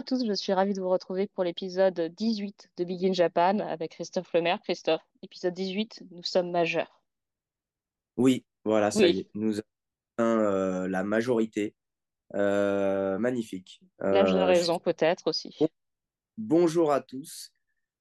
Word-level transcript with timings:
À 0.00 0.02
tous, 0.02 0.24
je 0.26 0.32
suis 0.32 0.54
ravie 0.54 0.72
de 0.72 0.80
vous 0.80 0.88
retrouver 0.88 1.26
pour 1.26 1.44
l'épisode 1.44 2.00
18 2.16 2.70
de 2.78 2.84
Big 2.84 3.04
in 3.04 3.12
Japan 3.12 3.58
avec 3.58 3.90
Christophe 3.90 4.32
Lemaire. 4.32 4.58
Christophe, 4.62 5.02
épisode 5.20 5.52
18, 5.52 6.04
nous 6.10 6.22
sommes 6.22 6.50
majeurs. 6.50 7.02
Oui, 8.16 8.46
voilà, 8.64 8.90
ça 8.90 9.06
y 9.06 9.18
est, 9.20 9.30
nous 9.34 9.58
avons 10.18 10.40
euh, 10.40 10.88
la 10.88 11.04
majorité. 11.04 11.74
Euh, 12.34 13.18
magnifique. 13.18 13.82
l'âge 13.98 14.32
de 14.32 14.38
Euh, 14.38 14.44
raison 14.46 14.78
peut-être 14.78 15.24
bon- 15.24 15.30
aussi. 15.32 15.54
bonjour 16.38 16.92
à 16.92 17.02
tous 17.02 17.52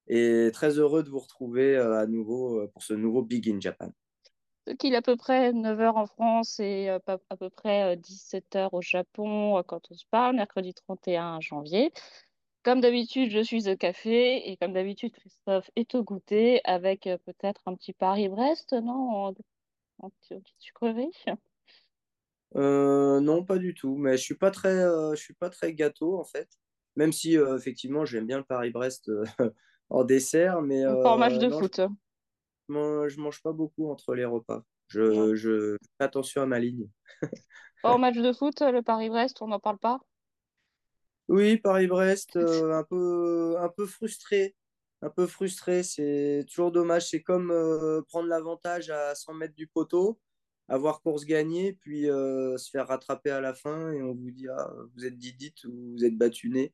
et 0.07 0.51
très 0.53 0.77
heureux 0.79 1.03
de 1.03 1.09
vous 1.09 1.19
retrouver 1.19 1.75
à 1.75 2.05
nouveau 2.07 2.65
pour 2.69 2.81
ce 2.81 2.93
nouveau 2.93 3.23
Big 3.23 3.49
in 3.49 3.59
Japan. 3.59 3.91
Qu'il 4.77 4.93
est 4.93 4.97
à 4.97 5.01
peu 5.01 5.15
près 5.15 5.51
9 5.51 5.79
heures 5.79 5.97
en 5.97 6.05
France 6.05 6.59
et 6.59 6.89
euh, 6.89 6.99
à 7.07 7.37
peu 7.37 7.49
près 7.49 7.97
17 7.97 8.55
heures 8.55 8.73
au 8.73 8.81
Japon 8.81 9.57
euh, 9.57 9.63
quand 9.63 9.81
on 9.89 9.93
se 9.95 10.05
parle, 10.11 10.35
mercredi 10.35 10.73
31 10.73 11.39
janvier. 11.41 11.91
Comme 12.63 12.81
d'habitude, 12.81 13.31
je 13.31 13.39
suis 13.39 13.69
au 13.69 13.77
café 13.77 14.49
et 14.49 14.57
comme 14.57 14.73
d'habitude, 14.73 15.13
Christophe 15.13 15.71
est 15.77 15.95
au 15.95 16.03
goûter 16.03 16.59
avec 16.65 17.07
euh, 17.07 17.17
peut-être 17.25 17.61
un 17.67 17.75
petit 17.75 17.93
Paris-Brest, 17.93 18.73
non? 18.73 19.33
En, 19.99 20.09
petite 20.27 20.45
sucrerie. 20.59 21.11
Euh, 22.55 23.21
non, 23.21 23.45
pas 23.45 23.57
du 23.57 23.73
tout, 23.73 23.95
mais 23.95 24.17
je 24.17 24.23
suis 24.23 24.35
pas 24.35 24.51
très, 24.51 24.75
euh, 24.75 25.15
je 25.15 25.21
suis 25.21 25.33
pas 25.33 25.49
très 25.49 25.73
gâteau 25.73 26.19
en 26.19 26.23
fait, 26.23 26.49
même 26.95 27.11
si 27.11 27.37
euh, 27.37 27.57
effectivement 27.57 28.05
j'aime 28.05 28.25
bien 28.25 28.37
le 28.37 28.43
Paris-Brest 28.43 29.09
euh, 29.09 29.23
en 29.89 30.03
dessert, 30.03 30.61
mais 30.61 30.85
en 30.85 31.17
match 31.17 31.35
euh, 31.35 31.37
de 31.37 31.47
non, 31.47 31.59
je 31.59 31.59
foot. 31.59 31.81
Mange, 32.71 33.09
je 33.09 33.19
mange 33.19 33.41
pas 33.41 33.51
beaucoup 33.51 33.89
entre 33.89 34.15
les 34.15 34.25
repas. 34.25 34.63
Je, 34.87 35.35
je 35.35 35.77
fais 35.97 36.03
attention 36.05 36.41
à 36.41 36.45
ma 36.45 36.59
ligne. 36.59 36.87
Pas 37.83 37.93
en 37.93 37.99
match 37.99 38.17
de 38.17 38.33
foot, 38.33 38.61
le 38.61 38.81
Paris-Brest, 38.81 39.41
on 39.41 39.47
n'en 39.47 39.59
parle 39.59 39.77
pas? 39.77 39.99
Oui, 41.27 41.57
Paris-Brest, 41.57 42.35
euh, 42.37 42.73
un 42.73 42.83
peu, 42.83 43.55
un 43.59 43.69
peu 43.69 43.85
frustré. 43.85 44.55
Un 45.01 45.09
peu 45.09 45.27
frustré, 45.27 45.83
c'est 45.83 46.45
toujours 46.49 46.71
dommage. 46.71 47.07
C'est 47.07 47.21
comme 47.21 47.51
euh, 47.51 48.01
prendre 48.07 48.27
l'avantage 48.27 48.89
à 48.89 49.15
100 49.15 49.35
mètres 49.35 49.55
du 49.55 49.67
poteau, 49.67 50.19
avoir 50.67 51.01
course 51.01 51.25
gagnée, 51.25 51.73
puis 51.73 52.09
euh, 52.09 52.57
se 52.57 52.69
faire 52.69 52.87
rattraper 52.87 53.29
à 53.29 53.41
la 53.41 53.53
fin 53.53 53.91
et 53.91 54.01
on 54.01 54.13
vous 54.13 54.31
dit 54.31 54.47
ah, 54.49 54.73
vous 54.95 55.05
êtes 55.05 55.17
didite 55.17 55.63
ou 55.65 55.93
vous 55.93 56.03
êtes 56.03 56.17
battuné. 56.17 56.73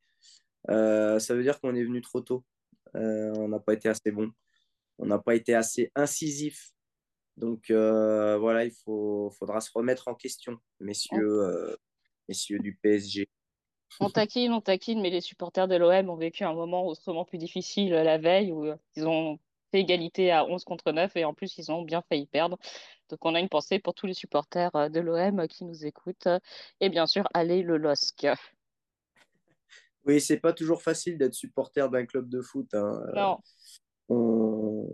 Euh, 0.69 1.19
ça 1.19 1.35
veut 1.35 1.43
dire 1.43 1.59
qu'on 1.59 1.75
est 1.75 1.83
venu 1.83 2.01
trop 2.01 2.21
tôt. 2.21 2.43
Euh, 2.95 3.33
on 3.35 3.49
n'a 3.49 3.59
pas 3.59 3.73
été 3.73 3.89
assez 3.89 4.11
bon. 4.11 4.31
On 4.97 5.05
n'a 5.05 5.19
pas 5.19 5.35
été 5.35 5.53
assez 5.53 5.91
incisif. 5.95 6.71
Donc 7.37 7.69
euh, 7.69 8.37
voilà, 8.37 8.63
il 8.63 8.71
faut, 8.71 9.29
faudra 9.37 9.59
se 9.59 9.69
remettre 9.73 10.07
en 10.07 10.15
question, 10.15 10.53
On, 10.53 10.85
messieurs, 10.85 11.43
euh, 11.43 11.75
messieurs 12.29 12.59
du 12.59 12.75
PSG. 12.75 13.27
on 13.99 14.09
taquine, 14.09 14.53
on 14.53 14.61
taquine, 14.61 15.01
mais 15.01 15.09
les 15.09 15.21
supporters 15.21 15.67
de 15.67 15.75
l'OM 15.75 16.09
ont 16.09 16.15
vécu 16.15 16.43
un 16.43 16.53
moment 16.53 16.87
autrement 16.87 17.25
plus 17.25 17.37
difficile 17.37 17.93
euh, 17.93 18.03
la 18.03 18.17
veille 18.17 18.51
où 18.51 18.65
ils 18.95 19.07
ont 19.07 19.37
fait 19.71 19.81
égalité 19.81 20.31
à 20.31 20.45
11 20.45 20.63
contre 20.63 20.91
9 20.91 21.15
et 21.17 21.25
en 21.25 21.33
plus 21.33 21.57
ils 21.57 21.71
ont 21.71 21.81
bien 21.81 22.01
failli 22.07 22.25
perdre. 22.25 22.57
Donc 23.09 23.19
on 23.25 23.35
a 23.35 23.39
une 23.39 23.49
pensée 23.49 23.79
pour 23.79 23.93
tous 23.93 24.07
les 24.07 24.13
supporters 24.13 24.89
de 24.89 24.99
l'OM 24.99 25.47
qui 25.47 25.65
nous 25.65 25.85
écoutent. 25.85 26.29
Et 26.79 26.89
bien 26.89 27.05
sûr, 27.05 27.27
allez 27.33 27.63
le 27.63 27.77
LOSC. 27.77 28.27
Oui, 30.05 30.21
c'est 30.21 30.39
pas 30.39 30.53
toujours 30.53 30.81
facile 30.81 31.17
d'être 31.17 31.33
supporter 31.33 31.89
d'un 31.89 32.05
club 32.05 32.29
de 32.29 32.41
foot. 32.41 32.73
hein. 32.73 33.01
Non, 33.13 33.39
On, 34.09 34.87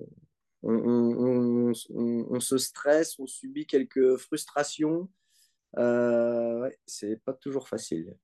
on, 0.64 1.74
on- 1.96 2.40
se 2.40 2.58
stresse, 2.58 3.18
on 3.20 3.28
subit 3.28 3.66
quelques 3.66 4.18
frustrations. 4.18 5.10
Euh, 5.78 6.62
ouais, 6.62 6.80
c'est 6.88 7.18
pas 7.24 7.34
toujours 7.34 7.70
facile. 7.70 8.16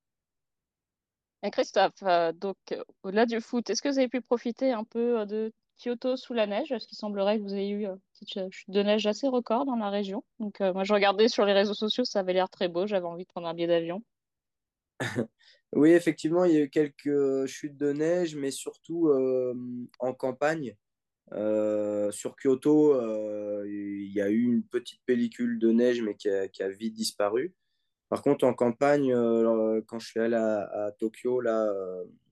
Et 1.43 1.51
Christophe, 1.51 1.93
euh, 2.03 2.31
donc 2.31 2.57
au-delà 3.03 3.25
du 3.25 3.41
foot, 3.41 3.69
est-ce 3.69 3.81
que 3.81 3.89
vous 3.89 3.97
avez 3.99 4.07
pu 4.07 4.21
profiter 4.21 4.71
un 4.71 4.83
peu 4.83 5.19
euh, 5.21 5.25
de 5.25 5.51
Kyoto 5.79 6.15
sous 6.17 6.33
la 6.33 6.47
neige? 6.47 6.69
Parce 6.69 6.85
qu'il 6.85 6.97
semblerait 6.97 7.37
que 7.37 7.43
vous 7.43 7.53
ayez 7.55 7.71
eu 7.71 7.85
une 7.85 7.99
petite 8.13 8.33
ch- 8.33 8.49
chute 8.51 8.69
de 8.71 8.81
neige 8.83 9.05
assez 9.07 9.27
record 9.27 9.65
dans 9.65 9.75
la 9.75 9.89
région. 9.89 10.23
Donc 10.39 10.61
euh, 10.61 10.73
moi 10.73 10.83
je 10.83 10.93
regardais 10.93 11.27
sur 11.27 11.45
les 11.45 11.53
réseaux 11.53 11.73
sociaux, 11.75 12.05
ça 12.05 12.19
avait 12.19 12.33
l'air 12.33 12.49
très 12.49 12.67
beau, 12.69 12.87
j'avais 12.87 13.05
envie 13.07 13.23
de 13.23 13.29
prendre 13.29 13.47
un 13.47 13.53
billet 13.53 13.67
d'avion. 13.67 14.03
Oui, 15.73 15.91
effectivement, 15.91 16.45
il 16.45 16.53
y 16.53 16.57
a 16.57 16.61
eu 16.61 16.69
quelques 16.69 17.45
chutes 17.47 17.77
de 17.77 17.91
neige, 17.91 18.35
mais 18.35 18.51
surtout 18.51 19.09
en 19.99 20.13
campagne. 20.13 20.75
Euh, 21.33 22.11
sur 22.11 22.35
Kyoto, 22.35 22.93
euh, 22.93 23.65
il 23.67 24.11
y 24.13 24.21
a 24.21 24.29
eu 24.29 24.43
une 24.43 24.63
petite 24.63 25.01
pellicule 25.05 25.59
de 25.59 25.71
neige, 25.71 26.01
mais 26.01 26.15
qui 26.15 26.29
a, 26.29 26.69
vite 26.69 26.93
disparu. 26.93 27.53
Par 28.09 28.21
contre, 28.21 28.45
en 28.45 28.53
campagne, 28.53 29.13
euh, 29.13 29.81
quand 29.87 29.99
je 29.99 30.07
suis 30.07 30.19
allé 30.19 30.35
à, 30.35 30.91
Tokyo 30.99 31.41
là, 31.41 31.73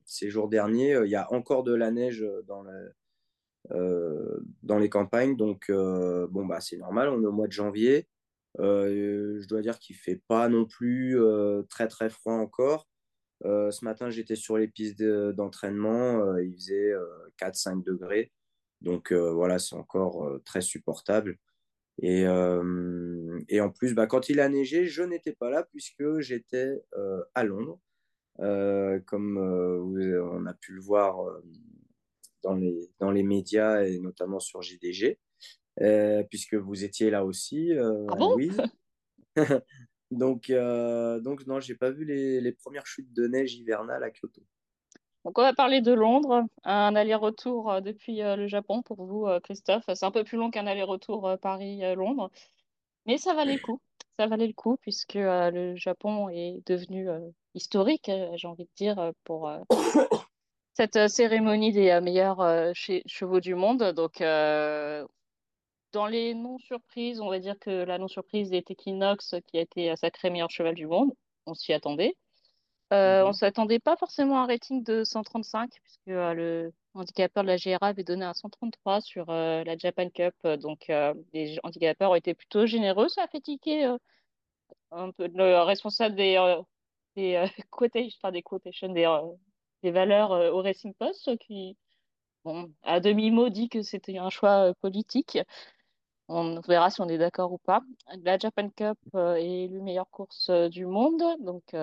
ces 0.05 0.29
jours 0.29 0.47
derniers, 0.49 0.97
il 1.03 1.09
y 1.09 1.15
a 1.15 1.31
encore 1.33 1.63
de 1.63 1.73
la 1.73 1.91
neige 1.91 2.25
dans, 2.47 2.63
les 4.79 4.89
campagnes. 4.89 5.35
Donc, 5.35 5.69
bon, 5.69 6.45
bah, 6.45 6.61
c'est 6.61 6.77
normal, 6.77 7.09
on 7.09 7.21
est 7.21 7.27
au 7.27 7.31
mois 7.31 7.47
de 7.47 7.51
janvier. 7.53 8.07
Je 8.59 9.47
dois 9.47 9.61
dire 9.61 9.79
qu'il 9.79 9.95
fait 9.97 10.21
pas 10.27 10.47
non 10.47 10.65
plus 10.65 11.17
très 11.69 11.87
très 11.87 12.09
froid 12.09 12.35
encore. 12.35 12.87
Ce 13.43 13.83
matin, 13.83 14.09
j'étais 14.09 14.35
sur 14.35 14.57
les 14.57 14.67
pistes 14.67 14.97
de- 14.99 15.33
d'entraînement, 15.35 16.37
il 16.37 16.53
faisait 16.55 16.91
euh, 16.91 17.05
4-5 17.37 17.83
degrés. 17.83 18.31
Donc 18.85 19.11
euh, 19.11 19.33
voilà, 19.33 19.59
c'est 19.59 19.75
encore 19.75 20.25
euh, 20.25 20.41
très 20.45 20.61
supportable. 20.61 21.37
Et, 22.01 22.25
euh, 22.27 23.39
et 23.49 23.59
en 23.59 23.69
plus, 23.69 23.93
bah, 23.95 24.05
quand 24.05 24.29
il 24.29 24.39
a 24.39 24.47
neigé, 24.47 24.85
je 24.85 25.01
n'étais 25.01 25.33
pas 25.33 25.49
là 25.49 25.63
puisque 25.63 26.19
j'étais 26.19 26.81
à 27.33 27.43
Londres, 27.43 27.79
comme 29.05 29.37
on 29.37 30.45
a 30.45 30.53
pu 30.53 30.73
le 30.73 30.81
voir 30.81 31.17
dans 32.43 32.53
les, 32.53 32.91
dans 32.99 33.11
les 33.11 33.23
médias 33.23 33.83
et 33.83 33.99
notamment 33.99 34.39
sur 34.39 34.61
JDG, 34.61 35.19
euh, 35.81 36.23
puisque 36.29 36.55
vous 36.55 36.83
étiez 36.83 37.09
là 37.09 37.25
aussi, 37.25 37.73
euh, 37.73 38.05
Ah 38.09 38.15
bon? 38.15 38.33
Louise. 38.33 38.61
Donc, 40.11 40.49
euh, 40.51 41.19
donc 41.19 41.45
non, 41.47 41.59
j'ai 41.59 41.75
pas 41.75 41.89
vu 41.89 42.05
les, 42.05 42.39
les 42.39 42.51
premières 42.51 42.85
chutes 42.85 43.11
de 43.11 43.27
neige 43.27 43.55
hivernales 43.55 44.03
à 44.03 44.11
Kyoto. 44.11 44.41
Donc, 45.25 45.39
on 45.39 45.41
va 45.41 45.53
parler 45.53 45.81
de 45.81 45.91
Londres, 45.91 46.43
un 46.63 46.95
aller-retour 46.95 47.71
euh, 47.71 47.81
depuis 47.81 48.21
euh, 48.21 48.35
le 48.35 48.47
Japon 48.47 48.83
pour 48.83 49.03
vous, 49.03 49.25
euh, 49.25 49.39
Christophe. 49.39 49.83
C'est 49.87 50.05
un 50.05 50.11
peu 50.11 50.23
plus 50.23 50.37
long 50.37 50.51
qu'un 50.51 50.67
aller-retour 50.67 51.35
Paris-Londres, 51.41 52.29
mais 53.07 53.17
ça 53.17 53.33
valait 53.33 53.55
le 53.55 53.59
coup. 53.59 53.81
Ça 54.19 54.27
valait 54.27 54.47
le 54.47 54.53
coup 54.53 54.77
puisque 54.77 55.15
le 55.15 55.75
Japon 55.75 56.29
est 56.29 56.61
devenu 56.67 57.09
historique, 57.55 58.09
j'ai 58.35 58.47
envie 58.47 58.65
de 58.65 58.69
dire, 58.77 59.11
pour 59.23 59.51
cette 60.73 61.07
cérémonie 61.09 61.73
des 61.73 61.99
meilleurs 62.01 62.39
che- 62.73 63.01
chevaux 63.07 63.41
du 63.41 63.55
monde. 63.55 63.83
Donc, 63.93 64.19
dans 65.91 66.07
les 66.07 66.33
non-surprises, 66.33 67.19
on 67.19 67.29
va 67.29 67.39
dire 67.39 67.57
que 67.59 67.83
la 67.83 67.97
non-surprise 67.97 68.53
est 68.53 68.69
Equinox 68.71 69.35
qui 69.47 69.57
a 69.57 69.61
été 69.61 69.95
sacré 69.97 70.29
meilleur 70.29 70.51
cheval 70.51 70.75
du 70.75 70.87
monde. 70.87 71.11
On 71.45 71.55
s'y 71.55 71.73
attendait. 71.73 72.15
Euh, 72.93 73.23
on 73.23 73.27
Mhm. 73.29 73.33
s'attendait 73.33 73.79
pas 73.79 73.97
forcément 73.97 74.37
à 74.39 74.43
un 74.43 74.47
rating 74.47 74.83
de 74.83 75.03
135, 75.03 75.71
puisque 75.83 76.07
euh, 76.07 76.33
le 76.33 76.73
handicapeur 76.93 77.43
de 77.43 77.47
la 77.47 77.57
GRA 77.57 77.87
avait 77.87 78.03
donné 78.03 78.25
un 78.25 78.33
133 78.33 79.01
sur 79.01 79.29
euh, 79.29 79.63
la 79.63 79.75
Japan 79.77 80.09
Cup. 80.09 80.35
Donc, 80.59 80.91
les 81.33 81.57
handicapeurs 81.63 82.11
ont 82.11 82.15
été 82.15 82.33
plutôt 82.33 82.65
généreux. 82.65 83.09
Ça 83.09 83.23
a 83.23 83.27
fait 83.27 83.41
tiquer 83.41 83.95
un 84.91 85.11
peu 85.11 85.27
le 85.27 85.61
responsable 85.63 86.15
des, 86.15 86.37
des, 87.15 87.43
quotations, 87.71 88.17
enfin, 88.21 88.31
des 88.31 88.43
quotations, 88.43 88.89
des, 88.89 89.07
des 89.83 89.91
valeurs 89.91 90.31
au 90.53 90.61
Racing 90.61 90.93
Post, 90.93 91.37
qui, 91.39 91.77
bon, 92.45 92.71
à 92.83 92.99
demi-mot, 92.99 93.49
dit 93.49 93.69
que 93.69 93.81
c'était 93.81 94.17
un 94.19 94.29
choix 94.29 94.73
politique. 94.81 95.39
On 96.27 96.59
verra 96.61 96.89
si 96.89 97.01
on 97.01 97.09
est 97.09 97.17
d'accord 97.17 97.51
ou 97.51 97.57
pas. 97.59 97.81
La 98.23 98.37
Japan 98.37 98.69
Cup 98.69 98.97
est 99.15 99.65
élue 99.65 99.81
meilleure 99.81 100.09
course 100.09 100.49
du 100.49 100.85
monde. 100.85 101.23
Donc, 101.39 101.73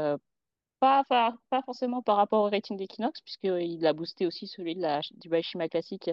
pas, 0.83 1.05
pas, 1.05 1.37
pas 1.49 1.63
forcément 1.63 2.03
par 2.03 2.17
rapport 2.17 2.43
au 2.43 2.51
rating 2.51 2.77
d'Equinox, 2.77 3.21
puisqu'il 3.21 3.87
a 3.87 3.93
boosté 3.93 4.27
aussi 4.27 4.49
celui 4.49 4.75
de 4.75 4.81
la, 4.81 5.01
du 5.13 5.29
Baishima 5.29 5.69
Classic, 5.69 6.11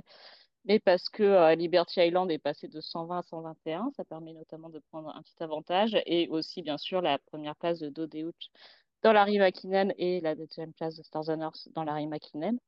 mais 0.65 0.79
parce 0.79 1.09
que 1.09 1.23
euh, 1.23 1.55
Liberty 1.55 2.01
Island 2.01 2.29
est 2.29 2.37
passé 2.37 2.67
de 2.67 2.79
120 2.79 3.17
à 3.17 3.21
121. 3.23 3.89
Ça 3.97 4.05
permet 4.05 4.31
notamment 4.33 4.69
de 4.69 4.77
prendre 4.91 5.09
un 5.09 5.23
petit 5.23 5.41
avantage. 5.41 5.97
Et 6.05 6.27
aussi, 6.29 6.61
bien 6.61 6.77
sûr, 6.77 7.01
la 7.01 7.17
première 7.17 7.55
place 7.55 7.79
de 7.79 7.89
Dodeuch 7.89 8.51
dans 9.01 9.11
la 9.11 9.25
Makinen 9.25 9.91
et 9.97 10.21
la 10.21 10.35
deuxième 10.35 10.73
place 10.73 10.95
de 10.95 11.01
Stars 11.01 11.29
and 11.29 11.41
Earth 11.41 11.67
dans 11.73 11.83
la 11.83 12.05
Makinen. 12.05 12.59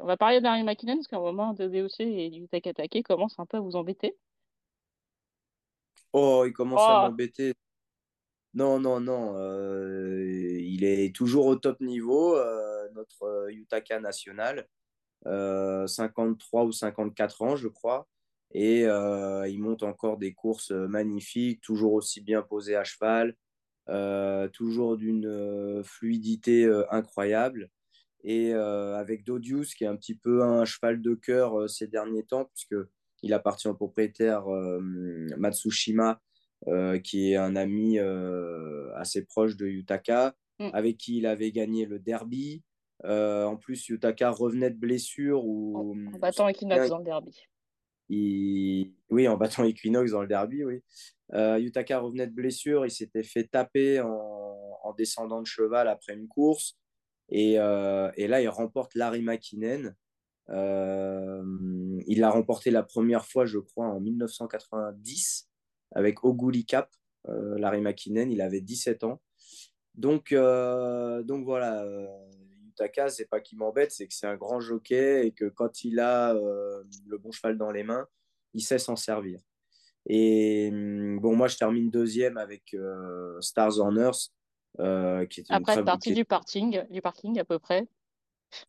On 0.00 0.06
va 0.06 0.16
parler 0.16 0.40
de 0.40 0.44
la 0.44 0.60
Makinen 0.64 0.96
parce 0.96 1.06
qu'à 1.06 1.18
un 1.18 1.20
moment, 1.20 1.52
Dodeuch 1.52 2.00
et 2.00 2.26
Yuta 2.26 2.60
Katake 2.60 3.04
commencent 3.04 3.38
un 3.38 3.46
peu 3.46 3.58
à 3.58 3.60
vous 3.60 3.76
embêter. 3.76 4.16
Oh, 6.12 6.42
il 6.44 6.52
commence 6.52 6.82
à 6.82 7.06
Oh, 7.06 7.10
m'embêter. 7.10 7.54
Non, 8.56 8.80
non, 8.80 9.00
non. 9.00 9.36
euh, 9.36 10.58
il 10.62 10.82
est 10.84 11.14
toujours 11.14 11.44
au 11.44 11.56
top 11.56 11.78
niveau, 11.82 12.36
euh, 12.36 12.88
notre 12.94 13.50
Yutaka 13.50 14.00
national. 14.00 14.66
Euh, 15.26 15.86
53 15.86 16.64
ou 16.64 16.72
54 16.72 17.42
ans, 17.42 17.56
je 17.56 17.68
crois. 17.68 18.08
Et 18.52 18.84
il 18.84 19.58
monte 19.58 19.82
encore 19.82 20.16
des 20.16 20.32
courses 20.32 20.70
magnifiques, 20.70 21.60
toujours 21.60 21.92
aussi 21.92 22.22
bien 22.22 22.40
posé 22.40 22.76
à 22.76 22.84
cheval, 22.84 23.34
toujours 24.52 24.96
d'une 24.96 25.82
fluidité 25.84 26.64
incroyable. 26.90 27.68
et 28.24 28.54
avec 28.54 29.24
Dodius, 29.24 29.74
qui 29.74 29.84
est 29.84 29.88
un 29.88 29.96
petit 29.96 30.14
peu 30.14 30.42
un 30.42 30.64
cheval 30.64 31.02
de 31.02 31.14
cœur 31.14 31.68
ces 31.68 31.88
derniers 31.88 32.24
temps, 32.24 32.46
puisqu'il 32.46 33.34
appartient 33.34 33.68
au 33.68 33.74
propriétaire 33.74 34.46
Matsushima, 35.36 36.22
qui 37.02 37.32
est 37.32 37.36
un 37.36 37.56
ami 37.56 37.98
assez 38.94 39.24
proche 39.24 39.56
de 39.56 39.66
Yutaka, 39.66 40.34
mm. 40.58 40.70
avec 40.72 40.96
qui 40.98 41.18
il 41.18 41.26
avait 41.26 41.52
gagné 41.52 41.86
le 41.86 41.98
derby. 41.98 42.62
en 43.04 43.56
plus, 43.56 43.88
Yutaka 43.88 44.30
revenait 44.30 44.70
de 44.70 44.78
blessure. 44.78 45.44
Ou... 45.44 45.94
En, 46.14 46.18
battant 46.18 46.48
Equinox 46.48 46.88
dans 46.88 46.98
le 46.98 47.04
derby. 47.04 47.38
Oui, 48.08 49.28
en 49.28 49.36
battant 49.36 49.64
Equinox 49.64 50.12
dans 50.12 50.22
le 50.22 50.28
derby, 50.28 50.64
oui. 50.64 50.82
Yutaka 51.32 51.98
revenait 51.98 52.26
de 52.26 52.34
blessure, 52.34 52.86
il 52.86 52.90
s'était 52.90 53.24
fait 53.24 53.44
taper 53.44 54.00
en 54.00 54.92
descendant 54.94 55.42
de 55.42 55.46
cheval 55.46 55.88
après 55.88 56.14
une 56.14 56.28
course. 56.28 56.78
Et, 57.28 57.58
euh, 57.58 58.10
et, 58.16 58.28
là, 58.28 58.40
il 58.40 58.48
remporte 58.48 58.94
Larry. 58.94 59.24
Euh, 60.48 61.42
il 62.06 62.20
l'a 62.20 62.30
remporté 62.30 62.70
la 62.70 62.84
première 62.84 63.26
fois, 63.26 63.46
je 63.46 63.58
crois, 63.58 63.86
en 63.86 64.00
1990 64.00 65.48
avec 65.96 66.24
Oguli 66.24 66.64
Cap. 66.64 66.90
Euh, 67.28 67.58
Larry 67.58 67.80
McKinnon, 67.80 68.28
il 68.30 68.40
avait 68.40 68.60
17 68.60 69.04
ans. 69.04 69.20
Donc, 69.94 70.34
donc 70.34 71.44
voilà, 71.46 71.82
Yutaka, 72.66 73.08
c'est 73.08 73.24
pas 73.24 73.40
qu'il 73.40 73.56
m'embête, 73.56 73.92
c'est 73.92 74.06
que 74.06 74.12
c'est 74.12 74.26
un 74.26 74.36
grand 74.36 74.60
jockey 74.60 75.26
et 75.26 75.32
que 75.32 75.46
quand 75.46 75.84
il 75.84 75.98
a 76.00 76.34
le 76.34 77.16
bon 77.16 77.32
cheval 77.32 77.56
dans 77.56 77.70
les 77.70 77.82
mains, 77.82 78.06
il 78.52 78.60
sait 78.60 78.78
s'en 78.78 78.94
servir. 78.94 79.40
Et 80.04 80.70
bon, 80.70 81.34
moi, 81.34 81.48
je 81.48 81.56
termine 81.56 81.90
deuxième 81.90 82.36
avec 82.36 82.76
Stars 83.40 83.80
on 83.80 83.96
Earth. 83.96 84.30
Euh, 84.80 85.26
qui 85.26 85.42
Après, 85.48 85.82
partie 85.84 86.12
du 86.12 86.24
parking, 86.24 86.84
du 86.90 87.00
parking 87.00 87.38
à 87.38 87.44
peu 87.44 87.58
près. 87.58 87.86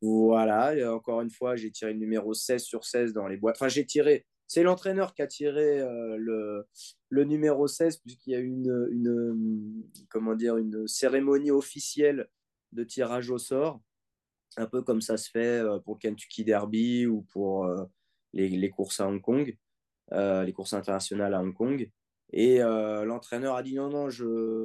Voilà, 0.01 0.75
et 0.75 0.85
encore 0.85 1.21
une 1.21 1.29
fois, 1.29 1.55
j'ai 1.55 1.71
tiré 1.71 1.93
le 1.93 1.99
numéro 1.99 2.33
16 2.33 2.63
sur 2.63 2.83
16 2.83 3.13
dans 3.13 3.27
les 3.27 3.37
boîtes. 3.37 3.57
Enfin, 3.57 3.67
j'ai 3.67 3.85
tiré, 3.85 4.25
c'est 4.47 4.63
l'entraîneur 4.63 5.13
qui 5.13 5.21
a 5.21 5.27
tiré 5.27 5.79
euh, 5.79 6.65
le, 7.09 7.23
numéro 7.23 7.67
16, 7.67 7.97
puisqu'il 7.97 8.31
y 8.31 8.35
a 8.35 8.39
eu 8.39 8.47
une, 8.47 9.83
comment 10.09 10.35
dire, 10.35 10.57
une 10.57 10.87
cérémonie 10.87 11.51
officielle 11.51 12.27
de 12.71 12.83
tirage 12.83 13.29
au 13.29 13.37
sort, 13.37 13.81
un 14.57 14.65
peu 14.65 14.81
comme 14.81 15.01
ça 15.01 15.17
se 15.17 15.29
fait 15.29 15.59
euh, 15.59 15.79
pour 15.79 15.99
Kentucky 15.99 16.43
Derby 16.43 17.05
ou 17.05 17.21
pour 17.33 17.69
les, 18.33 18.49
les, 18.49 18.69
courses 18.69 18.99
à 18.99 19.07
Hong 19.07 19.21
Kong, 19.21 19.55
les 20.11 20.53
courses 20.53 20.73
internationales 20.73 21.33
à 21.33 21.41
Hong 21.41 21.53
Kong. 21.53 21.89
Et 22.33 22.61
euh, 22.61 23.05
l'entraîneur 23.05 23.55
a 23.55 23.63
dit 23.63 23.75
non, 23.75 23.89
non, 23.89 24.09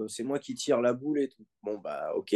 c'est 0.09 0.25
moi 0.25 0.39
qui 0.39 0.55
tire 0.55 0.81
la 0.81 0.93
boule 0.93 1.21
et 1.21 1.29
tout. 1.29 1.47
Bon, 1.63 1.79
bah, 1.79 2.13
ok. 2.17 2.35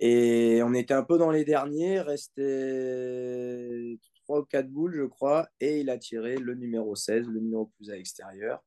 Et 0.00 0.62
on 0.62 0.74
était 0.74 0.94
un 0.94 1.02
peu 1.02 1.18
dans 1.18 1.30
les 1.30 1.44
derniers, 1.44 2.00
restait 2.00 3.98
3 4.28 4.40
ou 4.40 4.44
4 4.44 4.68
boules, 4.68 4.94
je 4.94 5.04
crois, 5.04 5.48
et 5.58 5.80
il 5.80 5.88
a 5.88 5.96
tiré 5.96 6.36
le 6.36 6.54
numéro 6.54 6.94
16, 6.94 7.26
le 7.28 7.40
numéro 7.40 7.66
plus 7.76 7.90
à 7.90 7.96
l'extérieur. 7.96 8.62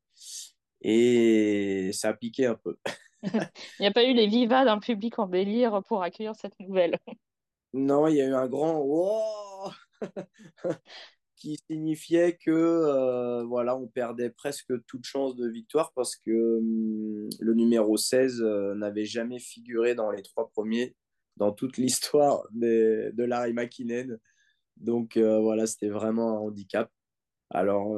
Et 0.82 1.92
ça 1.94 2.10
a 2.10 2.14
piqué 2.14 2.48
un 2.48 2.56
peu. 2.56 2.78
il 3.24 3.82
n'y 3.82 3.86
a 3.86 3.92
pas 3.92 4.04
eu 4.04 4.14
les 4.14 4.26
vivas 4.26 4.66
d'un 4.66 4.80
public 4.80 5.20
en 5.20 5.28
délire 5.28 5.84
pour 5.88 6.02
accueillir 6.02 6.36
cette 6.36 6.60
nouvelle. 6.60 6.98
Non, 7.74 8.08
il 8.08 8.16
y 8.16 8.22
a 8.22 8.26
eu 8.26 8.34
un 8.34 8.48
grand 8.48 8.80
wow 8.80 9.72
qui 11.36 11.58
signifiait 11.70 12.38
que 12.44 12.50
euh, 12.50 13.44
voilà, 13.44 13.78
on 13.78 13.88
perdait 13.88 14.32
presque 14.32 14.74
toute 14.88 15.06
chance 15.06 15.36
de 15.36 15.48
victoire 15.48 15.92
parce 15.94 16.16
que 16.16 16.58
hum, 16.58 17.30
le 17.40 17.54
numéro 17.54 17.96
16 17.96 18.42
euh, 18.42 18.74
n'avait 18.74 19.06
jamais 19.06 19.40
figuré 19.40 19.94
dans 19.94 20.10
les 20.10 20.24
trois 20.24 20.50
premiers 20.50 20.96
dans 21.38 21.52
toute 21.52 21.78
l'histoire 21.78 22.44
de, 22.52 23.12
de 23.14 23.24
Larry 23.24 23.54
McKinnon. 23.54 24.18
Donc 24.78 25.18
euh, 25.18 25.40
voilà, 25.40 25.66
c'était 25.68 25.90
vraiment 25.90 26.38
un 26.38 26.40
handicap. 26.42 26.90
Alors 27.50 27.94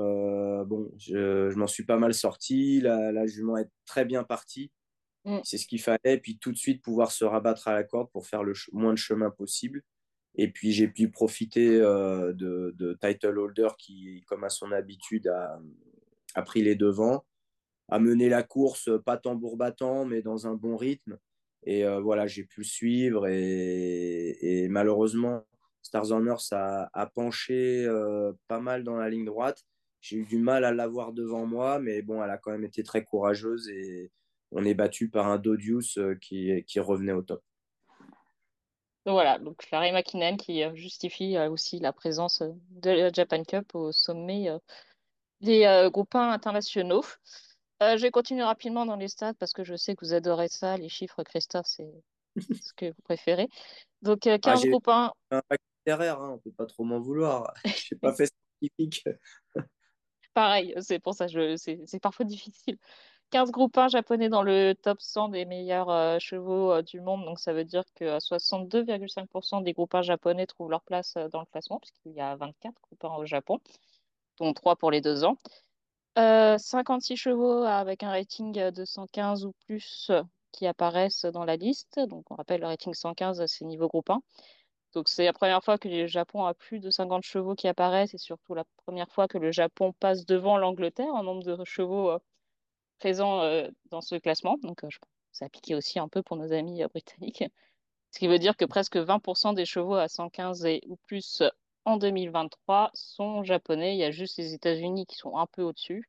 bon, 0.65 0.91
je, 0.97 1.49
je 1.51 1.55
m'en 1.55 1.67
suis 1.67 1.85
pas 1.85 1.97
mal 1.97 2.13
sorti. 2.13 2.81
La, 2.81 3.11
la, 3.11 3.27
jument 3.27 3.57
est 3.57 3.69
très 3.85 4.03
bien 4.03 4.23
partie. 4.23 4.71
Mm. 5.25 5.39
C'est 5.43 5.57
ce 5.57 5.67
qu'il 5.67 5.81
fallait. 5.81 6.17
Puis 6.21 6.39
tout 6.39 6.51
de 6.51 6.57
suite 6.57 6.81
pouvoir 6.81 7.11
se 7.11 7.23
rabattre 7.23 7.67
à 7.67 7.73
la 7.73 7.83
corde 7.83 8.09
pour 8.11 8.25
faire 8.25 8.43
le 8.43 8.53
moins 8.71 8.93
de 8.93 8.97
chemin 8.97 9.29
possible. 9.29 9.83
Et 10.35 10.51
puis 10.51 10.71
j'ai 10.71 10.87
pu 10.87 11.09
profiter 11.09 11.79
euh, 11.79 12.33
de, 12.33 12.73
de, 12.77 12.97
title 12.99 13.37
holder 13.37 13.69
qui, 13.77 14.23
comme 14.27 14.43
à 14.43 14.49
son 14.49 14.71
habitude, 14.71 15.27
a, 15.27 15.59
a, 16.33 16.41
pris 16.41 16.63
les 16.63 16.75
devants, 16.75 17.23
a 17.89 17.99
mené 17.99 18.29
la 18.29 18.41
course 18.41 18.89
pas 19.05 19.17
tambour 19.17 19.57
battant, 19.57 20.05
mais 20.05 20.21
dans 20.21 20.47
un 20.47 20.55
bon 20.55 20.75
rythme. 20.75 21.17
Et 21.65 21.85
euh, 21.85 22.01
voilà, 22.01 22.25
j'ai 22.27 22.43
pu 22.43 22.63
suivre. 22.63 23.27
Et, 23.27 24.63
et 24.63 24.67
malheureusement, 24.69 25.45
Stars 25.83 26.11
on 26.11 26.25
Earth 26.25 26.51
a, 26.51 26.89
a 26.93 27.05
penché 27.05 27.85
euh, 27.85 28.31
pas 28.47 28.59
mal 28.59 28.83
dans 28.83 28.95
la 28.95 29.09
ligne 29.09 29.25
droite. 29.25 29.63
J'ai 30.01 30.17
eu 30.17 30.25
du 30.25 30.39
mal 30.39 30.65
à 30.65 30.73
l'avoir 30.73 31.13
devant 31.13 31.45
moi, 31.45 31.79
mais 31.79 32.01
bon, 32.01 32.23
elle 32.23 32.31
a 32.31 32.37
quand 32.37 32.51
même 32.51 32.65
été 32.65 32.83
très 32.83 33.03
courageuse 33.03 33.69
et 33.69 34.11
on 34.51 34.65
est 34.65 34.73
battu 34.73 35.09
par 35.09 35.27
un 35.27 35.37
Dodius 35.37 35.99
qui, 36.19 36.63
qui 36.65 36.79
revenait 36.79 37.13
au 37.13 37.21
top. 37.21 37.43
Donc 39.05 39.13
voilà, 39.13 39.37
donc 39.37 39.69
Larry 39.69 39.91
McKinnon 39.91 40.37
qui 40.37 40.63
euh, 40.63 40.73
justifie 40.75 41.35
euh, 41.35 41.49
aussi 41.49 41.79
la 41.79 41.91
présence 41.91 42.41
euh, 42.41 42.51
de 42.69 42.89
la 42.89 43.11
Japan 43.11 43.43
Cup 43.43 43.75
au 43.75 43.91
sommet 43.91 44.47
des 45.41 45.89
groupes 45.91 46.15
internationaux. 46.15 47.03
je 47.81 48.01
vais 48.01 48.11
continuer 48.11 48.43
rapidement 48.43 48.85
dans 48.85 48.95
les 48.95 49.09
stats 49.09 49.33
parce 49.33 49.51
que 49.51 49.65
je 49.65 49.75
sais 49.75 49.93
que 49.95 50.05
vous 50.05 50.13
adorez 50.13 50.47
ça, 50.47 50.77
les 50.77 50.87
chiffres, 50.87 51.21
Christophe, 51.23 51.65
c'est 51.67 51.91
ce 52.61 52.73
que 52.77 52.85
vous 52.85 53.01
préférez. 53.03 53.49
Donc 54.01 54.21
15 54.21 54.39
ah, 54.45 54.69
groupes 54.69 54.87
1. 54.87 55.11
Littéraire, 55.85 56.21
hein, 56.21 56.31
on 56.35 56.37
peut 56.39 56.51
pas 56.51 56.65
trop 56.65 56.83
m'en 56.83 56.99
vouloir. 56.99 57.53
Je 57.65 57.93
n'ai 57.93 57.99
pas 57.99 58.13
fait 58.13 58.31
scientifique. 58.61 59.03
Pareil, 60.33 60.73
c'est 60.79 60.99
pour 60.99 61.13
ça, 61.13 61.27
c'est 61.27 61.99
parfois 62.01 62.25
difficile. 62.25 62.77
15 63.33 63.49
groupes 63.49 63.75
1 63.75 63.87
japonais 63.87 64.29
dans 64.29 64.43
le 64.43 64.75
top 64.75 65.01
100 65.01 65.29
des 65.29 65.45
meilleurs 65.45 65.89
euh, 65.89 66.19
chevaux 66.19 66.71
euh, 66.71 66.81
du 66.83 67.01
monde. 67.01 67.25
Donc, 67.25 67.39
ça 67.39 67.51
veut 67.51 67.63
dire 67.63 67.83
que 67.95 68.19
62,5% 68.19 69.63
des 69.63 69.73
groupes 69.73 69.95
1 69.95 70.03
japonais 70.03 70.45
trouvent 70.45 70.69
leur 70.69 70.83
place 70.83 71.15
euh, 71.17 71.29
dans 71.29 71.39
le 71.39 71.47
classement, 71.47 71.79
puisqu'il 71.79 72.11
y 72.11 72.21
a 72.21 72.35
24 72.35 72.79
groupes 72.83 73.03
1 73.03 73.15
au 73.15 73.25
Japon, 73.25 73.59
dont 74.37 74.53
3 74.53 74.75
pour 74.75 74.91
les 74.91 75.01
2 75.01 75.23
ans. 75.23 75.37
56 76.15 77.17
chevaux 77.17 77.63
avec 77.63 78.03
un 78.03 78.09
rating 78.09 78.53
de 78.69 78.85
115 78.85 79.45
ou 79.45 79.53
plus 79.65 80.11
qui 80.51 80.67
apparaissent 80.67 81.25
dans 81.25 81.43
la 81.43 81.55
liste. 81.55 81.99
Donc, 82.07 82.29
on 82.29 82.35
rappelle 82.35 82.61
le 82.61 82.67
rating 82.67 82.93
115, 82.93 83.43
c'est 83.47 83.65
niveau 83.65 83.87
groupe 83.87 84.11
1. 84.11 84.21
Donc, 84.93 85.09
c'est 85.09 85.25
la 85.25 85.33
première 85.33 85.63
fois 85.63 85.77
que 85.77 85.87
le 85.87 86.07
Japon 86.07 86.45
a 86.45 86.53
plus 86.53 86.79
de 86.79 86.89
50 86.89 87.23
chevaux 87.23 87.55
qui 87.55 87.67
apparaissent 87.67 88.13
et 88.13 88.17
surtout 88.17 88.53
la 88.53 88.63
première 88.85 89.09
fois 89.09 89.27
que 89.27 89.37
le 89.37 89.51
Japon 89.51 89.93
passe 89.93 90.25
devant 90.25 90.57
l'Angleterre 90.57 91.13
en 91.13 91.23
nombre 91.23 91.43
de 91.43 91.63
chevaux 91.65 92.11
présent 93.03 93.41
euh, 93.41 93.67
dans 93.91 93.99
ce 93.99 94.15
classement. 94.15 94.57
Donc, 94.63 94.85
euh, 94.85 94.87
je 94.89 94.97
ça 95.33 95.47
a 95.47 95.75
aussi 95.75 95.99
un 95.99 96.07
peu 96.07 96.23
pour 96.23 96.37
nos 96.37 96.53
amis 96.53 96.83
euh, 96.83 96.87
britanniques. 96.87 97.43
Ce 98.11 98.19
qui 98.19 98.27
veut 98.27 98.39
dire 98.39 98.55
que 98.55 98.63
presque 98.63 98.95
20% 98.95 99.55
des 99.55 99.65
chevaux 99.65 99.95
à 99.95 100.07
115 100.07 100.65
et, 100.65 100.81
ou 100.87 100.95
plus 100.95 101.43
en 101.83 101.97
2023 101.97 102.91
sont 102.93 103.43
japonais. 103.43 103.95
Il 103.95 103.99
y 103.99 104.05
a 104.05 104.11
juste 104.11 104.37
les 104.37 104.53
États-Unis 104.53 105.05
qui 105.05 105.17
sont 105.17 105.35
un 105.35 105.47
peu 105.47 105.63
au-dessus, 105.63 106.07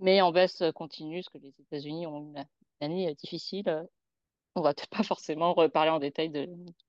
mais 0.00 0.20
en 0.20 0.32
baisse 0.32 0.64
continue, 0.74 1.18
parce 1.18 1.28
que 1.28 1.38
les 1.38 1.54
États-Unis 1.60 2.06
ont 2.06 2.20
une, 2.20 2.46
année 2.80 3.14
difficile. 3.14 3.86
On 4.56 4.62
va 4.62 4.72
peut-être 4.72 4.88
pas 4.88 5.02
forcément 5.02 5.52
reparler 5.52 5.90
en 5.90 5.98
détail 5.98 6.30
de, 6.30 6.48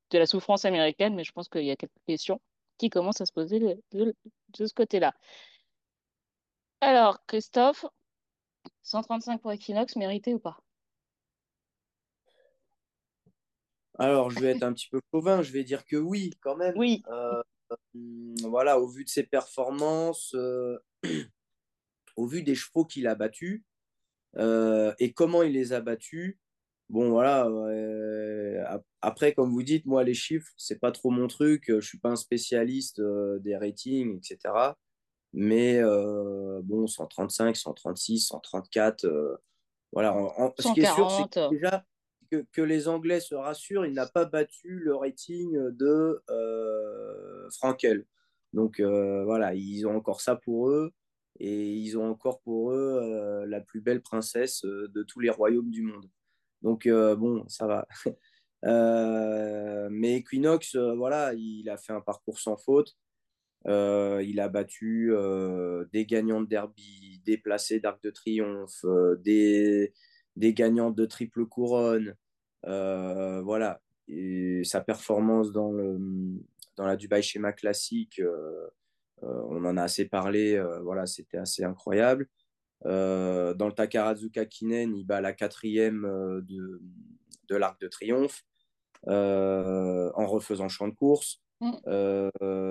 de, 0.10 0.18
la 0.18 0.26
souffrance 0.26 0.64
américaine, 0.64 1.16
mais 1.16 1.26
je 1.26 1.34
pense 1.34 1.50
qu'il 1.50 1.66
y 1.66 1.72
a 1.72 1.76
quelques 1.76 1.92
questions 2.08 2.40
qui 2.78 2.90
commencent 2.90 3.20
à 3.20 3.26
se 3.26 3.34
poser 3.34 3.60
de, 3.60 3.82
de, 3.92 4.16
de 4.58 4.66
ce 4.66 4.74
côté-là. 4.74 5.14
Alors, 6.80 7.26
Christophe, 7.26 7.86
135 8.84 9.42
pour 9.42 9.52
Equinox, 9.52 9.98
mérité 9.98 10.34
ou 10.34 10.40
pas? 10.40 10.58
Alors, 14.00 14.30
je 14.30 14.40
vais 14.40 14.52
être 14.52 14.64
un 14.64 14.74
petit 14.74 14.88
peu 14.90 15.02
chauvin, 15.12 15.42
je 15.42 15.52
vais 15.52 15.66
dire 15.66 15.86
que 15.86 15.98
oui, 15.98 16.32
quand 16.40 16.56
même. 16.56 16.78
Oui. 16.78 17.04
Euh, 17.10 17.42
voilà, 18.44 18.80
au 18.80 18.88
vu 18.88 19.04
de 19.04 19.10
ses 19.10 19.24
performances, 19.24 20.34
euh, 20.36 20.78
au 22.16 22.28
vu 22.28 22.44
des 22.44 22.56
chevaux 22.56 22.86
qu'il 22.86 23.08
a 23.08 23.16
battus 23.16 23.64
euh, 24.38 24.94
et 25.00 25.14
comment 25.14 25.44
il 25.44 25.54
les 25.54 25.74
a 25.74 25.82
battus, 25.82 26.38
bon, 26.90 27.10
voilà. 27.10 27.50
après, 29.02 29.34
comme 29.34 29.52
vous 29.52 29.64
dites, 29.64 29.86
moi, 29.86 30.04
les 30.04 30.14
chiffres, 30.14 30.52
c'est 30.58 30.80
pas 30.80 30.92
trop 30.92 31.10
mon 31.10 31.28
truc. 31.28 31.66
Je 31.68 31.80
suis 31.80 32.00
pas 32.00 32.10
un 32.10 32.16
spécialiste 32.16 33.02
des 33.40 33.56
ratings, 33.56 34.18
etc. 34.18 34.54
Mais 35.34 35.80
euh, 35.80 36.62
bon, 36.64 36.88
135, 36.88 37.56
136, 37.56 38.28
134, 38.28 39.40
voilà. 39.92 40.16
ce 40.60 40.74
qui 40.74 40.82
est 40.82 40.96
sûr, 40.96 41.12
c'est 41.12 41.50
déjà 41.50 41.86
que, 42.30 42.46
que, 42.52 42.62
les 42.62 42.88
Anglais 42.88 43.20
se 43.20 43.36
rassurent, 43.36 43.86
il 43.86 43.94
n'a 43.94 44.06
pas 44.06 44.26
battu 44.26 44.80
le 44.80 44.96
rating 44.96 45.54
de 45.72 46.22
euh, 46.30 47.50
Frankel. 47.52 48.06
Donc 48.54 48.80
euh, 48.80 49.24
voilà, 49.24 49.54
ils 49.54 49.86
ont 49.86 49.96
encore 49.96 50.22
ça 50.22 50.36
pour 50.36 50.70
eux 50.70 50.92
et 51.40 51.74
ils 51.74 51.98
ont 51.98 52.10
encore 52.10 52.42
pour 52.42 52.72
eux 52.72 53.00
euh, 53.02 53.46
la 53.46 53.62
plus 53.62 53.82
belle 53.82 54.02
princesse 54.02 54.64
de 54.64 55.04
tous 55.04 55.20
les 55.20 55.30
royaumes 55.30 55.70
du 55.70 55.84
monde. 55.84 56.10
Donc 56.68 56.86
bon, 56.86 57.48
ça 57.48 57.66
va. 57.66 57.88
mais 59.90 60.18
Equinox, 60.18 60.76
voilà, 60.76 61.34
il 61.34 61.70
a 61.70 61.78
fait 61.78 61.94
un 61.94 62.02
parcours 62.02 62.40
sans 62.40 62.58
faute. 62.58 62.94
il 63.66 64.40
a 64.42 64.50
battu 64.50 65.14
des 65.94 66.06
gagnants 66.06 66.42
de 66.42 66.48
derby, 66.48 67.22
des 67.26 67.38
placés 67.38 67.80
d'Arc 67.80 68.04
de 68.04 68.10
Triomphe, 68.10 68.86
des, 69.24 69.94
gagnantes 70.36 70.96
de 70.96 71.06
triple 71.06 71.46
couronne. 71.46 72.16
voilà. 72.64 73.80
Sa 74.64 74.82
performance 74.82 75.54
dans, 75.54 75.72
la 76.80 76.98
Dubai 76.98 77.22
Schéma 77.22 77.54
classique, 77.54 78.22
on 79.22 79.64
en 79.64 79.78
a 79.78 79.84
assez 79.84 80.04
parlé. 80.04 80.62
voilà, 80.84 81.06
c'était 81.06 81.38
assez 81.38 81.64
incroyable. 81.64 82.28
Dans 82.84 83.68
le 83.68 83.72
Takarazuka 83.72 84.46
Kinen, 84.46 84.96
il 84.96 85.06
bat 85.06 85.22
la 85.22 85.34
quatrième 85.34 86.04
de, 86.48 86.82
de 87.50 87.56
l'Arc 87.56 87.80
de 87.82 87.88
Triomphe 87.88 88.44
en 89.08 90.28
refaisant 90.28 90.70
champ 90.70 90.88
de 90.88 90.94
course. 90.94 91.42
Mm. 91.60 91.72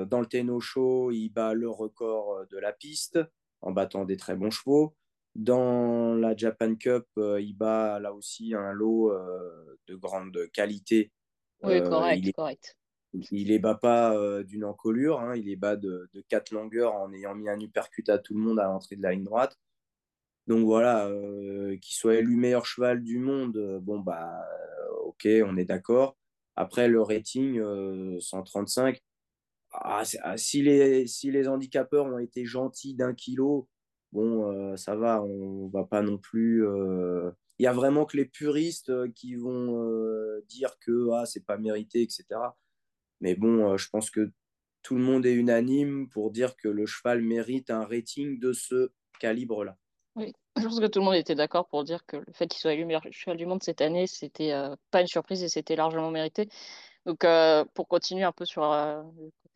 dans 0.04 0.20
le 0.20 0.26
Tenno 0.26 0.60
Show, 0.60 1.10
il 1.10 1.30
bat 1.30 1.54
le 1.54 1.68
record 1.68 2.46
de 2.48 2.58
la 2.58 2.72
piste 2.72 3.18
en 3.62 3.72
battant 3.72 4.04
des 4.04 4.16
très 4.16 4.36
bons 4.36 4.50
chevaux. 4.50 4.94
Dans 5.34 6.14
la 6.14 6.34
Japan 6.34 6.74
Cup, 6.76 7.04
euh, 7.18 7.40
il 7.42 7.54
bat 7.54 8.00
là 8.00 8.14
aussi 8.14 8.54
un 8.54 8.72
lot 8.72 9.12
euh, 9.12 9.78
de 9.86 9.94
grande 9.94 10.48
qualité. 10.52 11.12
Oui, 11.62 11.74
euh, 11.74 11.88
correct, 11.88 12.22
il 12.24 12.32
correct. 12.32 12.78
Il 13.12 13.48
les 13.48 13.58
bat 13.58 13.74
pas 13.74 14.14
d'une 14.42 14.64
encolure, 14.64 15.20
hein, 15.20 15.36
il 15.36 15.46
les 15.46 15.56
bat 15.56 15.76
de, 15.76 16.08
de, 16.12 16.20
quatre 16.28 16.52
longueurs 16.52 16.94
en 16.94 17.12
ayant 17.14 17.34
mis 17.34 17.48
un 17.48 17.58
uppercut 17.60 18.08
à 18.08 18.18
tout 18.18 18.34
le 18.34 18.40
monde 18.40 18.58
à 18.58 18.64
l'entrée 18.64 18.96
de 18.96 19.02
la 19.02 19.12
ligne 19.12 19.24
droite. 19.24 19.58
Donc 20.46 20.64
voilà, 20.64 21.10
qu'il 21.82 21.94
soit 21.96 22.16
élu 22.16 22.36
meilleur 22.36 22.66
cheval 22.66 23.02
du 23.02 23.18
monde, 23.18 23.80
bon 23.82 23.98
bah 23.98 24.32
ok, 25.04 25.26
on 25.44 25.56
est 25.56 25.64
d'accord. 25.64 26.16
Après 26.54 26.88
le 26.88 27.02
rating 27.02 27.60
135, 28.20 29.00
ah, 29.72 30.02
ah, 30.22 30.36
si, 30.36 30.62
les, 30.62 31.06
si 31.06 31.30
handicapeurs 31.46 32.06
ont 32.06 32.18
été 32.18 32.44
gentils 32.44 32.94
d'un 32.94 33.14
kilo, 33.14 33.68
bon, 34.12 34.50
euh, 34.52 34.76
ça 34.76 34.96
va, 34.96 35.22
on 35.22 35.68
va 35.68 35.84
pas 35.84 36.02
non 36.02 36.18
plus. 36.18 36.66
Euh, 36.66 37.30
il 37.58 37.64
y 37.64 37.66
a 37.66 37.72
vraiment 37.72 38.04
que 38.06 38.16
les 38.16 38.26
puristes 38.26 38.90
euh, 38.90 39.08
qui 39.14 39.34
vont 39.34 40.40
dire 40.48 40.78
que 40.80 41.10
ah, 41.12 41.26
c'est 41.26 41.44
pas 41.44 41.58
mérité, 41.58 42.02
etc. 42.02 42.24
Mais 43.20 43.34
bon, 43.34 43.76
je 43.76 43.88
pense 43.90 44.10
que 44.10 44.32
tout 44.82 44.96
le 44.96 45.02
monde 45.02 45.26
est 45.26 45.34
unanime 45.34 46.08
pour 46.08 46.30
dire 46.30 46.56
que 46.56 46.68
le 46.68 46.86
cheval 46.86 47.22
mérite 47.22 47.70
un 47.70 47.84
rating 47.84 48.38
de 48.38 48.52
ce 48.52 48.92
calibre-là. 49.20 49.76
Oui, 50.16 50.32
je 50.56 50.62
pense 50.62 50.80
que 50.80 50.86
tout 50.86 50.98
le 50.98 51.04
monde 51.04 51.14
était 51.14 51.34
d'accord 51.34 51.68
pour 51.68 51.84
dire 51.84 52.04
que 52.06 52.16
le 52.16 52.32
fait 52.32 52.48
qu'il 52.48 52.58
soit 52.58 52.72
élu 52.72 52.84
meilleur 52.84 53.04
cheval 53.12 53.36
du 53.36 53.46
monde 53.46 53.62
cette 53.62 53.80
année, 53.80 54.06
c'était 54.06 54.52
pas 54.90 55.00
une 55.00 55.06
surprise 55.06 55.42
et 55.42 55.48
c'était 55.48 55.76
largement 55.76 56.10
mérité. 56.10 56.48
Donc, 57.04 57.24
pour 57.74 57.86
continuer 57.88 58.24
un 58.24 58.32
peu 58.32 58.44
sur 58.44 58.62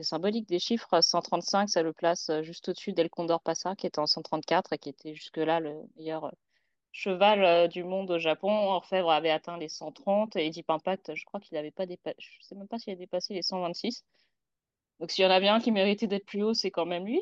le 0.01 0.05
symbolique 0.05 0.49
des 0.49 0.59
chiffres, 0.59 1.01
135, 1.01 1.69
ça 1.69 1.83
le 1.83 1.93
place 1.93 2.31
euh, 2.31 2.43
juste 2.43 2.71
au-dessus 2.71 2.93
d'El 2.95 3.11
Condor 3.11 3.43
Passa, 3.43 3.77
qui 3.77 3.87
était 3.87 3.99
en 3.99 4.07
134 4.07 4.73
et 4.73 4.79
qui 4.79 4.89
était 4.89 5.15
jusque-là 5.15 5.61
le 5.61 5.75
meilleur 5.97 6.25
euh, 6.25 6.31
cheval 6.91 7.45
euh, 7.45 7.69
du 7.69 7.85
monde 7.85 8.11
au 8.11 8.19
Japon. 8.19 8.51
Orfèvre 8.51 9.11
avait 9.11 9.31
atteint 9.31 9.59
les 9.59 9.69
130 9.69 10.37
et 10.37 10.49
Deep 10.49 10.71
Impact, 10.71 11.15
je 11.15 11.25
crois 11.27 11.39
qu'il 11.39 11.55
n'avait 11.57 11.71
pas 11.71 11.85
dépassé, 11.85 12.17
je 12.19 12.29
sais 12.41 12.55
même 12.55 12.67
pas 12.67 12.79
s'il 12.79 12.95
a 12.95 12.97
dépassé 12.97 13.35
les 13.35 13.43
126. 13.43 14.05
Donc 15.01 15.11
s'il 15.11 15.25
y 15.25 15.29
en 15.29 15.31
a 15.31 15.41
bien 15.41 15.61
qui 15.61 15.71
méritait 15.71 16.07
d'être 16.07 16.25
plus 16.25 16.43
haut, 16.43 16.55
c'est 16.55 16.71
quand 16.71 16.87
même 16.87 17.05
lui. 17.05 17.21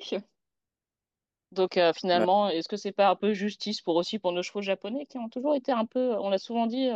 Donc 1.53 1.79
finalement, 1.95 2.49
est-ce 2.49 2.69
que 2.69 2.77
c'est 2.77 2.93
pas 2.93 3.09
un 3.09 3.17
peu 3.17 3.33
justice 3.33 3.81
pour 3.81 3.97
aussi 3.97 4.19
pour 4.19 4.33
nos 4.33 4.43
chevaux 4.43 4.63
japonais 4.63 5.07
qui 5.07 5.19
ont 5.19 5.29
toujours 5.29 5.55
été 5.55 5.73
un 5.73 5.87
peu, 5.87 6.13
on 6.19 6.29
l'a 6.29 6.39
souvent 6.39 6.67
dit, 6.67 6.89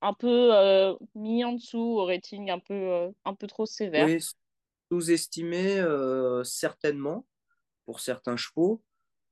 un 0.00 0.14
peu 0.14 0.96
mis 1.14 1.44
en 1.44 1.52
dessous 1.52 1.98
au 1.98 2.04
rating 2.06 2.50
un 2.50 2.58
peu, 2.58 3.12
un 3.24 3.34
peu 3.34 3.46
trop 3.46 3.66
sévère? 3.66 4.08
Sous-estimé 4.92 5.78
euh, 5.80 6.44
certainement 6.44 7.26
pour 7.86 8.00
certains 8.00 8.36
chevaux. 8.36 8.82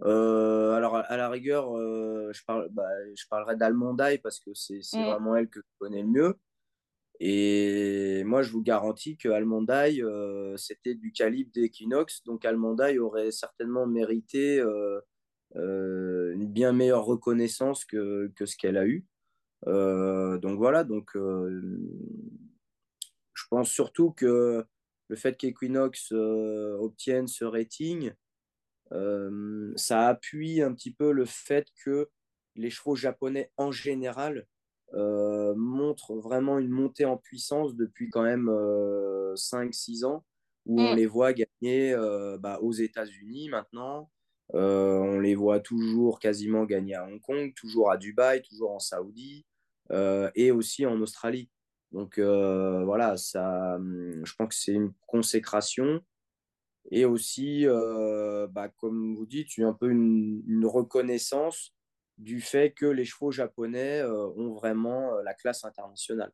Euh, 0.03 0.73
alors, 0.73 0.97
à 0.97 1.17
la 1.19 1.29
rigueur, 1.29 1.77
euh, 1.77 2.31
je, 2.33 2.43
parle, 2.45 2.69
bah, 2.71 2.89
je 3.15 3.27
parlerai 3.29 3.57
d'Almondaï 3.57 4.19
parce 4.19 4.41
que 4.41 4.55
c'est 4.55 4.81
mm. 4.95 5.05
vraiment 5.05 5.37
elle 5.37 5.49
que 5.49 5.61
je 5.61 5.79
connais 5.79 6.01
le 6.01 6.09
mieux. 6.09 6.39
Et 7.21 8.25
moi, 8.25 8.43
je 8.43 8.51
vous 8.51 8.63
garantis 8.63 9.17
que 9.17 9.29
Almondaï, 9.29 10.03
c'était 10.57 10.95
du 10.95 11.13
calibre 11.13 11.51
d'Equinox. 11.53 12.25
Donc, 12.25 12.45
Almondaï 12.45 12.99
aurait 12.99 13.31
certainement 13.31 13.87
mérité 13.87 14.61
une 15.55 16.47
bien 16.47 16.73
meilleure 16.73 17.05
reconnaissance 17.05 17.85
que, 17.85 18.33
que 18.37 18.47
ce 18.47 18.57
qu'elle 18.57 18.79
a 18.79 18.87
eu. 18.87 19.07
donc, 19.67 20.59
voilà. 20.59 20.85
Donc, 20.85 21.11
je 21.15 21.81
pense 23.51 23.71
surtout 23.71 24.13
que 24.13 24.65
le 25.09 25.17
fait 25.17 25.37
qu'Equinox 25.37 26.13
euh, 26.13 26.77
obtienne 26.79 27.27
ce 27.27 27.45
rating, 27.45 28.13
euh, 28.93 29.73
ça 29.77 30.07
appuie 30.07 30.63
un 30.63 30.73
petit 30.73 30.93
peu 30.93 31.11
le 31.11 31.25
fait 31.25 31.67
que 31.85 32.09
les 32.55 32.71
chevaux 32.71 32.95
japonais 32.95 33.51
en 33.57 33.73
général 33.73 34.47
euh, 34.95 35.55
montrent 35.57 36.15
vraiment 36.15 36.59
une 36.59 36.71
montée 36.71 37.05
en 37.05 37.17
puissance 37.17 37.75
depuis 37.77 38.11
quand 38.11 38.23
même 38.23 38.49
5-6 39.35 40.05
ans, 40.05 40.25
où 40.67 40.81
on 40.81 40.93
mm. 40.93 40.97
les 40.97 41.07
voit 41.07 41.33
gagner 41.33 41.95
bah, 42.41 42.59
aux 42.61 42.73
États-Unis 42.73 43.49
maintenant. 43.49 44.11
on 44.53 45.19
les 45.19 45.35
voit 45.35 45.61
toujours 45.61 46.19
quasiment 46.19 46.65
gagner 46.65 46.95
à 46.95 47.07
Hong 47.07 47.21
Kong, 47.21 47.53
toujours 47.55 47.91
à 47.91 47.97
Dubaï, 47.97 48.43
toujours 48.43 48.73
en 48.73 48.81
Saoudi 48.81 49.47
et 50.35 50.51
aussi 50.51 50.87
en 50.87 51.01
Australie. 51.01 51.51
Donc 51.93 52.19
euh, 52.19 52.85
voilà, 52.85 53.17
ça, 53.17 53.75
hum, 53.77 54.23
je 54.25 54.35
pense 54.37 54.49
que 54.49 54.55
c'est 54.55 54.73
une 54.73 54.93
consécration 55.07 56.01
et 56.91 57.05
aussi, 57.05 57.67
euh, 57.67 58.47
bah, 58.49 58.69
comme 58.69 59.15
vous 59.15 59.27
dites, 59.27 59.59
un 59.59 59.73
peu 59.73 59.91
une, 59.91 60.65
reconnaissance 60.65 61.75
du 62.21 62.41
fait 62.41 62.71
que 62.73 62.87
les 62.87 63.05
chevaux 63.05 63.33
japonais 63.33 64.01
euh, 64.01 64.29
ont 64.37 64.53
vraiment 64.53 65.17
la 65.23 65.35
classe 65.35 65.65
internationale. 65.65 66.33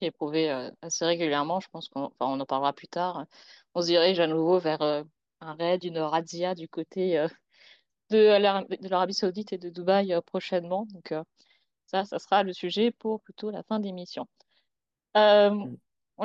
Éprouvé 0.00 0.50
assez 0.80 1.04
régulièrement, 1.04 1.58
je 1.58 1.68
pense 1.70 1.88
qu'on 1.88 2.12
on 2.20 2.38
en 2.38 2.46
parlera 2.46 2.72
plus 2.72 2.86
tard. 2.86 3.26
On 3.74 3.82
se 3.82 3.86
dirige 3.86 4.20
à 4.20 4.28
nouveau 4.28 4.58
vers 4.60 4.80
un 4.80 5.54
raid, 5.54 5.82
une 5.82 5.98
razzia 5.98 6.54
du 6.54 6.68
côté 6.68 7.26
de 8.10 8.88
l'Arabie 8.88 9.14
Saoudite 9.14 9.52
et 9.52 9.58
de 9.58 9.70
Dubaï 9.70 10.14
prochainement. 10.24 10.86
Donc, 10.92 11.12
ça, 11.86 12.04
ça 12.04 12.18
sera 12.20 12.44
le 12.44 12.52
sujet 12.52 12.92
pour 12.92 13.20
plutôt 13.22 13.50
la 13.50 13.62
fin 13.64 13.80
d'émission. 13.80 14.28
Euh, 15.16 15.50
mm. 15.50 15.76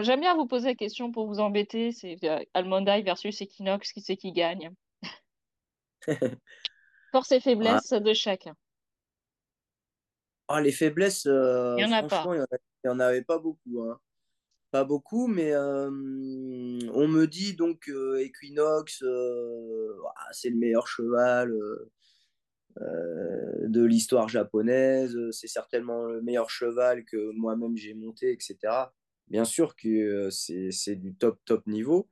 J'aime 0.01 0.22
bien 0.22 0.36
vous 0.36 0.48
poser 0.48 0.70
la 0.70 0.75
question 0.75 1.12
pour 1.12 1.27
vous 1.27 1.39
embêter. 1.39 1.92
C'est 1.92 2.18
euh, 2.24 2.39
Almondaï 2.53 3.03
versus 3.03 3.42
Equinox, 3.42 3.92
qui 3.92 4.01
c'est 4.01 4.18
qui 4.18 4.32
gagne? 4.32 4.72
Force 7.13 7.32
et 7.32 7.39
faiblesses 7.39 7.93
de 7.93 8.13
chacun. 8.13 8.53
Ah, 10.50 10.60
les 10.60 10.74
faiblesses, 10.74 11.25
euh, 11.25 11.75
il 11.77 11.84
y 11.84 11.86
en 11.86 11.93
a 11.93 12.05
franchement, 12.05 12.34
il 12.34 12.46
n'y 12.84 12.91
en, 12.91 13.00
avait 13.00 13.22
pas 13.22 13.39
beaucoup. 13.39 13.82
Hein. 13.84 13.98
Pas 14.72 14.84
beaucoup, 14.84 15.27
mais 15.27 15.55
on 15.55 17.08
me 17.08 17.25
dit 17.25 17.55
donc 17.55 17.88
Equinox, 18.20 19.03
ah, 19.03 20.27
c'est 20.34 20.50
le 20.50 20.58
meilleur 20.58 20.88
cheval. 20.88 21.53
Euh, 22.82 23.67
de 23.67 23.84
l'histoire 23.84 24.27
japonaise, 24.29 25.15
c'est 25.32 25.48
certainement 25.48 26.05
le 26.05 26.22
meilleur 26.22 26.50
cheval 26.50 27.05
que 27.05 27.32
moi-même 27.34 27.77
j'ai 27.77 27.93
monté, 27.93 28.32
etc. 28.32 28.58
Bien 29.27 29.46
sûr 29.46 29.75
que 29.75 29.88
euh, 29.88 30.29
c'est 30.32 30.96
du 30.96 31.13
top, 31.15 31.39
top 31.46 31.65
niveau. 31.67 32.08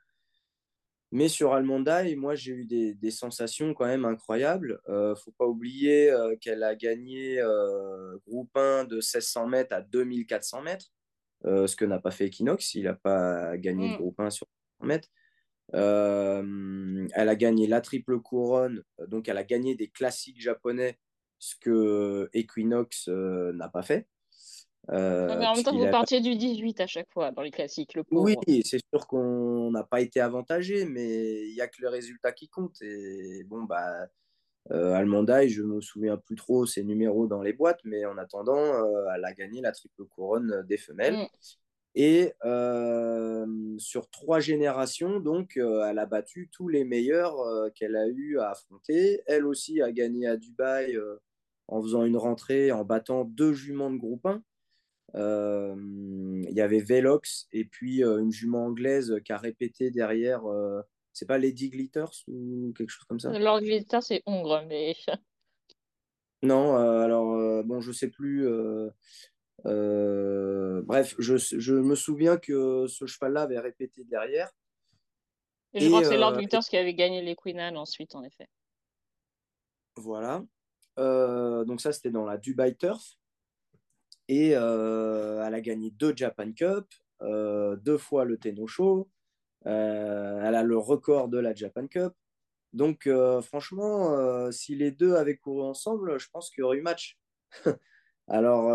Mais 1.12 1.27
sur 1.27 1.53
Almondaï, 1.53 2.15
moi, 2.15 2.36
j'ai 2.36 2.51
eu 2.53 2.65
des, 2.65 2.94
des, 2.94 3.12
sensations 3.12 3.74
quand 3.74 3.86
même 3.86 4.06
incroyables. 4.06 4.80
Euh, 4.88 5.13
faut 5.15 5.34
pas 5.38 5.46
oublier 5.46 6.10
euh, 6.10 6.36
qu'elle 6.39 6.63
a 6.63 6.75
gagné 6.75 7.41
groupe 8.27 8.56
1 8.56 8.86
de 8.86 8.96
1600 8.96 9.48
mètres 9.48 9.75
à 9.75 9.82
2400 9.82 10.62
mètres, 10.62 10.86
ce 11.44 11.75
que 11.75 11.86
n'a 11.86 12.00
pas 12.00 12.12
fait 12.12 12.27
Equinox. 12.27 12.75
Il 12.75 12.84
n'a 12.84 12.94
pas 12.94 13.58
gagné 13.58 13.94
mm. 13.94 13.98
groupe 13.98 14.20
1 14.20 14.30
sur 14.30 14.48
100 14.80 14.88
mètres. 14.88 15.10
Euh, 15.74 17.08
elle 17.13 17.30
a 17.30 17.36
gagné 17.36 17.68
la 17.68 17.82
triple 17.82 18.20
couronne, 18.20 18.84
donc 19.08 19.30
elle 19.30 19.38
a 19.38 19.44
gagné 19.44 19.75
des 19.75 19.88
classiques 19.88 20.41
japonais, 20.41 21.00
ce 21.39 21.56
que 21.56 22.30
Equinox 22.34 23.08
euh, 23.08 23.53
n'a 23.53 23.70
pas 23.70 23.82
fait. 23.82 24.08
Euh, 24.90 25.38
mais 25.38 25.46
en 25.46 25.54
même 25.54 25.64
temps, 25.64 25.78
vous 25.78 25.90
partiez 25.90 26.22
du 26.22 26.36
18 26.36 26.82
à 26.82 26.88
chaque 26.88 27.10
fois 27.12 27.32
dans 27.32 27.44
les 27.44 27.52
classiques, 27.52 27.94
le 27.94 28.04
Oui, 28.12 28.36
c'est 28.66 28.80
sûr 28.94 29.08
qu'on 29.08 29.72
n'a 29.72 29.84
pas 29.84 30.02
été 30.02 30.20
avantagé, 30.20 30.86
mais 30.86 31.48
il 31.48 31.54
n'y 31.54 31.62
a 31.62 31.68
que 31.68 31.82
le 31.82 31.90
résultat 31.90 32.32
qui 32.32 32.50
compte. 32.50 32.82
Et 32.82 33.44
bon, 33.46 33.64
bah, 33.64 34.08
euh, 34.72 34.94
Almondaï, 34.94 35.50
je 35.50 35.62
me 35.62 35.82
souviens 35.82 36.18
plus 36.18 36.36
trop 36.36 36.66
ses 36.66 36.84
numéros 36.84 37.28
dans 37.28 37.42
les 37.42 37.54
boîtes, 37.54 37.82
mais 37.84 38.06
en 38.06 38.18
attendant, 38.18 38.64
elle 39.16 39.24
a 39.24 39.34
gagné 39.34 39.62
la 39.62 39.72
triple 39.72 40.06
couronne 40.06 40.64
des 40.68 40.78
femelles. 40.78 41.18
Mm. 41.18 41.28
Et 41.94 42.34
euh, 42.46 43.46
sur 43.78 44.10
trois 44.10 44.40
générations, 44.40 45.20
donc, 45.20 45.58
euh, 45.58 45.86
elle 45.86 46.00
a 46.00 46.06
battu 46.06 46.50
tous 46.52 46.70
les 46.70 46.86
meilleurs 46.86 47.38
euh, 47.42 47.70
qu'elle 47.76 47.98
a 47.98 48.08
eu 48.08 48.40
à 48.40 48.52
affronter. 48.52 49.22
Elle 49.28 49.46
aussi 49.46 49.82
a 49.82 49.92
gagné 49.92 50.28
à 50.28 50.38
Dubaï 50.38 50.98
en 51.68 51.82
faisant 51.82 52.06
une 52.06 52.18
rentrée, 52.18 52.72
en 52.72 52.86
battant 52.86 53.26
deux 53.26 53.54
juments 53.54 53.92
de 53.92 53.98
groupe 53.98 54.26
1. 54.26 54.42
Il 55.13 56.53
y 56.53 56.62
avait 56.62 56.80
Velox 56.80 57.48
et 57.51 57.65
puis 57.65 58.03
une 58.03 58.32
jument 58.32 58.65
anglaise 58.65 59.15
qui 59.25 59.34
a 59.34 59.38
répété 59.38 59.91
derrière. 59.91 60.41
c'est 61.13 61.27
pas 61.27 61.38
Lady 61.38 61.70
Glitters 61.70 62.24
ou 62.27 62.74
quelque 62.77 62.89
chose 62.89 63.06
comme 63.06 63.20
ça? 63.20 63.38
Lord 63.38 63.62
Glitter, 63.62 64.00
c'est 64.01 64.24
Hongre, 64.25 64.63
mais. 64.68 64.96
non, 66.44 66.75
alors, 66.75 67.63
bon, 67.63 67.82
je 67.82 67.91
sais 67.91 68.10
plus. 68.10 68.48
bref, 69.63 71.15
je, 71.20 71.38
je, 71.38 71.74
me 71.74 71.96
souviens 71.96 72.38
que 72.38 72.88
ce 72.88 73.06
cheval-là 73.06 73.44
avait 73.44 73.60
répété 73.60 74.03
derrière. 74.06 74.50
Et 75.74 75.80
je 75.80 75.88
crois 75.88 76.01
que 76.01 76.08
c'est 76.08 76.18
Lord 76.18 76.38
Glitters 76.38 76.63
qui 76.70 76.77
avait 76.77 76.94
gagné 76.94 77.22
les 77.22 77.36
Queen 77.36 77.60
Anne 77.60 77.77
ensuite, 77.77 78.15
en 78.15 78.24
effet. 78.24 78.48
Voilà. 79.98 80.44
donc 80.98 81.82
ça, 81.82 81.91
c'était 81.91 82.12
dans 82.12 82.25
la 82.25 82.38
Dubai 82.38 82.75
Turf. 82.75 83.18
Et 84.32 84.56
euh, 84.56 85.46
elle 85.46 85.54
a 85.54 85.60
gagné 85.60 85.92
deux 85.92 86.14
Japan 86.16 86.54
Cup, 86.54 86.86
euh, 87.22 87.76
deux 87.76 87.98
fois 87.98 88.24
le 88.24 88.38
Tenno 88.38 88.66
Show. 88.66 89.10
Euh, 89.66 90.42
elle 90.42 90.56
a 90.56 90.64
le 90.64 90.78
record 90.78 91.28
de 91.28 91.38
la 91.38 91.54
Japan 91.54 91.86
Cup. 91.86 92.14
Donc, 92.72 93.10
franchement, 93.42 94.50
si 94.54 94.76
les 94.76 94.92
deux 94.92 95.16
avaient 95.16 95.36
couru 95.36 95.64
ensemble, 95.64 96.18
je 96.18 96.30
pense 96.30 96.50
qu'il 96.50 96.62
y 96.62 96.64
aurait 96.64 96.78
eu 96.78 96.82
match. 96.82 97.20
Alors, 98.30 98.70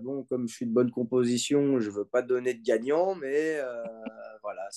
bon, 0.00 0.22
comme 0.22 0.46
je 0.46 0.54
suis 0.54 0.66
de 0.66 0.72
bonne 0.72 0.92
composition, 0.92 1.80
je 1.80 1.90
ne 1.90 1.94
veux 1.96 2.04
pas 2.04 2.22
donner 2.22 2.54
de 2.54 2.62
gagnant, 2.62 3.16
mais 3.16 3.60
voilà, 4.42 4.68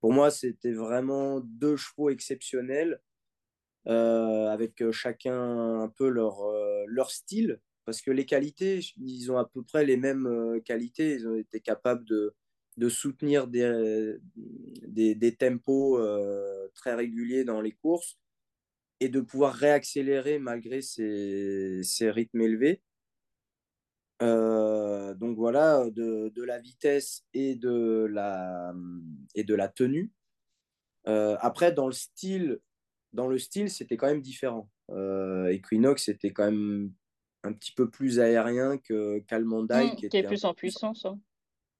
pour 0.00 0.14
moi, 0.14 0.30
c'était 0.30 0.72
vraiment 0.72 1.40
deux 1.40 1.76
chevaux 1.76 2.08
exceptionnels, 2.08 3.02
avec 3.84 4.90
chacun 4.90 5.82
un 5.82 5.88
peu 5.90 6.08
leur 6.08 7.10
style 7.10 7.60
parce 7.88 8.02
que 8.02 8.10
les 8.10 8.26
qualités, 8.26 8.80
ils 8.98 9.32
ont 9.32 9.38
à 9.38 9.46
peu 9.46 9.62
près 9.62 9.82
les 9.82 9.96
mêmes 9.96 10.26
euh, 10.26 10.60
qualités. 10.60 11.14
Ils 11.14 11.26
ont 11.26 11.36
été 11.36 11.58
capables 11.58 12.04
de, 12.04 12.34
soutenir 12.90 13.46
des, 13.46 14.18
des 14.84 15.34
tempos 15.34 15.98
euh, 15.98 16.68
très 16.74 16.94
réguliers 16.94 17.44
dans 17.44 17.62
les 17.62 17.72
courses 17.72 18.18
et 19.00 19.08
de 19.08 19.22
pouvoir 19.22 19.54
réaccélérer 19.54 20.38
malgré 20.38 20.82
ces, 20.82 21.80
rythmes 22.10 22.42
élevés. 22.42 22.82
Euh, 24.20 25.14
donc 25.14 25.38
voilà, 25.38 25.88
de, 25.88 26.42
la 26.42 26.58
vitesse 26.58 27.24
et 27.32 27.54
de 27.54 28.06
la, 28.10 28.74
et 29.34 29.44
de 29.44 29.54
la 29.54 29.68
tenue. 29.68 30.12
après, 31.06 31.72
dans 31.72 31.86
le 31.86 31.94
style, 31.94 32.58
dans 33.14 33.28
le 33.28 33.38
style, 33.38 33.70
c'était 33.70 33.96
quand 33.96 34.08
même 34.08 34.20
différent. 34.20 34.68
Equinox 34.90 36.10
était 36.10 36.34
quand 36.34 36.52
même 36.52 36.92
un 37.48 37.52
petit 37.52 37.72
peu 37.72 37.88
plus 37.88 38.20
aérien 38.20 38.78
que 38.78 39.18
Calmandai. 39.20 39.86
Mmh, 39.86 39.96
qui, 39.96 40.06
était 40.06 40.18
est 40.18 40.22
plus 40.22 40.44
en 40.44 40.54
puissance. 40.54 41.04
Hein. 41.04 41.18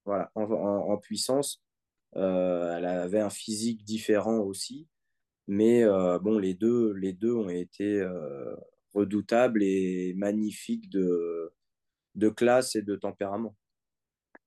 Voilà, 0.05 0.31
en, 0.35 0.97
puissance. 0.97 1.61
Euh, 2.15 2.75
elle 2.77 2.85
avait 2.85 3.19
un 3.19 3.29
physique 3.29 3.83
différent 3.83 4.39
aussi. 4.39 4.87
Mais 5.47 5.83
euh, 5.83 6.19
bon, 6.19 6.37
les 6.39 6.53
deux, 6.53 6.93
les 6.93 7.13
deux 7.13 7.33
ont 7.33 7.49
été 7.49 7.99
euh, 7.99 8.55
redoutables 8.93 9.63
et 9.63 10.13
magnifiques 10.15 10.89
de, 10.89 11.53
de 12.15 12.29
classe 12.29 12.75
et 12.75 12.81
de 12.81 12.95
tempérament. 12.95 13.55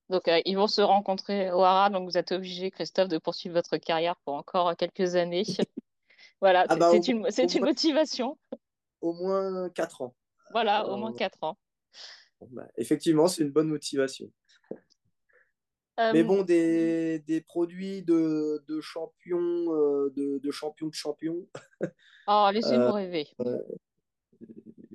Donc, 0.09 0.31
ils 0.45 0.57
vont 0.57 0.67
se 0.67 0.83
rencontrer 0.83 1.51
au 1.53 1.63
Hara. 1.63 1.89
Donc, 1.89 2.09
vous 2.09 2.19
êtes 2.19 2.33
obligé, 2.33 2.71
Christophe, 2.71 3.09
de 3.09 3.19
poursuivre 3.19 3.55
votre 3.55 3.79
carrière 3.79 4.17
pour 4.25 4.35
encore 4.35 4.77
quelques 4.77 5.15
années. 5.15 5.45
voilà, 6.41 6.67
ah 6.69 6.77
bah, 6.77 6.91
c'est 6.91 7.09
une, 7.09 7.27
une 7.27 7.65
motivation. 7.65 8.37
Au 9.01 9.13
moins 9.15 9.71
quatre 9.71 10.03
ans. 10.03 10.15
Voilà, 10.53 10.87
au 10.89 10.97
moins 10.97 11.13
4 11.13 11.43
ans. 11.43 11.59
Bah, 12.51 12.67
effectivement, 12.77 13.29
c'est 13.29 13.43
une 13.43 13.51
bonne 13.51 13.69
motivation. 13.69 14.31
Mais 15.99 16.25
bon, 16.25 16.43
des, 16.43 17.21
des 17.21 17.41
produits 17.41 18.03
de, 18.03 18.65
de 18.67 18.81
champions, 18.81 19.39
euh, 19.39 20.13
de, 20.17 20.39
de, 20.39 20.51
champions 20.51 20.89
de 20.89 20.95
champions. 20.95 21.47
Oh, 22.29 22.49
laissez-nous 22.53 22.83
euh, 22.83 22.93
rêver. 22.93 23.27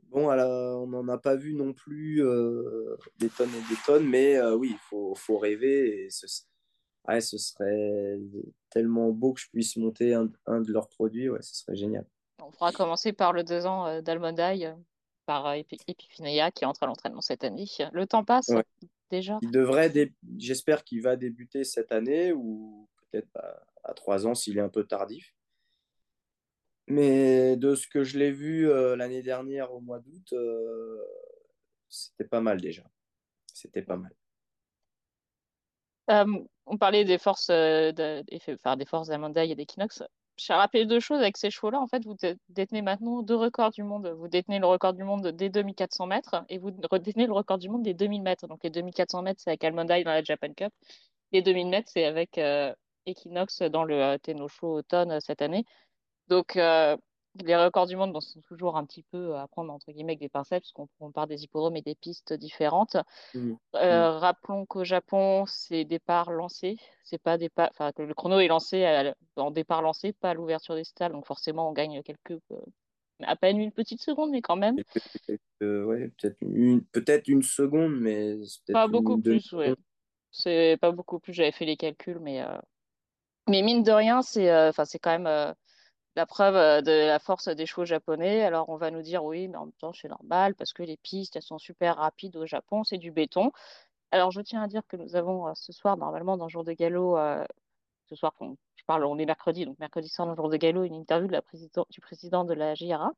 bon, 0.03 0.31
on 0.31 0.87
n'en 0.87 1.07
a 1.09 1.17
pas 1.17 1.35
vu 1.35 1.53
non 1.53 1.73
plus 1.73 2.25
euh, 2.25 2.95
des 3.17 3.27
tonnes 3.27 3.49
et 3.49 3.69
des 3.69 3.77
tonnes, 3.85 4.07
mais 4.07 4.41
oui, 4.53 4.69
il 4.71 4.77
faut, 4.77 5.13
faut, 5.13 5.37
rêver. 5.37 6.05
Et 6.05 6.09
ce, 6.09 6.25
ce 6.25 7.37
serait 7.37 8.17
tellement 8.69 9.09
beau 9.09 9.33
que 9.33 9.41
je 9.41 9.49
puisse 9.49 9.75
monter 9.75 10.13
un, 10.13 10.29
un 10.45 10.61
de 10.61 10.71
leurs 10.71 10.87
produits. 10.87 11.27
Ouais, 11.27 11.41
ce 11.41 11.53
serait 11.53 11.75
génial. 11.75 12.05
On 12.41 12.49
pourra 12.49 12.71
commencer 12.71 13.11
par 13.11 13.33
le 13.33 13.43
2 13.43 13.65
ans 13.65 14.01
d'Almondaï 14.01 14.73
par 15.27 15.45
euh, 15.45 15.61
Epiphinia 15.87 16.49
qui 16.49 16.65
entre 16.65 16.83
à 16.83 16.87
l'entraînement 16.87 17.21
cette 17.21 17.43
année. 17.43 17.65
Le 17.91 18.07
temps 18.07 18.23
passe 18.23 18.49
déjà. 19.11 19.37
Il 19.43 19.51
devrait, 19.51 19.93
j'espère 20.37 20.83
qu'il 20.83 21.03
va 21.03 21.15
débuter 21.15 21.63
cette 21.63 21.91
année 21.91 22.31
ou 22.31 22.89
peut-être 23.11 23.29
à, 23.83 23.93
trois 23.93 24.25
ans 24.25 24.33
s'il 24.33 24.57
est 24.57 24.61
un 24.61 24.69
peu 24.69 24.85
tardif. 24.85 25.35
Mais 26.87 27.57
de 27.57 27.75
ce 27.75 27.87
que 27.87 28.03
je 28.03 28.17
l'ai 28.17 28.31
vu 28.31 28.69
euh, 28.69 28.95
l'année 28.95 29.21
dernière 29.21 29.73
au 29.73 29.81
mois 29.81 29.99
d'août, 29.99 30.31
euh, 30.31 31.03
c'était 31.89 32.27
pas 32.27 32.41
mal 32.41 32.61
déjà. 32.61 32.83
C'était 33.53 33.81
pas 33.81 33.97
mal. 33.97 34.15
on 36.65 36.77
parlait 36.77 37.03
des 37.03 37.17
forces, 37.17 37.47
de, 37.47 38.23
enfin, 38.53 38.77
des 38.77 38.85
forces 38.85 39.09
d'Amanda 39.09 39.43
et 39.43 39.55
d'Equinox 39.55 40.03
j'ai 40.37 40.53
rappelé 40.53 40.85
deux 40.85 40.99
choses 40.99 41.19
avec 41.19 41.37
ces 41.37 41.49
chevaux-là. 41.49 41.79
En 41.81 41.87
fait, 41.87 42.05
vous 42.05 42.15
détenez 42.49 42.81
maintenant 42.81 43.23
deux 43.23 43.35
records 43.35 43.71
du 43.71 43.83
monde. 43.83 44.07
Vous 44.17 44.27
détenez 44.27 44.59
le 44.59 44.67
record 44.67 44.93
du 44.93 45.03
monde 45.03 45.27
des 45.27 45.49
2400 45.49 46.07
mètres 46.07 46.45
et 46.49 46.57
vous 46.57 46.71
détenez 46.71 47.27
le 47.27 47.33
record 47.33 47.57
du 47.57 47.69
monde 47.69 47.83
des 47.83 47.93
2000 47.93 48.21
mètres. 48.21 48.47
Donc, 48.47 48.63
les 48.63 48.69
2400 48.69 49.23
mètres, 49.23 49.41
c'est 49.43 49.49
avec 49.49 49.63
Almondai 49.63 50.03
dans 50.03 50.11
la 50.11 50.23
Japan 50.23 50.53
Cup. 50.53 50.71
Les 51.31 51.41
2000 51.41 51.67
mètres, 51.67 51.89
c'est 51.91 52.05
avec 52.05 52.37
euh, 52.37 52.73
Equinox 53.05 53.61
dans 53.63 53.83
le 53.83 54.01
euh, 54.01 54.47
Show 54.47 54.77
automne 54.77 55.11
euh, 55.11 55.19
cette 55.19 55.41
année. 55.41 55.65
Donc, 56.27 56.57
les 57.43 57.55
records 57.55 57.87
du 57.87 57.95
monde 57.95 58.13
bon, 58.13 58.21
sont 58.21 58.41
toujours 58.41 58.77
un 58.77 58.85
petit 58.85 59.03
peu 59.03 59.35
à 59.35 59.47
prendre 59.47 59.71
entre 59.71 59.91
guillemets 59.91 60.13
avec 60.13 60.19
des 60.19 60.29
pincettes, 60.29 60.63
parce 60.63 60.87
qu'on 60.99 61.11
part 61.11 61.27
des 61.27 61.43
hippodromes 61.43 61.75
et 61.75 61.81
des 61.81 61.95
pistes 61.95 62.33
différentes. 62.33 62.97
Mmh. 63.33 63.53
Euh, 63.75 64.13
mmh. 64.13 64.17
Rappelons 64.17 64.65
qu'au 64.65 64.83
Japon, 64.83 65.45
c'est 65.45 65.85
départ 65.85 66.31
lancé, 66.31 66.77
c'est 67.03 67.21
pas 67.21 67.37
départ, 67.37 67.69
enfin 67.71 67.91
le 67.97 68.13
chrono 68.13 68.39
est 68.39 68.47
lancé 68.47 69.13
en 69.35 69.51
départ 69.51 69.81
lancé, 69.81 70.13
pas 70.13 70.31
à 70.31 70.33
l'ouverture 70.33 70.75
des 70.75 70.83
stalles, 70.83 71.11
donc 71.11 71.25
forcément 71.25 71.69
on 71.69 71.73
gagne 71.73 72.01
quelques, 72.03 72.39
euh, 72.51 72.59
à 73.23 73.35
peine 73.35 73.59
une 73.59 73.71
petite 73.71 74.01
seconde, 74.01 74.31
mais 74.31 74.41
quand 74.41 74.57
même. 74.57 74.77
Euh, 75.61 75.83
ouais, 75.85 76.11
peut-être 76.17 76.37
une, 76.41 76.83
peut-être 76.85 77.27
une 77.27 77.43
seconde, 77.43 77.99
mais 77.99 78.35
pas 78.71 78.87
beaucoup 78.87 79.19
plus, 79.19 79.51
ouais. 79.53 79.73
C'est 80.31 80.77
pas 80.79 80.91
beaucoup 80.91 81.19
plus. 81.19 81.33
J'avais 81.33 81.51
fait 81.51 81.65
les 81.65 81.77
calculs, 81.77 82.19
mais 82.19 82.43
mais 83.49 83.61
mine 83.61 83.81
de 83.81 83.91
rien, 83.91 84.21
c'est, 84.21 84.53
enfin 84.67 84.85
c'est 84.85 84.99
quand 84.99 85.17
même 85.17 85.55
la 86.17 86.25
preuve 86.25 86.55
euh, 86.55 86.81
de 86.81 86.91
la 86.91 87.19
force 87.19 87.47
des 87.47 87.67
chevaux 87.67 87.85
japonais. 87.85 88.43
Alors, 88.43 88.69
on 88.69 88.75
va 88.75 88.89
nous 88.89 89.03
dire 89.03 89.23
oui, 89.23 89.47
mais 89.47 89.57
en 89.57 89.65
même 89.65 89.73
temps, 89.73 89.93
c'est 89.93 90.09
normal 90.09 90.55
parce 90.55 90.73
que 90.73 90.81
les 90.81 90.97
pistes, 90.97 91.35
elles 91.35 91.43
sont 91.43 91.59
super 91.59 91.97
rapides 91.97 92.35
au 92.37 92.47
Japon, 92.47 92.83
c'est 92.83 92.97
du 92.97 93.11
béton. 93.11 93.51
Alors, 94.11 94.31
je 94.31 94.41
tiens 94.41 94.63
à 94.63 94.67
dire 94.67 94.81
que 94.87 94.97
nous 94.97 95.15
avons 95.15 95.47
euh, 95.47 95.51
ce 95.55 95.71
soir, 95.71 95.95
normalement, 95.95 96.35
dans 96.37 96.49
Jour 96.49 96.63
de 96.63 96.73
Galop, 96.73 97.17
euh, 97.17 97.45
ce 98.09 98.15
soir, 98.15 98.33
je 98.41 98.83
parle, 98.85 99.05
on 99.05 99.19
est 99.19 99.25
mercredi, 99.27 99.65
donc 99.65 99.77
mercredi 99.79 100.09
soir, 100.09 100.27
dans 100.27 100.35
Jour 100.35 100.49
de 100.49 100.57
Galop, 100.57 100.83
une 100.85 100.95
interview 100.95 101.27
de 101.27 101.33
la 101.33 101.41
du 101.89 102.01
président 102.01 102.45
de 102.45 102.53
la 102.53 102.73
JRA. 102.73 103.11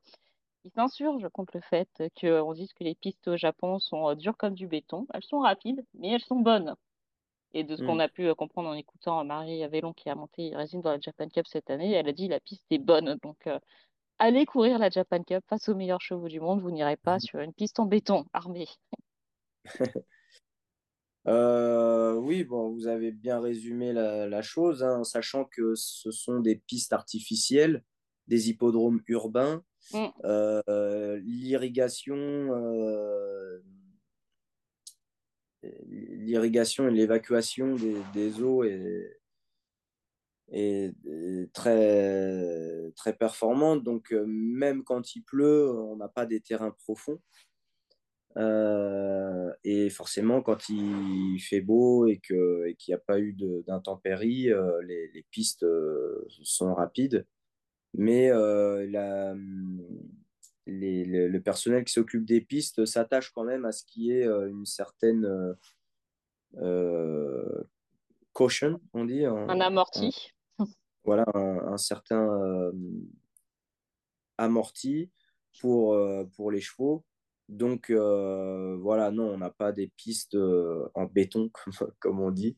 Il 0.65 0.71
s'insurge 0.71 1.27
contre 1.29 1.55
le 1.55 1.62
fait 1.62 1.89
qu'on 2.19 2.53
dise 2.53 2.73
que 2.73 2.83
les 2.83 2.95
pistes 2.95 3.29
au 3.29 3.38
Japon 3.38 3.79
sont 3.79 4.13
dures 4.15 4.35
comme 4.35 4.55
du 4.55 4.67
béton. 4.67 5.07
Elles 5.13 5.23
sont 5.23 5.39
rapides, 5.39 5.85
mais 5.93 6.09
elles 6.09 6.21
sont 6.21 6.39
bonnes. 6.41 6.75
Et 7.53 7.63
de 7.63 7.75
ce 7.75 7.83
qu'on 7.83 7.95
mm. 7.95 8.01
a 8.01 8.07
pu 8.09 8.27
euh, 8.27 8.35
comprendre 8.35 8.69
en 8.69 8.73
écoutant 8.73 9.23
Marie 9.25 9.63
Avellon 9.63 9.93
qui 9.93 10.09
a 10.09 10.15
monté 10.15 10.55
résine 10.55 10.81
dans 10.81 10.91
la 10.91 10.99
Japan 10.99 11.27
Cup 11.29 11.47
cette 11.47 11.69
année, 11.69 11.93
elle 11.93 12.07
a 12.07 12.13
dit 12.13 12.27
la 12.27 12.39
piste 12.39 12.65
est 12.69 12.77
bonne. 12.77 13.17
Donc 13.23 13.47
euh, 13.47 13.59
allez 14.19 14.45
courir 14.45 14.77
la 14.77 14.89
Japan 14.89 15.23
Cup 15.23 15.43
face 15.49 15.67
aux 15.69 15.75
meilleurs 15.75 16.01
chevaux 16.01 16.27
du 16.27 16.39
monde, 16.39 16.62
vous 16.62 16.71
n'irez 16.71 16.97
pas 16.97 17.17
mm. 17.17 17.21
sur 17.21 17.39
une 17.39 17.53
piste 17.53 17.79
en 17.79 17.85
béton 17.85 18.25
armée. 18.33 18.67
Euh, 21.27 22.13
oui, 22.13 22.45
bon, 22.45 22.71
vous 22.71 22.88
avez 22.88 23.12
bien 23.12 23.39
résumé 23.39 23.91
la, 23.91 24.41
chose, 24.41 24.83
hein, 24.83 25.03
sachant 25.03 25.43
que 25.43 25.75
ce 25.75 26.09
sont 26.12 26.39
des 26.39 26.55
pistes 26.55 26.93
artificielles, 26.93 27.83
des 28.27 28.49
hippodromes 28.49 29.01
urbains. 29.07 29.62
Mm. 29.93 30.07
L'irrigation 31.21 32.15
l'irrigation 35.63 36.88
et 36.88 36.91
l'évacuation 36.91 37.76
des, 38.13 38.41
eaux 38.41 38.63
est, 38.63 39.19
très, 41.54 42.91
très 42.95 43.13
performante. 43.13 43.84
Donc, 43.84 44.12
euh, 44.13 44.26
même 44.28 44.84
quand 44.84 45.15
il 45.15 45.24
pleut, 45.24 45.72
on 45.72 45.98
n'a 45.98 46.08
pas 46.08 46.26
des 46.26 46.41
terrains 46.41 46.72
profonds. 46.72 47.19
Euh, 48.38 49.52
et 49.63 49.89
forcément, 49.89 50.41
quand 50.41 50.69
il 50.69 51.39
fait 51.39 51.62
beau 51.62 52.08
et 52.08 52.19
qu'il 52.19 52.76
n'y 52.88 52.93
a 52.93 53.00
pas 53.00 53.19
eu 53.19 53.36
d'intempéries, 53.67 54.52
euh, 54.52 54.82
les, 54.84 55.26
pistes 55.32 55.65
sont 56.43 56.74
rapides. 56.74 57.26
Mais 57.95 58.30
la, 58.30 59.36
le 60.69 61.39
personnel 61.39 61.84
qui 61.84 61.93
s'occupe 61.93 62.25
des 62.25 62.41
pistes 62.41 62.86
s'attache 62.86 63.32
quand 63.32 63.43
même 63.43 63.65
à 63.65 63.71
ce 63.71 63.84
qui 63.84 64.12
est 64.12 64.25
euh, 64.25 64.49
une 64.49 64.65
certaine, 64.65 65.55
euh, 66.58 67.63
caution, 68.34 68.79
on 68.93 69.05
dit. 69.05 69.25
Un 69.25 69.60
amorti. 69.60 70.32
voilà, 71.03 71.25
un, 71.34 71.77
certain 71.77 72.71
amorti 74.38 75.12
pour, 75.60 75.97
pour 76.36 76.51
les 76.51 76.62
chevaux. 76.62 77.05
Donc 77.47 77.91
voilà, 77.91 79.12
non, 79.12 79.29
on 79.34 79.38
n'a 79.38 79.49
pas 79.49 79.71
des 79.71 79.88
pistes 79.88 80.38
en 80.93 81.05
béton, 81.05 81.51
comme, 81.99 82.19
on 82.19 82.32
dit. 82.32 82.58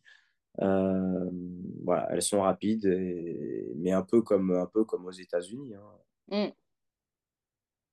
voilà, 0.57 2.07
elles 2.11 2.21
sont 2.21 2.41
rapides, 2.41 2.87
mais 3.77 3.91
un 3.91 4.03
peu 4.03 4.21
comme, 4.21 4.51
un 4.51 4.67
peu 4.67 4.85
comme 4.85 5.05
aux 5.05 5.11
États-Unis. 5.11 5.73
Hein. 5.75 5.81
Mm. 6.31 6.51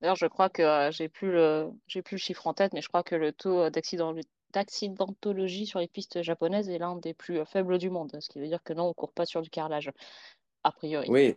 D'ailleurs, 0.01 0.17
je 0.17 0.27
crois 0.27 0.49
que 0.49 0.63
euh, 0.63 0.91
j'ai 0.91 1.09
plus 1.09 1.33
le 1.33 1.71
j'ai 1.87 2.03
plus 2.03 2.17
le 2.17 2.21
chiffre 2.21 2.47
en 2.47 2.55
tête, 2.55 2.73
mais 2.73 2.83
je 2.83 2.89
crois 2.89 3.03
que 3.03 3.15
le 3.15 3.33
taux 3.33 3.69
d'accident 3.71 4.15
d'accidentologie 4.53 5.67
sur 5.67 5.79
les 5.81 5.89
pistes 5.89 6.23
japonaises 6.23 6.71
est 6.71 6.79
l'un 6.79 6.97
des 6.97 7.15
plus 7.15 7.45
faibles 7.45 7.79
du 7.79 7.91
monde, 7.91 8.17
ce 8.21 8.29
qui 8.29 8.39
veut 8.39 8.47
dire 8.47 8.63
que 8.63 8.73
non, 8.73 8.85
on 8.85 8.95
court 8.95 9.13
pas 9.13 9.27
sur 9.27 9.43
du 9.43 9.51
carrelage, 9.51 9.91
a 10.65 10.73
priori. 10.73 11.07
Oui, 11.11 11.37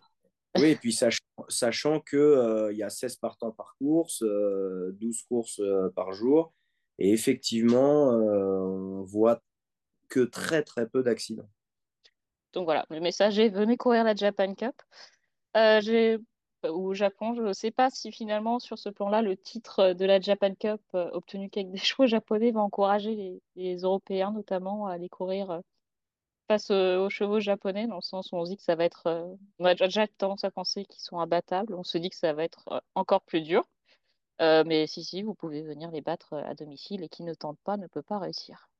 oui 0.58 0.70
et 0.70 0.76
puis 0.76 0.94
sachant, 0.94 1.20
sachant 1.50 2.00
qu'il 2.00 2.70
il 2.72 2.78
y 2.78 2.84
a 2.84 2.90
16 2.90 3.18
partants 3.18 3.52
par 3.52 3.76
course, 3.78 4.24
12 4.24 5.24
courses 5.24 5.62
par 5.94 6.14
jour, 6.14 6.54
et 7.00 7.12
effectivement, 7.12 8.12
on 8.12 9.04
voit 9.04 9.42
que 10.08 10.22
très 10.22 10.64
très 10.64 10.88
peu 10.88 11.04
d'accidents. 11.04 11.50
Donc 12.54 12.64
voilà, 12.64 12.86
le 12.90 13.02
message 13.02 13.40
est 13.40 13.50
venez 13.50 13.76
courir 13.76 14.06
la 14.06 14.16
Japan 14.16 14.54
Cup. 14.54 14.76
j'ai 15.54 16.18
au 16.70 16.94
Japon. 16.94 17.34
Je 17.36 17.42
ne 17.42 17.54
sais 17.54 17.72
pas 17.72 17.90
si 17.90 18.12
finalement, 18.12 18.60
sur 18.60 18.78
ce 18.78 18.90
plan-là, 18.90 19.22
le 19.22 19.38
titre 19.38 19.94
de 19.94 20.06
la 20.06 20.20
Japan 20.20 20.54
Cup 20.56 20.82
euh, 20.96 21.10
obtenu 21.12 21.50
qu'avec 21.50 21.72
des 21.72 21.78
chevaux 21.78 22.08
japonais 22.08 22.52
va 22.52 22.62
encourager 22.62 23.42
les, 23.56 23.78
Européens 23.78 24.32
notamment 24.32 24.88
à 24.88 24.94
aller 24.94 25.10
courir 25.10 25.52
euh, 25.52 25.60
face 26.48 26.72
aux 26.72 27.10
chevaux 27.10 27.40
japonais, 27.40 27.88
dans 27.88 27.96
le 27.96 28.02
sens 28.02 28.32
où 28.32 28.36
on 28.36 28.46
se 28.46 28.52
dit 28.52 28.58
que 28.58 28.64
ça 28.64 28.76
va 28.76 28.86
être. 28.86 29.08
Euh, 29.08 29.36
on 29.60 29.66
a 29.66 29.76
déjà 29.76 30.08
tendance 30.08 30.44
à 30.44 30.52
penser 30.52 30.86
qu'ils 30.86 31.02
sont 31.02 31.20
imbattables. 31.20 31.74
On 31.76 31.84
se 31.84 31.98
dit 31.98 32.10
que 32.10 32.16
ça 32.16 32.34
va 32.34 32.44
être 32.44 32.84
encore 32.96 33.22
plus 33.22 33.42
dur. 33.42 33.64
mais 34.40 34.88
si, 34.88 35.04
si, 35.04 35.24
vous 35.24 35.36
pouvez 35.36 35.62
venir 35.64 35.92
les 35.92 36.02
battre 36.02 36.34
à 36.34 36.56
domicile 36.56 37.04
et 37.04 37.10
qui 37.10 37.24
ne 37.24 37.34
tente 37.34 37.60
pas 37.64 37.78
ne 37.78 37.88
peut 37.88 38.02
pas 38.02 38.20
réussir. 38.20 38.71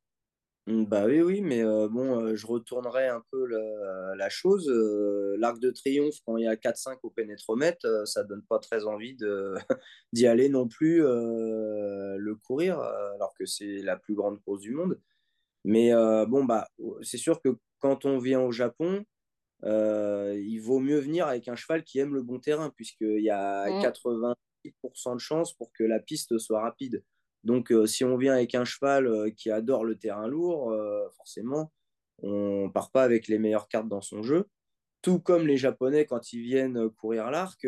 Mmh, 0.68 0.86
bah 0.86 1.06
oui, 1.08 1.22
oui, 1.22 1.42
mais 1.42 1.64
euh, 1.64 1.88
bon, 1.90 2.20
euh, 2.20 2.36
je 2.36 2.46
retournerai 2.46 3.08
un 3.08 3.24
peu 3.32 3.46
la, 3.48 4.30
chose. 4.30 4.70
Euh, 4.70 5.36
L'Arc 5.40 5.60
de 5.60 5.72
Triomphe, 5.72 6.18
quand 6.26 6.38
il 6.38 6.44
y 6.44 6.48
a 6.48 6.56
4-5 6.56 7.00
au 7.04 7.10
pénétromètre, 7.10 7.88
ça 8.08 8.24
donne 8.24 8.44
pas 8.44 8.60
très 8.60 8.86
envie 8.86 9.18
d'y 10.14 10.28
aller 10.28 10.50
non 10.50 10.68
plus 10.68 11.00
le 11.02 12.36
courir, 12.46 12.80
alors 12.80 13.34
que 13.40 13.46
c'est 13.46 13.82
la 13.82 13.98
plus 13.98 14.14
grande 14.14 14.40
course 14.44 14.62
du 14.62 14.72
monde. 14.72 15.00
Mais 15.66 15.92
bon, 16.28 16.46
bah, 16.46 16.68
c'est 17.02 17.18
sûr 17.18 17.42
que 17.42 17.58
quand 17.80 18.06
on 18.06 18.20
vient 18.20 18.42
au 18.42 18.52
Japon, 18.52 19.04
il 19.64 20.60
vaut 20.60 20.80
mieux 20.80 21.00
venir 21.00 21.28
avec 21.28 21.48
un 21.48 21.56
cheval 21.56 21.84
qui 21.84 22.00
aime 22.00 22.14
le 22.14 22.22
bon 22.22 22.40
terrain, 22.40 22.70
puisqu'il 22.76 23.24
y 23.24 23.32
a 23.32 23.66
88% 23.82 24.36
mmh. 24.66 25.14
de 25.16 25.20
chances 25.20 25.54
pour 25.54 25.72
que 25.74 25.84
la 25.84 26.00
piste 26.00 26.38
soit 26.38 26.62
rapide. 26.62 27.04
Donc, 27.44 27.72
euh, 27.72 27.86
si 27.88 28.04
on 28.04 28.18
vient 28.18 28.34
avec 28.34 28.54
un 28.56 28.66
cheval 28.66 29.08
euh, 29.08 29.30
qui 29.32 29.50
adore 29.50 29.84
le 29.84 29.98
terrain 29.98 30.28
lourd, 30.28 30.72
euh, 30.72 31.08
forcément, 31.18 31.72
on 32.22 32.70
part 32.70 32.92
pas 32.92 33.04
avec 33.04 33.28
les 33.28 33.40
meilleures 33.40 33.68
cartes 33.68 33.88
dans 33.88 34.02
son 34.02 34.22
jeu. 34.22 34.48
Tout 35.02 35.20
comme 35.20 35.48
les 35.48 35.58
Japonais, 35.58 36.06
quand 36.06 36.34
ils 36.34 36.42
viennent 36.44 36.90
courir 36.92 37.32
l'arc, 37.32 37.66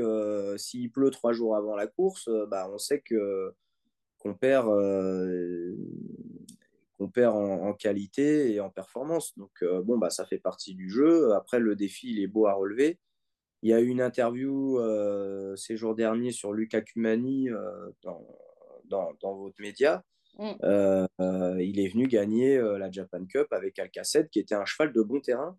s'il 0.58 0.92
pleut 0.92 1.10
trois 1.10 1.34
jours 1.34 1.56
avant 1.56 1.76
la 1.76 1.88
course, 1.88 2.30
bah, 2.50 2.70
on 2.72 2.78
sait 2.78 3.02
que 3.02 3.56
qu'on 4.20 4.36
perd, 4.36 4.68
qu'on 6.98 7.10
perd 7.10 7.36
en, 7.36 7.74
qualité 7.74 8.54
et 8.54 8.60
en 8.60 8.70
performance. 8.70 9.36
Donc, 9.36 9.64
bon, 9.84 9.98
bah, 9.98 10.12
ça 10.12 10.26
fait 10.26 10.38
partie 10.38 10.76
du 10.76 10.92
jeu. 10.92 11.34
Après, 11.34 11.60
le 11.60 11.76
défi, 11.76 12.12
il 12.12 12.22
est 12.22 12.28
beau 12.28 12.46
à 12.46 12.54
relever. 12.54 13.00
Il 13.64 13.72
y 13.72 13.74
a 13.74 13.82
eu 13.82 13.88
une 13.88 14.02
interview 14.02 14.80
ces 15.56 15.76
jours 15.76 15.96
derniers 15.96 16.32
sur 16.32 16.54
Luca 16.54 16.82
Cumani 16.82 17.50
dans, 18.04 18.24
dans, 18.86 19.15
votre 19.22 19.60
média. 19.60 20.04
Mm. 20.39 20.52
Euh, 20.63 21.58
il 21.60 21.80
est 21.80 21.89
venu 21.89 22.08
gagner 22.08 22.58
euh, 22.58 22.78
la 22.78 22.91
Japan 22.91 23.26
Cup 23.26 23.48
avec 23.52 23.78
Alcacet, 23.80 24.28
qui 24.32 24.39
était 24.39 24.56
un 24.56 24.65
cheval 24.65 24.91
de 24.91 25.02
bon 25.02 25.19
terrain. 25.19 25.58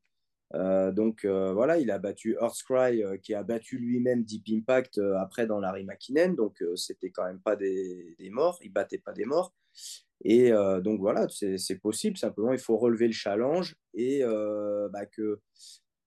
Euh, 0.54 0.92
donc 0.92 1.24
voilà, 1.24 1.78
il 1.78 1.90
a 1.90 1.98
battu 1.98 2.36
Earthcry, 2.40 3.02
qui 3.22 3.34
a 3.34 3.42
battu 3.42 3.78
lui-même 3.78 4.24
Deep 4.24 4.44
Impact 4.50 5.00
après 5.18 5.46
dans 5.46 5.58
Larry 5.60 5.84
McKinnon. 5.84 6.34
Donc 6.34 6.62
c'était 6.76 7.10
quand 7.10 7.24
même 7.24 7.40
pas 7.40 7.56
des, 7.56 8.14
des, 8.18 8.30
morts, 8.30 8.58
il 8.62 8.72
battait 8.72 8.98
pas 8.98 9.12
des 9.12 9.24
morts. 9.24 9.52
Et 10.24 10.50
donc 10.82 11.00
voilà, 11.00 11.26
c'est 11.28 11.78
possible. 11.80 12.16
Simplement, 12.16 12.52
il 12.52 12.58
faut 12.58 12.76
relever 12.76 13.06
le 13.06 13.12
challenge 13.12 13.74
et 13.94 14.22
bah, 14.92 15.06
que 15.06 15.40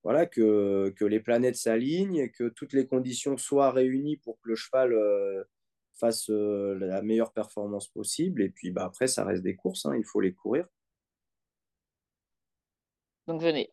voilà 0.03 0.25
que, 0.25 0.93
que 0.95 1.03
les 1.03 1.19
planètes 1.19 1.57
s'alignent, 1.57 2.29
que 2.29 2.47
toutes 2.47 2.71
les 2.71 2.87
conditions 2.87 3.35
soient 3.35 3.71
réunies 3.71 4.15
pour 4.17 4.39
que 4.39 4.49
le 4.49 4.55
cheval 4.55 4.95
fasse 5.99 6.29
euh, 6.29 6.77
la 6.79 7.01
meilleure 7.01 7.31
performance 7.31 7.87
possible. 7.87 8.41
Et 8.41 8.49
puis 8.49 8.71
bah, 8.71 8.85
après, 8.85 9.07
ça 9.07 9.23
reste 9.23 9.43
des 9.43 9.55
courses, 9.55 9.85
hein, 9.85 9.95
il 9.95 10.05
faut 10.05 10.21
les 10.21 10.33
courir. 10.33 10.65
Donc 13.27 13.41
venez. 13.41 13.71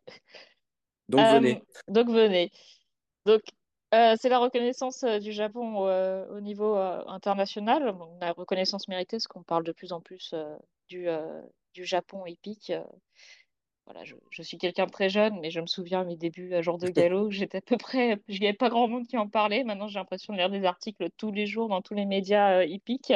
Donc 1.08 1.20
venez. 1.20 1.56
Euh, 1.56 1.92
donc 1.92 2.08
venez. 2.08 2.50
Donc 3.24 3.42
euh, 3.94 4.16
c'est 4.20 4.28
la 4.28 4.38
reconnaissance 4.38 5.04
du 5.04 5.32
Japon 5.32 5.86
au 6.30 6.40
niveau 6.40 6.74
international, 6.76 7.94
la 8.20 8.32
reconnaissance 8.32 8.88
méritée, 8.88 9.16
parce 9.16 9.28
qu'on 9.28 9.44
parle 9.44 9.64
de 9.64 9.72
plus 9.72 9.92
en 9.92 10.00
plus 10.00 10.34
du, 10.88 11.06
du 11.72 11.84
Japon 11.84 12.26
épique 12.26 12.72
voilà, 13.86 14.02
je, 14.04 14.42
suis 14.42 14.56
quelqu'un 14.56 14.86
de 14.86 14.90
très 14.90 15.10
jeune, 15.10 15.38
mais 15.40 15.50
je 15.50 15.60
me 15.60 15.66
souviens 15.66 16.00
à 16.00 16.04
mes 16.04 16.16
débuts 16.16 16.54
à 16.54 16.62
jour 16.62 16.78
de 16.78 16.88
galop, 16.90 17.30
j'étais 17.30 17.58
à 17.58 17.60
peu 17.60 17.76
près, 17.76 18.18
il 18.28 18.40
n'y 18.40 18.46
avait 18.46 18.56
pas 18.56 18.70
grand 18.70 18.88
monde 18.88 19.06
qui 19.06 19.18
en 19.18 19.28
parlait. 19.28 19.64
Maintenant, 19.64 19.88
j'ai 19.88 19.98
l'impression 19.98 20.32
de 20.32 20.38
lire 20.38 20.50
des 20.50 20.64
articles 20.64 21.08
tous 21.16 21.32
les 21.32 21.46
jours 21.46 21.68
dans 21.68 21.82
tous 21.82 21.94
les 21.94 22.06
médias 22.06 22.60
euh, 22.60 22.64
hippiques 22.64 23.12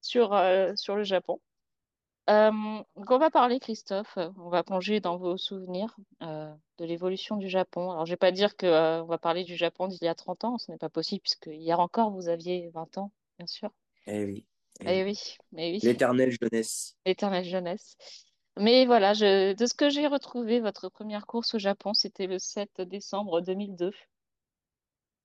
sur, 0.00 0.32
euh, 0.34 0.72
sur 0.76 0.94
le 0.94 1.02
Japon. 1.02 1.40
Euh, 2.30 2.50
donc 2.96 3.10
on 3.10 3.18
va 3.18 3.30
parler, 3.30 3.58
Christophe, 3.58 4.18
on 4.36 4.50
va 4.50 4.62
plonger 4.62 5.00
dans 5.00 5.16
vos 5.16 5.38
souvenirs 5.38 5.96
de 6.20 6.84
l'évolution 6.84 7.36
du 7.36 7.48
Japon. 7.48 7.90
Alors, 7.90 8.04
je 8.04 8.10
ne 8.10 8.14
vais 8.14 8.18
pas 8.18 8.32
dire 8.32 8.54
qu'on 8.56 9.06
va 9.06 9.18
parler 9.18 9.44
du 9.44 9.56
Japon 9.56 9.88
d'il 9.88 10.04
y 10.04 10.08
a 10.08 10.14
30 10.14 10.44
ans, 10.44 10.58
ce 10.58 10.70
n'est 10.70 10.78
pas 10.78 10.90
possible, 10.90 11.22
puisque 11.22 11.46
hier 11.46 11.80
encore, 11.80 12.10
vous 12.10 12.28
aviez 12.28 12.70
20 12.74 12.98
ans, 12.98 13.12
bien 13.38 13.46
sûr. 13.46 13.70
Eh 14.06 14.24
oui. 14.26 14.46
Eh, 14.80 15.04
oui. 15.04 15.18
Eh 15.56 15.72
oui. 15.72 15.80
L'éternelle 15.82 16.30
jeunesse. 16.30 16.96
L'éternelle 17.04 17.44
jeunesse. 17.44 17.96
Mais 18.58 18.86
voilà, 18.86 19.14
je, 19.14 19.54
de 19.54 19.66
ce 19.66 19.74
que 19.74 19.88
j'ai 19.88 20.06
retrouvé, 20.06 20.60
votre 20.60 20.88
première 20.88 21.26
course 21.26 21.54
au 21.54 21.58
Japon, 21.58 21.94
c'était 21.94 22.26
le 22.26 22.38
7 22.38 22.80
décembre 22.80 23.40
2002. 23.40 23.92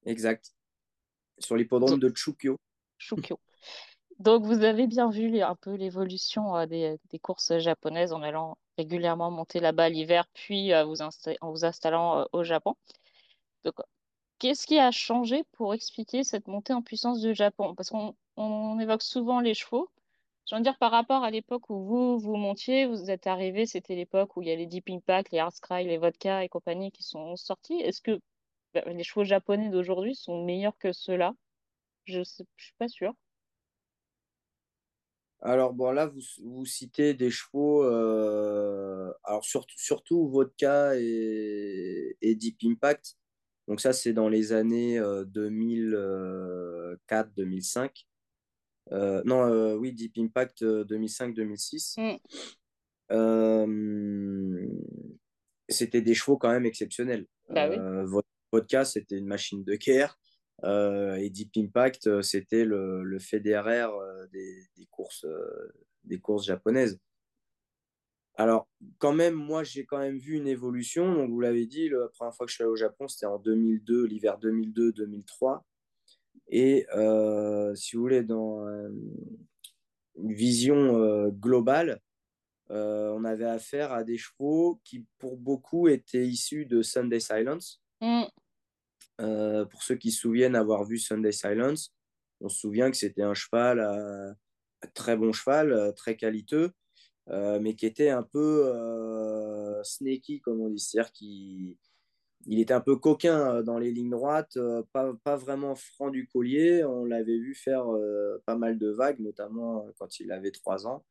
Exact. 0.05 0.53
Sur 1.39 1.55
l'hippodrome 1.55 1.99
de 1.99 2.11
Chukyo. 2.13 2.59
Chukyo. 2.97 3.39
Donc, 4.19 4.45
vous 4.45 4.63
avez 4.63 4.87
bien 4.87 5.09
vu 5.09 5.41
un 5.41 5.55
peu 5.55 5.73
l'évolution 5.73 6.55
euh, 6.55 6.65
des, 6.65 7.19
courses 7.21 7.57
japonaises 7.57 8.13
en 8.13 8.21
allant 8.21 8.57
régulièrement 8.77 9.31
monter 9.31 9.59
là-bas 9.59 9.89
l'hiver, 9.89 10.27
puis 10.33 10.71
euh, 10.73 10.85
vous 10.85 11.01
en 11.01 11.09
vous 11.51 11.65
installant 11.65 12.19
euh, 12.19 12.25
au 12.31 12.43
Japon. 12.43 12.75
Donc, 13.63 13.75
qu'est-ce 14.39 14.67
qui 14.67 14.77
a 14.77 14.91
changé 14.91 15.43
pour 15.53 15.73
expliquer 15.73 16.23
cette 16.23 16.47
montée 16.47 16.73
en 16.73 16.81
puissance 16.81 17.21
du 17.21 17.33
Japon? 17.33 17.73
Parce 17.75 17.89
qu'on 17.89 18.79
évoque 18.79 19.01
souvent 19.01 19.39
les 19.39 19.55
chevaux, 19.55 19.89
je 20.49 20.55
veux 20.55 20.61
dire, 20.61 20.77
par 20.77 20.91
rapport 20.91 21.23
à 21.23 21.31
l'époque 21.31 21.69
où 21.69 21.83
vous, 21.83 22.19
vous 22.19 22.35
montiez, 22.35 22.85
vous 22.85 23.09
êtes 23.09 23.27
arrivé, 23.27 23.65
c'était 23.65 23.95
l'époque 23.95 24.35
où 24.35 24.41
il 24.41 24.49
y 24.49 24.51
a 24.51 24.55
les 24.55 24.67
Deep 24.67 24.89
Impact, 24.89 25.31
les 25.31 25.43
Cry, 25.61 25.85
les 25.85 25.97
Vodka 25.97 26.43
et 26.43 26.49
compagnie 26.49 26.91
qui 26.91 27.03
sont 27.03 27.35
sortis. 27.35 27.79
Est-ce 27.79 28.01
que 28.01 28.19
bah, 28.73 28.83
les 28.87 29.03
chevaux 29.03 29.23
japonais 29.23 29.69
d'aujourd'hui 29.69 30.15
sont 30.15 30.43
meilleurs 30.43 30.77
que 30.77 30.91
ceux-là? 30.91 31.33
Je 32.05 32.19
ne 32.19 32.23
suis 32.23 32.73
pas 32.77 32.89
sûre. 32.89 33.13
Alors, 35.45 35.73
bon, 35.73 35.91
là, 35.91 36.07
vous, 36.07 36.21
vous 36.41 36.65
citez 36.65 37.13
des 37.13 37.29
chevaux, 37.29 37.83
euh, 37.83 39.11
alors 39.25 39.43
surtout, 39.43 39.75
surtout 39.77 40.29
Vodka 40.29 40.95
et, 40.95 42.15
Deep 42.21 42.59
Impact. 42.63 43.17
Donc, 43.67 43.81
ça, 43.81 43.91
c'est 43.91 44.13
dans 44.13 44.29
les 44.29 44.53
années 44.53 44.99
2004-2005. 44.99 47.79
Euh, 47.79 47.89
euh, 47.89 47.91
non, 48.91 49.45
euh, 49.45 49.75
oui, 49.75 49.93
Deep 49.93 50.17
Impact 50.17 50.63
2005-2006. 50.63 52.19
Euh, 53.11 53.65
mm. 53.67 54.69
c'était 55.69 56.01
des 56.01 56.13
chevaux 56.13 56.37
quand 56.37 56.51
même 56.51 56.65
exceptionnels. 56.65 57.27
Bah 57.49 57.69
Vodka, 58.51 58.85
c'était 58.85 59.17
une 59.17 59.25
machine 59.25 59.63
de 59.63 59.75
guerre. 59.75 60.17
et 60.63 61.29
Deep 61.29 61.51
Impact, 61.57 62.21
c'était 62.21 62.65
le, 62.65 63.03
le 63.03 63.19
Federer 63.19 63.87
des, 64.31 64.63
des, 64.77 64.85
courses, 64.91 65.25
des 66.03 66.19
courses 66.19 66.45
japonaises. 66.45 66.99
Alors, 68.35 68.67
quand 68.97 69.13
même, 69.13 69.35
moi, 69.35 69.63
j'ai 69.63 69.85
quand 69.85 69.99
même 69.99 70.17
vu 70.17 70.35
une 70.35 70.47
évolution. 70.47 71.13
Donc, 71.13 71.29
vous 71.29 71.39
l'avez 71.39 71.67
dit, 71.67 71.89
la 71.89 72.07
première 72.09 72.33
fois 72.33 72.45
que 72.45 72.51
je 72.51 72.55
suis 72.55 72.63
allé 72.63 72.71
au 72.71 72.75
Japon, 72.75 73.07
c'était 73.07 73.27
en 73.27 73.37
2002, 73.37 74.05
l'hiver 74.05 74.39
2002-2003. 74.39 75.61
Et 76.55 76.85
euh, 76.95 77.73
si 77.73 77.95
vous 77.95 78.03
voulez, 78.03 78.21
dans 78.21 78.67
euh, 78.67 78.87
une 80.17 80.33
vision 80.33 81.01
euh, 81.01 81.31
globale, 81.31 81.99
on 82.69 83.23
avait 83.23 83.45
affaire 83.45 83.91
à 83.91 84.03
des 84.03 84.17
chevaux 84.17 84.81
qui, 84.83 85.05
pour 85.19 85.37
beaucoup, 85.37 85.87
étaient 85.87 86.25
issus 86.25 86.65
de 86.65 86.81
Sunday 86.81 87.19
Silence. 87.19 87.81
Mm. 88.01 88.23
pour 89.69 89.83
ceux 89.83 89.95
qui 89.95 90.11
se 90.11 90.21
souviennent 90.21 90.55
avoir 90.55 90.83
vu 90.83 90.97
Sunday 90.97 91.31
Silence, 91.31 91.93
on 92.41 92.49
se 92.49 92.59
souvient 92.59 92.89
que 92.89 92.97
c'était 92.97 93.21
un 93.21 93.35
cheval, 93.35 93.79
un 93.79 94.35
très 94.95 95.15
bon 95.15 95.31
cheval, 95.31 95.93
très 95.95 96.15
qualiteux, 96.17 96.71
mais 97.27 97.75
qui 97.75 97.85
était 97.85 98.09
un 98.09 98.23
peu 98.23 98.73
sneaky, 99.83 100.41
comme 100.41 100.61
on 100.61 100.69
dit, 100.69 100.79
c'est-à-dire 100.79 101.11
qu'il 101.11 101.77
il 102.45 102.59
était 102.59 102.73
un 102.73 102.81
peu 102.81 102.95
coquin 102.95 103.55
euh, 103.55 103.63
dans 103.63 103.79
les 103.79 103.91
lignes 103.91 104.09
droites, 104.09 104.57
euh, 104.57 104.83
pas, 104.91 105.13
pas 105.23 105.35
vraiment 105.35 105.75
franc 105.75 106.09
du 106.09 106.27
collier. 106.27 106.83
On 106.83 107.05
l'avait 107.05 107.37
vu 107.37 107.55
faire 107.55 107.91
euh, 107.91 108.41
pas 108.45 108.55
mal 108.55 108.77
de 108.77 108.89
vagues, 108.89 109.19
notamment 109.19 109.85
quand 109.97 110.19
il 110.19 110.31
avait 110.31 110.51
trois 110.51 110.87
ans. 110.87 111.05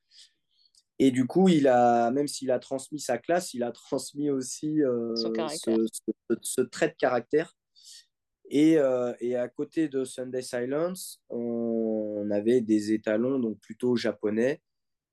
Et 0.99 1.11
du 1.11 1.27
coup, 1.27 1.49
il 1.49 1.69
a, 1.69 2.11
même 2.11 2.29
s'il 2.29 2.51
a 2.51 2.59
transmis 2.59 3.01
sa 3.01 3.19
classe, 3.19 3.55
il 3.55 3.63
a 3.63 3.73
transmis 3.73 4.31
aussi 4.31 4.79
ce, 4.79 5.87
ce, 6.43 6.61
trait 6.61 6.89
de 6.89 6.95
caractère. 6.95 7.57
Et, 8.49 8.77
et, 9.21 9.37
à 9.37 9.49
côté 9.49 9.89
de 9.89 10.05
Sunday 10.05 10.43
Silence, 10.43 11.23
on, 11.31 12.31
avait 12.31 12.61
des 12.61 12.93
étalons 12.93 13.39
donc 13.39 13.59
plutôt 13.59 13.97
japonais 13.97 14.63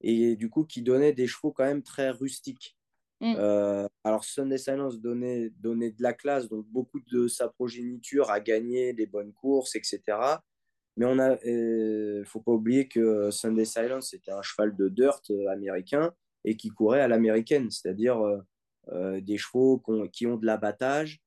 et 0.02 0.38
du 0.38 0.50
coup 0.50 0.64
qui 0.64 0.82
donnaient 0.82 1.12
des 1.12 1.28
chevaux 1.28 1.52
quand 1.52 1.66
même 1.66 1.84
très 1.84 2.12
rustiques. 2.12 2.79
Mm. 3.22 3.36
Euh, 3.38 3.88
alors, 4.04 4.24
Sunday 4.24 4.58
Silence 4.58 5.00
donnait, 5.00 5.50
donnait 5.58 5.92
de 5.92 6.02
la 6.02 6.14
classe, 6.14 6.48
donc 6.48 6.66
beaucoup 6.68 7.00
de 7.12 7.28
sa 7.28 7.50
progéniture 7.50 8.32
a 8.32 8.40
gagné 8.40 8.94
des 8.94 9.06
bonnes 9.06 9.34
courses, 9.34 9.76
etc. 9.76 10.02
Mais 10.96 11.06
on 11.06 11.20
a, 11.20 11.38
euh, 11.46 12.24
faut 12.26 12.42
pas 12.42 12.52
oublier 12.52 12.88
que 12.88 13.30
Sunday 13.32 13.66
Silence 13.66 14.14
était 14.14 14.32
un 14.32 14.42
cheval 14.42 14.76
de 14.76 14.90
dirt 14.90 15.22
euh, 15.32 15.48
américain 15.50 16.14
et 16.46 16.56
qui 16.56 16.70
courait 16.70 17.02
à 17.02 17.08
l'américaine, 17.08 17.70
c'est-à-dire 17.70 18.22
des 18.92 19.38
chevaux 19.38 19.84
qui 20.14 20.26
ont 20.26 20.38
de 20.38 20.46
l'abattage, 20.46 21.22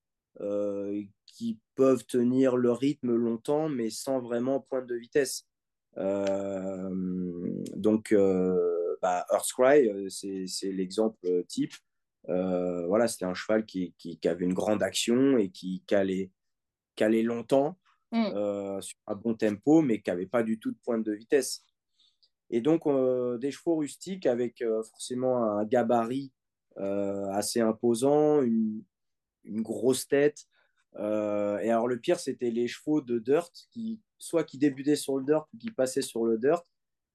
qui 1.27 1.61
peuvent 1.75 2.07
tenir 2.07 2.57
le 2.57 2.73
rythme 2.73 3.15
longtemps, 3.15 3.69
mais 3.69 3.91
sans 3.91 4.21
vraiment 4.21 4.61
pointe 4.61 4.87
de 4.87 4.95
vitesse. 4.95 5.47
donc, 7.77 8.15
bah, 9.03 9.27
Earthcry, 9.33 9.89
euh, 9.89 10.09
c'est 10.09 10.71
l'exemple 10.71 11.45
type. 11.49 11.75
Euh, 12.29 12.87
voilà, 12.87 13.09
c'était 13.09 13.25
un 13.25 13.35
cheval 13.35 13.67
qui, 13.67 13.95
qui, 13.99 14.17
avait 14.29 14.45
une 14.45 14.55
grande 14.55 14.83
action 14.83 15.37
et 15.37 15.51
qui 15.51 15.83
calait, 15.89 16.31
calait 16.95 17.25
longtemps 17.25 17.77
mm. 18.13 18.27
euh, 18.37 18.81
sur 18.81 18.97
un 19.09 19.17
bon 19.17 19.35
tempo, 19.35 19.83
mais 19.83 20.01
qui 20.01 20.09
n'avait 20.09 20.27
pas 20.27 20.45
du 20.45 20.61
tout 20.61 20.71
de 20.71 20.79
pointe 20.85 21.03
de 21.05 21.13
vitesse. 21.13 21.65
Et 22.49 22.61
donc, 22.61 22.83
des 23.41 23.51
chevaux 23.51 23.77
rustiques 23.77 24.27
avec 24.27 24.63
forcément 24.91 25.43
un 25.43 25.65
gabarit 25.65 26.33
assez 26.77 27.61
imposant, 27.61 28.43
une, 28.43 28.85
une 29.45 29.63
grosse 29.63 30.07
tête. 30.07 30.45
et 30.95 31.01
alors, 31.71 31.89
le 31.89 31.99
pire, 31.99 32.21
c'était 32.21 32.51
les 32.51 32.69
chevaux 32.69 33.01
de 33.01 33.19
dirt, 33.19 33.51
qui, 33.71 34.03
soit 34.19 34.45
qui 34.45 34.59
débutaient 34.59 34.97
sur 34.97 35.17
le 35.17 35.25
dirt 35.25 35.49
ou 35.55 35.57
qui 35.57 35.71
passaient 35.71 36.03
sur 36.03 36.27
le 36.27 36.37
dirt. 36.37 36.63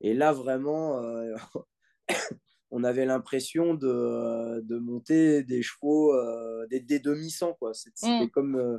Et 0.02 0.15
là, 0.15 0.34
vraiment, 0.34 1.00
on 2.72 2.84
avait 2.84 3.06
l'impression 3.06 3.74
de, 3.74 4.62
de, 4.62 4.78
monter 4.78 5.43
des 5.43 5.62
chevaux, 5.62 6.13
euh, 6.13 6.67
des, 6.67 6.80
des 6.80 7.00
demi-cents, 7.00 7.54
quoi. 7.54 7.74
C'était 7.74 8.26
mm. 8.26 8.30
comme, 8.30 8.56
euh, 8.56 8.78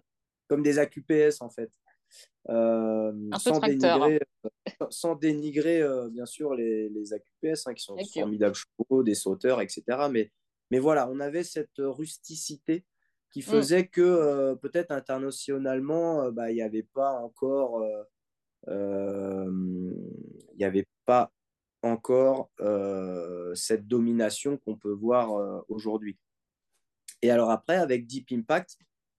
comme 0.48 0.62
des 0.62 0.78
AQPS, 0.78 1.40
en 1.40 1.50
fait. 1.50 1.70
Euh, 2.48 3.12
sans, 3.38 3.60
dénigrer, 3.60 4.20
sans, 4.90 5.14
dénigrer, 5.14 5.82
bien 6.10 6.26
sûr, 6.26 6.54
les, 6.54 6.88
les 6.88 7.12
AQPS, 7.12 7.66
hein, 7.66 7.74
qui 7.74 7.82
sont 7.82 7.96
formidables 8.14 8.54
chevaux, 8.54 9.02
des 9.02 9.14
sauteurs, 9.14 9.60
etc. 9.60 9.82
Mais, 10.10 10.32
mais 10.70 10.78
voilà, 10.78 11.08
on 11.10 11.20
avait 11.20 11.44
cette 11.44 11.78
rusticité 11.78 12.84
qui 13.30 13.40
mm. 13.40 13.42
faisait 13.42 13.86
que 13.86 14.54
peut-être 14.56 14.90
internationalement, 14.90 16.30
bah, 16.32 16.50
il 16.50 16.54
n'y 16.54 16.62
avait 16.62 16.86
pas 16.94 17.12
encore... 17.20 17.86
il 18.66 19.94
n'y 20.56 20.64
avait 20.64 20.86
pas 21.04 21.32
encore 21.82 22.50
euh, 22.60 23.54
cette 23.54 23.86
domination 23.86 24.56
qu'on 24.58 24.76
peut 24.76 24.92
voir 24.92 25.36
euh, 25.36 25.60
aujourd'hui. 25.68 26.18
Et 27.22 27.30
alors 27.30 27.50
après, 27.50 27.76
avec 27.76 28.06
Deep 28.06 28.32
Impact, 28.32 28.78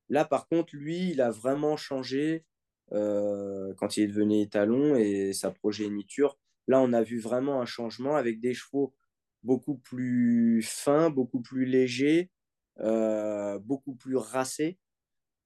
là 0.09 0.25
par 0.25 0.47
contre, 0.47 0.75
lui, 0.75 1.11
il 1.11 1.21
a 1.21 1.31
vraiment 1.31 1.77
changé 1.77 2.45
euh, 2.91 3.73
quand 3.77 3.97
il 3.97 4.03
est 4.03 4.07
devenu 4.07 4.41
étalon 4.41 4.95
et 4.95 5.33
sa 5.33 5.51
progéniture. 5.51 6.37
Là, 6.67 6.81
on 6.81 6.93
a 6.93 7.01
vu 7.01 7.19
vraiment 7.19 7.61
un 7.61 7.65
changement 7.65 8.15
avec 8.15 8.39
des 8.39 8.53
chevaux 8.53 8.93
beaucoup 9.43 9.77
plus 9.77 10.61
fins, 10.63 11.09
beaucoup 11.09 11.41
plus 11.41 11.65
légers, 11.65 12.29
beaucoup 12.77 13.95
plus 13.95 14.17
racés, 14.17 14.77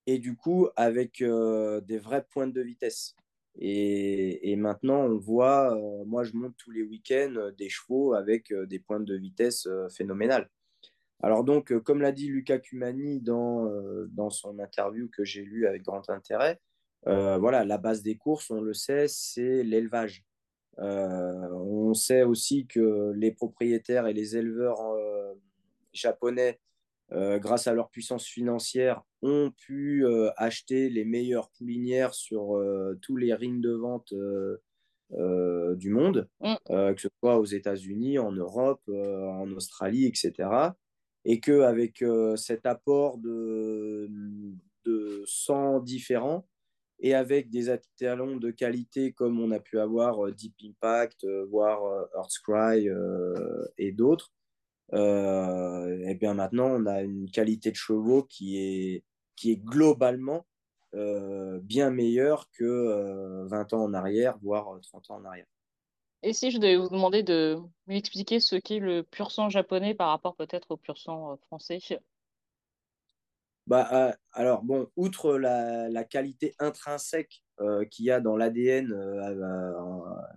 et 0.08 0.20
du 0.20 0.36
coup 0.36 0.68
avec 0.76 1.24
des 1.24 1.98
vraies 2.00 2.26
pointes 2.30 2.54
de 2.54 2.62
vitesse. 2.62 3.16
Et, 3.60 4.56
maintenant, 4.56 5.02
on 5.04 5.18
voit, 5.18 5.76
euh, 5.76 6.06
moi 6.06 6.24
je 6.24 6.34
monte 6.34 6.56
tous 6.58 6.72
les 6.72 6.82
week-ends 6.82 7.36
euh, 7.36 7.52
des 7.52 7.70
chevaux 7.70 8.14
avec 8.14 8.52
euh, 8.52 8.66
des 8.66 8.80
pointes 8.80 9.06
de 9.06 9.16
vitesse 9.16 9.68
phénoménales. 9.96 10.50
Alors 11.22 11.44
donc, 11.44 11.78
comme 11.84 12.02
l'a 12.02 12.12
dit 12.12 12.28
Lucas 12.28 12.60
Cumani 12.60 13.22
dans, 13.22 13.72
dans 14.10 14.30
son 14.30 14.60
interview 14.60 15.08
que 15.08 15.24
j'ai 15.24 15.44
lu 15.44 15.68
avec 15.68 15.82
grand 15.82 16.10
intérêt, 16.10 16.60
voilà, 17.06 17.64
la 17.64 17.78
base 17.78 18.04
des 18.04 18.18
courses, 18.18 18.52
on 18.52 18.60
le 18.60 18.74
sait, 18.74 19.08
c'est 19.08 19.64
l'élevage. 19.64 20.26
on 20.80 21.94
sait 21.94 22.24
aussi 22.24 22.68
que 22.68 23.14
les 23.16 23.32
propriétaires 23.32 24.08
et 24.08 24.14
les 24.14 24.36
éleveurs 24.36 24.82
japonais 25.94 26.60
euh, 27.14 27.38
grâce 27.38 27.68
à 27.68 27.74
leur 27.74 27.90
puissance 27.90 28.26
financière, 28.26 29.04
ont 29.22 29.52
pu 29.52 30.04
euh, 30.04 30.32
acheter 30.36 30.90
les 30.90 31.06
meilleures 31.06 31.52
poulinières 31.52 32.16
sur 32.16 32.58
euh, 32.58 32.98
tous 33.02 33.18
les 33.18 33.34
rings 33.34 33.62
de 33.62 33.72
vente 33.72 34.14
du 35.76 35.90
monde, 35.92 36.28
mm. 36.42 36.56
que 36.68 37.02
ce 37.02 37.08
soit 37.20 37.38
aux 37.38 37.46
États-Unis, 37.46 38.18
en 38.18 38.32
Europe, 38.32 38.82
en 38.90 39.52
Australie, 39.52 40.06
etc. 40.06 40.50
Et 41.24 41.40
qu'avec 41.40 42.04
cet 42.36 42.66
apport 42.66 43.20
de, 43.20 44.10
de 44.86 45.22
sang 45.28 45.82
différents, 45.82 46.48
et 47.00 47.14
avec 47.14 47.52
des 47.52 47.70
étalons 47.70 48.38
de 48.38 48.50
qualité 48.50 49.12
comme 49.12 49.40
on 49.40 49.52
a 49.52 49.60
pu 49.60 49.78
avoir 49.78 50.32
Deep 50.32 50.56
Impact, 50.64 51.28
voire 51.48 52.08
Earthcry 52.16 52.88
et 53.78 53.92
d'autres, 53.92 54.32
et 54.92 56.16
bien 56.16 56.34
maintenant, 56.34 56.68
on 56.68 56.86
a 56.86 57.02
une 57.02 57.30
qualité 57.32 57.72
de 57.72 57.76
chevaux 57.76 58.24
qui 58.24 58.58
est, 58.58 59.04
qui 59.36 59.52
est 59.52 59.58
globalement 59.64 60.46
euh, 60.96 61.60
bien 61.64 61.90
meilleure 61.90 62.52
que 62.52 63.46
20 63.48 63.74
euh, 63.74 63.76
ans 63.76 63.84
en 63.84 63.94
arrière, 63.96 64.38
voire 64.44 64.80
30 64.80 65.10
ans 65.10 65.16
en 65.16 65.26
arrière. 65.26 65.48
Et 66.22 66.34
si 66.34 66.52
je 66.52 66.60
devais 66.60 66.78
vous 66.78 66.90
demander 66.90 67.24
de 67.24 67.58
m'expliquer 67.88 68.40
ce 68.40 68.56
qu'est 68.56 68.80
le 68.80 69.02
pur 69.02 69.32
sang 69.32 69.50
japonais 69.50 69.96
par 69.96 70.10
rapport 70.10 70.36
peut-être 70.36 70.72
au 70.72 70.78
pur 70.78 70.98
sang 70.98 71.36
français? 71.48 71.80
Bah, 73.66 74.16
alors, 74.34 74.62
bon, 74.62 74.88
outre 74.96 75.38
la, 75.38 75.90
la 75.90 76.04
qualité 76.04 76.54
intrinsèque 76.60 77.44
qu'il 77.90 78.06
y 78.06 78.12
a 78.12 78.20
dans 78.20 78.38
l'ADN 78.38 78.94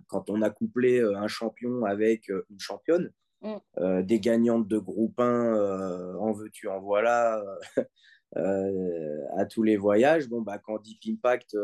quand 0.07 0.29
on 0.29 0.41
a 0.41 0.49
couplé 0.49 1.01
un 1.01 1.27
champion 1.27 1.85
avec 1.85 2.29
une 2.29 2.59
championne, 2.59 3.11
Mm. 3.41 3.55
Euh, 3.77 4.03
des 4.03 4.19
gagnantes 4.19 4.67
de 4.67 4.79
groupe 4.79 5.19
1, 5.19 5.23
euh, 5.25 6.15
en 6.15 6.31
veux-tu, 6.31 6.67
en 6.67 6.79
voilà, 6.79 7.43
euh, 8.37 9.21
à 9.35 9.45
tous 9.45 9.63
les 9.63 9.77
voyages. 9.77 10.27
Bon, 10.27 10.41
bah, 10.41 10.57
quand 10.57 10.81
Deep 10.81 10.99
Impact 11.07 11.55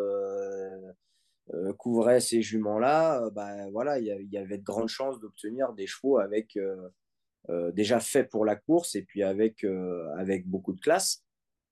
couvrait 1.78 2.22
ces 2.22 2.42
juments-là, 2.42 3.30
bah, 3.32 3.70
voilà, 3.72 4.00
il 4.00 4.06
y, 4.06 4.38
avait 4.38 4.58
de 4.58 4.64
grandes 4.64 4.90
chances 4.90 5.20
d'obtenir 5.20 5.74
des 5.74 5.88
chevaux 5.88 6.18
avec, 6.18 6.58
déjà 7.74 8.00
faits 8.00 8.30
pour 8.30 8.46
la 8.46 8.56
course 8.56 8.96
et 8.96 9.04
puis 9.04 9.24
avec, 9.24 9.66
avec 10.18 10.48
beaucoup 10.48 10.74
de 10.74 10.80
classe. 10.80 11.24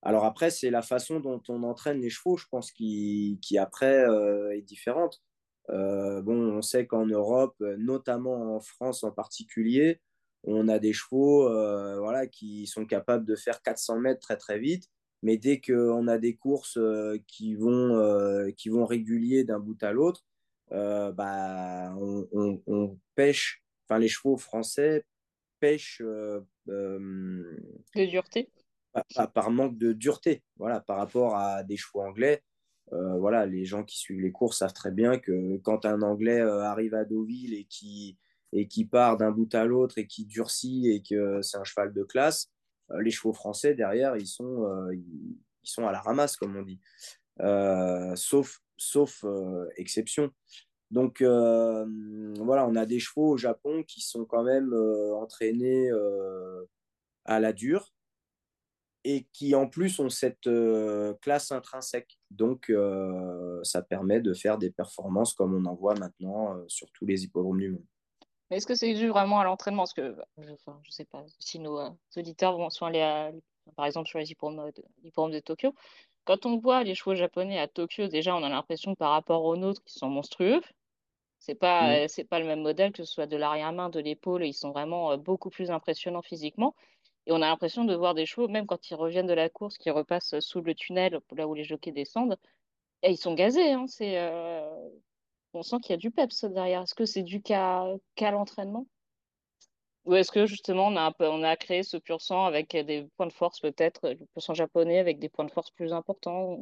Alors 0.03 0.25
après, 0.25 0.49
c'est 0.49 0.71
la 0.71 0.81
façon 0.81 1.19
dont 1.19 1.41
on 1.47 1.63
entraîne 1.63 2.01
les 2.01 2.09
chevaux, 2.09 2.35
je 2.35 2.47
pense, 2.49 2.71
qui, 2.71 3.39
qui 3.41 3.57
après 3.57 4.03
est 4.53 4.61
différente. 4.63 5.21
Euh, 5.69 6.21
bon, 6.21 6.57
on 6.57 6.61
sait 6.61 6.85
qu'en 6.87 7.05
Europe, 7.05 7.55
notamment 7.77 8.55
en 8.55 8.59
France 8.59 9.03
en 9.03 9.11
particulier, 9.11 10.01
on 10.43 10.67
a 10.67 10.79
des 10.79 10.93
chevaux 10.93 11.47
euh, 11.47 11.99
voilà, 11.99 12.27
qui 12.27 12.65
sont 12.67 12.85
capables 12.85 13.25
de 13.25 13.35
faire 13.35 13.61
400 13.61 13.99
mètres 13.99 14.19
très 14.19 14.37
très 14.37 14.59
vite. 14.59 14.89
Mais 15.23 15.37
dès 15.37 15.61
qu'on 15.61 16.07
a 16.07 16.17
des 16.17 16.35
courses 16.35 16.77
euh, 16.77 17.19
qui, 17.27 17.53
vont, 17.55 18.51
qui 18.57 18.69
vont 18.69 18.85
régulier 18.85 19.43
d'un 19.43 19.59
bout 19.59 19.81
à 19.83 19.91
l'autre, 19.91 20.25
bah, 20.71 21.93
on, 21.97 22.97
pêche, 23.15 23.63
enfin 23.85 23.99
les 23.99 24.07
chevaux 24.07 24.37
français 24.37 25.05
pêchent 25.59 26.01
de 26.01 27.57
dureté 27.95 28.49
par, 29.15 29.31
par, 29.31 29.51
manque 29.51 29.77
de 29.77 29.93
dureté, 29.93 30.43
voilà, 30.57 30.79
par 30.79 30.97
rapport 30.97 31.35
à 31.35 31.63
des 31.63 31.77
chevaux 31.77 32.01
anglais 32.01 32.41
euh, 32.93 33.17
voilà, 33.17 33.45
les 33.45 33.65
gens 33.65 33.83
qui 33.83 33.97
suivent 33.97 34.19
les 34.19 34.31
courses 34.31 34.57
savent 34.57 34.73
très 34.73 34.91
bien 34.91 35.17
que 35.17 35.57
quand 35.57 35.85
un 35.85 36.01
Anglais 36.01 36.39
euh, 36.39 36.61
arrive 36.63 36.93
à 36.93 37.05
Deauville 37.05 37.53
et 37.53 37.65
qui, 37.65 38.17
et 38.51 38.67
qui 38.67 38.85
part 38.85 39.17
d'un 39.17 39.31
bout 39.31 39.53
à 39.55 39.65
l'autre 39.65 39.97
et 39.97 40.07
qui 40.07 40.25
durcit 40.25 40.89
et 40.89 41.01
que 41.01 41.41
c'est 41.41 41.57
un 41.57 41.63
cheval 41.63 41.93
de 41.93 42.03
classe, 42.03 42.51
les 42.99 43.11
chevaux 43.11 43.33
français 43.33 43.73
derrière, 43.73 44.17
ils 44.17 44.27
sont, 44.27 44.67
ils, 44.91 45.37
sont 45.63 45.87
à 45.87 45.93
la 45.93 46.01
ramasse, 46.01 46.35
comme 46.35 46.57
on 46.57 46.63
dit. 46.63 46.81
sauf 48.17 48.59
sauf 48.75 49.23
exception. 49.77 50.29
Donc 50.89 51.21
voilà, 51.21 52.67
on 52.67 52.75
a 52.75 52.85
des 52.85 52.99
chevaux 52.99 53.29
au 53.29 53.37
Japon 53.37 53.83
qui 53.83 54.01
sont 54.01 54.25
quand 54.25 54.43
même 54.43 54.73
entraînés 55.13 55.89
à 57.23 57.39
la 57.39 57.53
dure 57.53 57.93
et 59.03 59.25
qui 59.33 59.55
en 59.55 59.67
plus 59.67 59.99
ont 59.99 60.09
cette 60.09 60.49
classe 61.21 61.51
intrinsèque. 61.51 62.19
Donc 62.29 62.71
ça 63.63 63.81
permet 63.81 64.19
de 64.21 64.33
faire 64.33 64.57
des 64.57 64.71
performances 64.71 65.33
comme 65.33 65.55
on 65.55 65.65
en 65.65 65.75
voit 65.75 65.95
maintenant 65.95 66.57
sur 66.67 66.91
tous 66.91 67.05
les 67.05 67.23
hippodromes 67.23 67.59
du 67.59 67.69
monde. 67.69 67.85
Mais 68.49 68.57
est-ce 68.57 68.67
que 68.67 68.75
c'est 68.75 68.93
dû 68.93 69.07
vraiment 69.07 69.39
à 69.39 69.43
l'entraînement? 69.45 69.83
Parce 69.83 69.93
que 69.93 70.15
je 70.37 70.51
ne 70.51 70.55
sais 70.89 71.05
pas 71.05 71.23
si 71.39 71.59
nos 71.59 71.97
auditeurs 72.15 72.57
vont 72.57 72.69
soit 72.69 72.89
aller 72.89 73.31
par 73.75 73.85
exemple 73.85 74.09
sur 74.09 74.19
les 74.19 74.31
hippodromes 74.31 75.31
de 75.31 75.39
Tokyo, 75.39 75.73
quand 76.25 76.45
on 76.45 76.57
voit 76.57 76.83
les 76.83 76.95
chevaux 76.95 77.15
japonais 77.15 77.59
à 77.59 77.67
Tokyo, 77.67 78.07
déjà, 78.07 78.35
on 78.35 78.43
a 78.43 78.49
l'impression 78.49 78.95
par 78.95 79.11
rapport 79.11 79.43
aux 79.43 79.55
nôtres 79.55 79.83
qu'ils 79.83 79.99
sont 79.99 80.09
monstrueux. 80.09 80.61
C'est 81.39 81.55
pas, 81.55 82.05
mm. 82.05 82.07
c'est 82.07 82.23
pas 82.23 82.39
le 82.39 82.45
même 82.45 82.61
modèle, 82.61 82.91
que 82.91 83.03
ce 83.03 83.11
soit 83.11 83.25
de 83.25 83.37
l'arrière-main, 83.37 83.89
de 83.89 83.99
l'épaule, 83.99 84.45
ils 84.45 84.53
sont 84.53 84.71
vraiment 84.71 85.11
euh, 85.11 85.17
beaucoup 85.17 85.49
plus 85.49 85.71
impressionnants 85.71 86.21
physiquement. 86.21 86.75
Et 87.27 87.31
on 87.31 87.35
a 87.35 87.47
l'impression 87.47 87.85
de 87.85 87.95
voir 87.95 88.15
des 88.15 88.25
chevaux, 88.25 88.47
même 88.47 88.65
quand 88.65 88.89
ils 88.89 88.95
reviennent 88.95 89.27
de 89.27 89.33
la 89.33 89.49
course, 89.49 89.77
qui 89.77 89.89
repassent 89.91 90.39
sous 90.39 90.61
le 90.61 90.73
tunnel, 90.73 91.19
là 91.35 91.47
où 91.47 91.53
les 91.53 91.63
jockeys 91.63 91.91
descendent, 91.91 92.37
et 93.03 93.11
ils 93.11 93.17
sont 93.17 93.33
gazés. 93.33 93.71
Hein, 93.71 93.85
c'est, 93.87 94.17
euh, 94.17 94.69
On 95.53 95.63
sent 95.63 95.77
qu'il 95.81 95.91
y 95.91 95.93
a 95.93 95.97
du 95.97 96.11
peps 96.11 96.45
derrière. 96.45 96.81
Est-ce 96.81 96.95
que 96.95 97.05
c'est 97.05 97.23
dû 97.23 97.41
qu'à 97.41 97.97
l'entraînement? 98.19 98.87
Ou 100.05 100.15
est-ce 100.15 100.31
que 100.31 100.47
justement 100.47 100.87
on 100.87 101.43
a, 101.43 101.55
créé 101.57 101.83
ce 101.83 101.97
pur 101.97 102.21
sang 102.21 102.45
avec 102.45 102.75
des 102.75 103.07
points 103.17 103.27
de 103.27 103.33
force 103.33 103.59
peut-être, 103.59 104.09
le 104.09 104.15
pur 104.15 104.41
sang 104.41 104.55
japonais 104.55 104.97
avec 104.97 105.19
des 105.19 105.29
points 105.29 105.45
de 105.45 105.51
force 105.51 105.69
plus 105.69 105.93
importants 105.93 106.57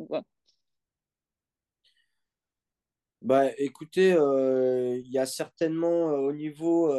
Bah, 3.21 3.49
écoutez, 3.57 4.11
euh, 4.13 4.97
il 4.97 5.09
y 5.09 5.19
a 5.19 5.25
certainement 5.25 6.09
euh, 6.09 6.17
au 6.17 6.33
niveau, 6.33 6.91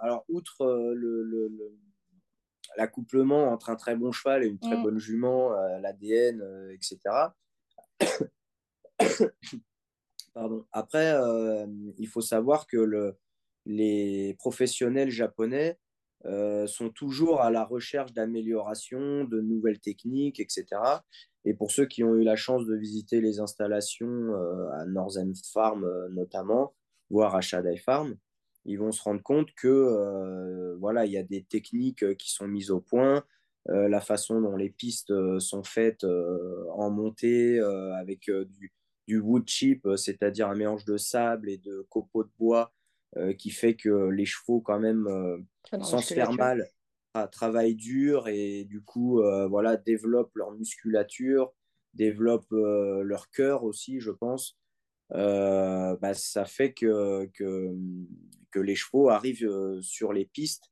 alors 0.00 0.24
outre 0.28 0.64
le, 0.94 1.72
l'accouplement 2.78 3.52
entre 3.52 3.68
un 3.68 3.76
très 3.76 3.94
bon 3.96 4.12
cheval 4.12 4.42
et 4.44 4.46
une 4.46 4.58
très 4.58 4.76
mm. 4.76 4.82
bonne 4.82 4.98
jument, 4.98 5.50
l'ADN, 5.80 6.42
etc. 6.72 6.98
Pardon. 10.34 10.64
Après, 10.72 11.14
il 11.98 12.08
faut 12.08 12.20
savoir 12.22 12.66
que 12.66 12.78
le, 12.78 13.18
les 13.66 14.34
professionnels 14.38 15.10
japonais 15.10 15.78
euh, 16.24 16.66
sont 16.66 16.90
toujours 16.90 17.42
à 17.42 17.50
la 17.50 17.64
recherche 17.64 18.12
d'amélioration, 18.12 19.24
de 19.24 19.40
nouvelles 19.40 19.78
techniques, 19.78 20.40
etc. 20.40 20.66
Et 21.44 21.54
pour 21.54 21.70
ceux 21.70 21.86
qui 21.86 22.02
ont 22.02 22.14
eu 22.16 22.24
la 22.24 22.34
chance 22.34 22.66
de 22.66 22.74
visiter 22.74 23.20
les 23.20 23.38
installations 23.38 24.08
euh, 24.08 24.68
à 24.72 24.84
Northern 24.86 25.32
Farm 25.52 25.84
euh, 25.84 26.08
notamment, 26.08 26.74
voire 27.08 27.36
à 27.36 27.40
Shadai 27.40 27.76
Farm, 27.76 28.16
ils 28.68 28.76
vont 28.76 28.92
se 28.92 29.02
rendre 29.02 29.22
compte 29.22 29.52
que 29.54 30.76
voilà, 30.78 31.06
il 31.06 31.12
y 31.12 31.18
a 31.18 31.22
des 31.22 31.42
techniques 31.42 32.16
qui 32.16 32.30
sont 32.30 32.46
mises 32.46 32.70
au 32.70 32.80
point, 32.80 33.24
la 33.66 34.00
façon 34.00 34.40
dont 34.40 34.56
les 34.56 34.70
pistes 34.70 35.12
sont 35.40 35.64
faites 35.64 36.04
en 36.04 36.90
montée 36.90 37.58
avec 37.60 38.30
du, 38.30 38.72
du 39.08 39.18
wood 39.18 39.48
chip, 39.48 39.88
c'est-à-dire 39.96 40.48
un 40.48 40.54
mélange 40.54 40.84
de 40.84 40.96
sable 40.96 41.50
et 41.50 41.58
de 41.58 41.86
copeaux 41.90 42.24
de 42.24 42.30
bois 42.38 42.72
euh, 43.16 43.32
qui 43.32 43.48
fait 43.48 43.74
que 43.74 44.10
les 44.10 44.26
chevaux, 44.26 44.60
quand 44.60 44.78
même, 44.78 45.06
euh, 45.06 45.38
sans 45.82 45.98
se 45.98 46.12
faire 46.12 46.32
mal, 46.32 46.68
travaillent 47.32 47.74
dur 47.74 48.28
et 48.28 48.64
du 48.64 48.82
coup, 48.82 49.22
euh, 49.22 49.48
voilà, 49.48 49.78
développent 49.78 50.34
leur 50.34 50.52
musculature, 50.52 51.54
développent 51.94 52.50
leur 52.50 53.30
cœur 53.30 53.64
aussi, 53.64 53.98
je 53.98 54.10
pense. 54.10 54.58
Bah, 55.10 56.12
ça 56.12 56.44
fait 56.44 56.74
que, 56.74 57.24
que, 57.32 57.74
que, 58.50 58.60
les 58.60 58.74
chevaux 58.74 59.08
arrivent 59.08 59.80
sur 59.80 60.12
les 60.12 60.26
pistes 60.26 60.70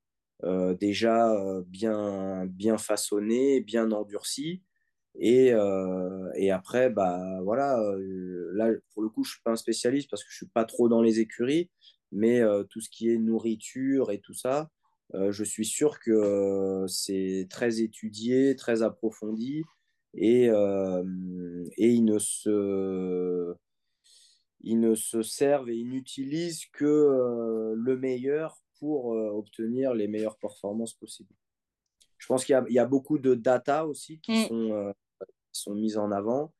déjà 0.81 1.35
bien, 1.67 2.45
bien 2.47 2.79
façonnés, 2.79 3.61
bien 3.61 3.91
endurcis. 3.91 4.63
Et, 5.19 5.53
et 6.37 6.51
après, 6.51 6.91
bah, 6.91 7.41
voilà, 7.43 7.81
là, 8.53 8.71
pour 8.93 9.03
le 9.03 9.09
coup, 9.09 9.25
je 9.25 9.31
ne 9.31 9.33
suis 9.33 9.43
pas 9.43 9.53
un 9.53 9.57
spécialiste 9.57 10.11
parce 10.11 10.23
que 10.23 10.31
je 10.31 10.35
ne 10.35 10.47
suis 10.47 10.53
pas 10.53 10.65
trop 10.65 10.89
dans 10.89 11.01
les 11.01 11.21
écuries. 11.21 11.71
Mais 12.13 12.41
euh, 12.41 12.65
tout 12.65 12.81
ce 12.81 12.89
qui 12.89 13.11
est 13.11 13.19
nourriture 13.19 14.11
et 14.11 14.21
tout 14.21 14.35
ça, 14.35 14.71
euh, 15.15 15.33
je 15.33 15.45
suis 15.45 15.65
sûr 15.65 15.99
que 16.01 16.11
euh, 16.11 16.87
c'est 16.87 17.47
très 17.51 17.81
étudié, 17.81 18.57
très 18.57 18.83
approfondi 18.83 19.63
et, 20.15 20.47
et 21.77 22.01
ne 22.01 22.19
se, 22.19 23.55
ils 24.61 24.81
ne 24.81 24.95
se 24.95 25.23
servent 25.23 25.71
et 25.71 25.77
ils 25.77 25.89
n'utilisent 25.89 26.67
que 26.73 27.75
le 27.77 27.97
meilleur 27.97 28.57
pour 28.79 29.07
obtenir 29.07 29.95
les 29.95 30.09
meilleures 30.09 30.39
performances 30.39 30.95
possibles. 30.95 31.35
Je 32.19 32.27
pense 32.27 32.45
qu'il 32.45 32.59
y, 32.69 32.75
y, 32.75 32.79
a 32.79 32.87
beaucoup 32.87 33.19
de 33.19 33.35
data 33.35 33.87
aussi 33.87 34.21
qui, 34.21 34.33
mm. 34.33 34.49
sont, 34.49 34.95
qui 35.53 35.61
sont 35.61 35.75
mises 35.75 35.99
en 35.99 36.11
avant. 36.11 36.53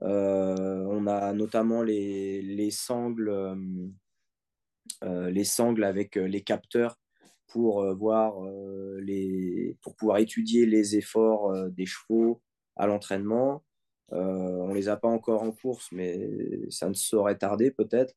on 0.00 1.06
a 1.06 1.32
notamment 1.32 1.82
les, 1.82 2.42
les 2.42 2.70
sangles 2.70 3.30
euh, 5.02 5.30
les 5.30 5.44
sangles 5.44 5.84
avec 5.84 6.16
euh, 6.16 6.26
les 6.26 6.42
capteurs 6.42 6.98
pour 7.48 7.82
euh, 7.82 7.94
voir 7.94 8.34
les, 9.00 9.76
pour 9.82 9.96
pouvoir 9.96 10.18
étudier 10.18 10.66
les 10.66 10.96
efforts 10.96 11.52
des 11.70 11.86
chevaux 11.86 12.42
à 12.76 12.86
l'entraînement. 12.86 13.62
On 14.10 14.72
les 14.74 14.88
a 14.88 14.96
pas 14.96 15.08
encore 15.08 15.42
en 15.42 15.52
course, 15.52 15.88
mais 15.92 16.30
ça 16.70 16.88
ne 16.88 16.94
saurait 16.94 17.38
tarder 17.38 17.70
peut-être. 17.70 18.14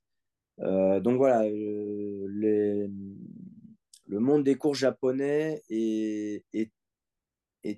donc 0.59 1.17
voilà, 1.17 1.47
le 4.07 4.19
monde 4.19 4.43
des 4.43 4.55
courses 4.55 4.79
japonais 4.79 5.63
est, 5.69 6.71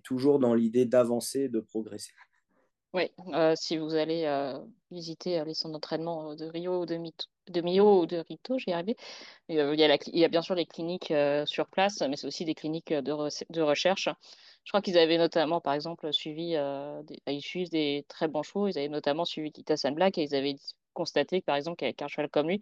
toujours 0.04 0.40
dans 0.40 0.54
l'idée 0.54 0.86
d'avancer, 0.86 1.50
de 1.50 1.60
progresser. 1.60 2.14
Oui, 2.94 3.12
si 3.56 3.78
vous 3.78 3.96
allez 3.96 4.28
visiter 4.92 5.44
les 5.46 5.54
centres 5.54 5.74
d'entraînement 5.74 6.36
de 6.36 6.46
Rio 6.46 6.86
de, 6.86 6.98
de 7.50 7.62
Mio 7.62 8.02
ou 8.02 8.06
de 8.06 8.18
Rito, 8.18 8.58
j'y 8.58 8.72
arrivé. 8.72 8.96
Il 9.48 9.56
y, 9.56 10.24
a 10.24 10.28
bien 10.28 10.42
sûr 10.42 10.56
les 10.56 10.66
cliniques 10.66 11.14
sur 11.46 11.68
place, 11.68 12.02
mais 12.02 12.16
c'est 12.16 12.28
aussi 12.28 12.46
des 12.46 12.56
cliniques 12.56 12.94
de 12.94 13.62
recherche. 13.62 14.10
Je 14.64 14.72
crois 14.72 14.82
qu'ils 14.82 14.98
avaient 14.98 15.18
notamment, 15.18 15.62
par 15.62 15.74
exemple, 15.74 16.12
suivi, 16.14 16.52
des, 16.52 17.22
ils 17.28 17.42
suivent 17.42 17.70
des 17.70 18.06
très 18.08 18.28
bons 18.28 18.44
chevaux. 18.44 18.68
Ils 18.68 18.78
avaient 18.78 18.90
notamment 18.90 19.26
suivi 19.26 19.52
Tita 19.52 19.76
Black 19.92 20.18
et 20.18 20.24
ils 20.24 20.36
avaient 20.36 20.56
constaté 20.94 21.42
par 21.42 21.56
exemple, 21.56 21.78
qu'avec 21.78 22.02
un 22.02 22.08
cheval 22.08 22.30
comme 22.30 22.50
lui, 22.50 22.62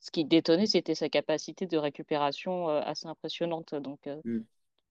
ce 0.00 0.10
qui 0.10 0.24
détonnait, 0.24 0.66
c'était 0.66 0.94
sa 0.94 1.08
capacité 1.08 1.66
de 1.66 1.76
récupération 1.76 2.68
assez 2.68 3.06
impressionnante. 3.06 3.74
Donc, 3.74 4.06
mmh. 4.06 4.40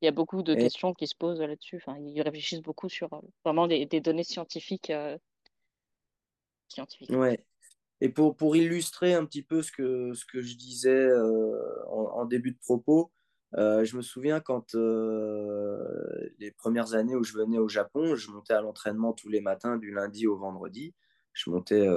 il 0.01 0.05
y 0.05 0.07
a 0.07 0.11
beaucoup 0.11 0.43
de 0.43 0.55
questions 0.55 0.93
qui 0.93 1.07
se 1.07 1.15
posent 1.15 1.39
là-dessus. 1.39 1.77
Enfin, 1.77 1.97
ils 1.99 2.21
réfléchissent 2.21 2.61
beaucoup 2.61 2.89
sur 2.89 3.21
vraiment 3.45 3.67
des, 3.67 3.85
des 3.85 4.01
données 4.01 4.25
scientifiques. 4.25 4.91
scientifiques. 6.67 7.11
Ouais. 7.11 7.41
Et 8.01 8.09
pour, 8.09 8.35
pour 8.35 8.55
illustrer 8.55 9.13
un 9.13 9.25
petit 9.25 9.41
peu 9.41 9.61
ce 9.61 9.71
que, 9.71 10.13
ce 10.13 10.25
que 10.25 10.41
je 10.41 10.55
disais 10.55 10.89
euh, 10.89 11.85
en, 11.89 12.25
début 12.25 12.51
de 12.51 12.59
propos, 12.59 13.11
euh, 13.55 13.83
je 13.85 13.95
me 13.95 14.01
souviens 14.01 14.39
quand 14.39 14.75
euh, 14.75 16.29
les 16.39 16.51
premières 16.51 16.93
années 16.93 17.15
où 17.15 17.23
je 17.23 17.33
venais 17.33 17.57
au 17.57 17.67
Japon, 17.67 18.15
je 18.15 18.29
montais 18.31 18.53
à 18.53 18.61
l'entraînement 18.61 19.13
tous 19.13 19.29
les 19.29 19.41
matins 19.41 19.77
du 19.77 19.91
lundi 19.91 20.27
au 20.27 20.37
vendredi. 20.37 20.93
Je 21.33 21.49
montais 21.49 21.87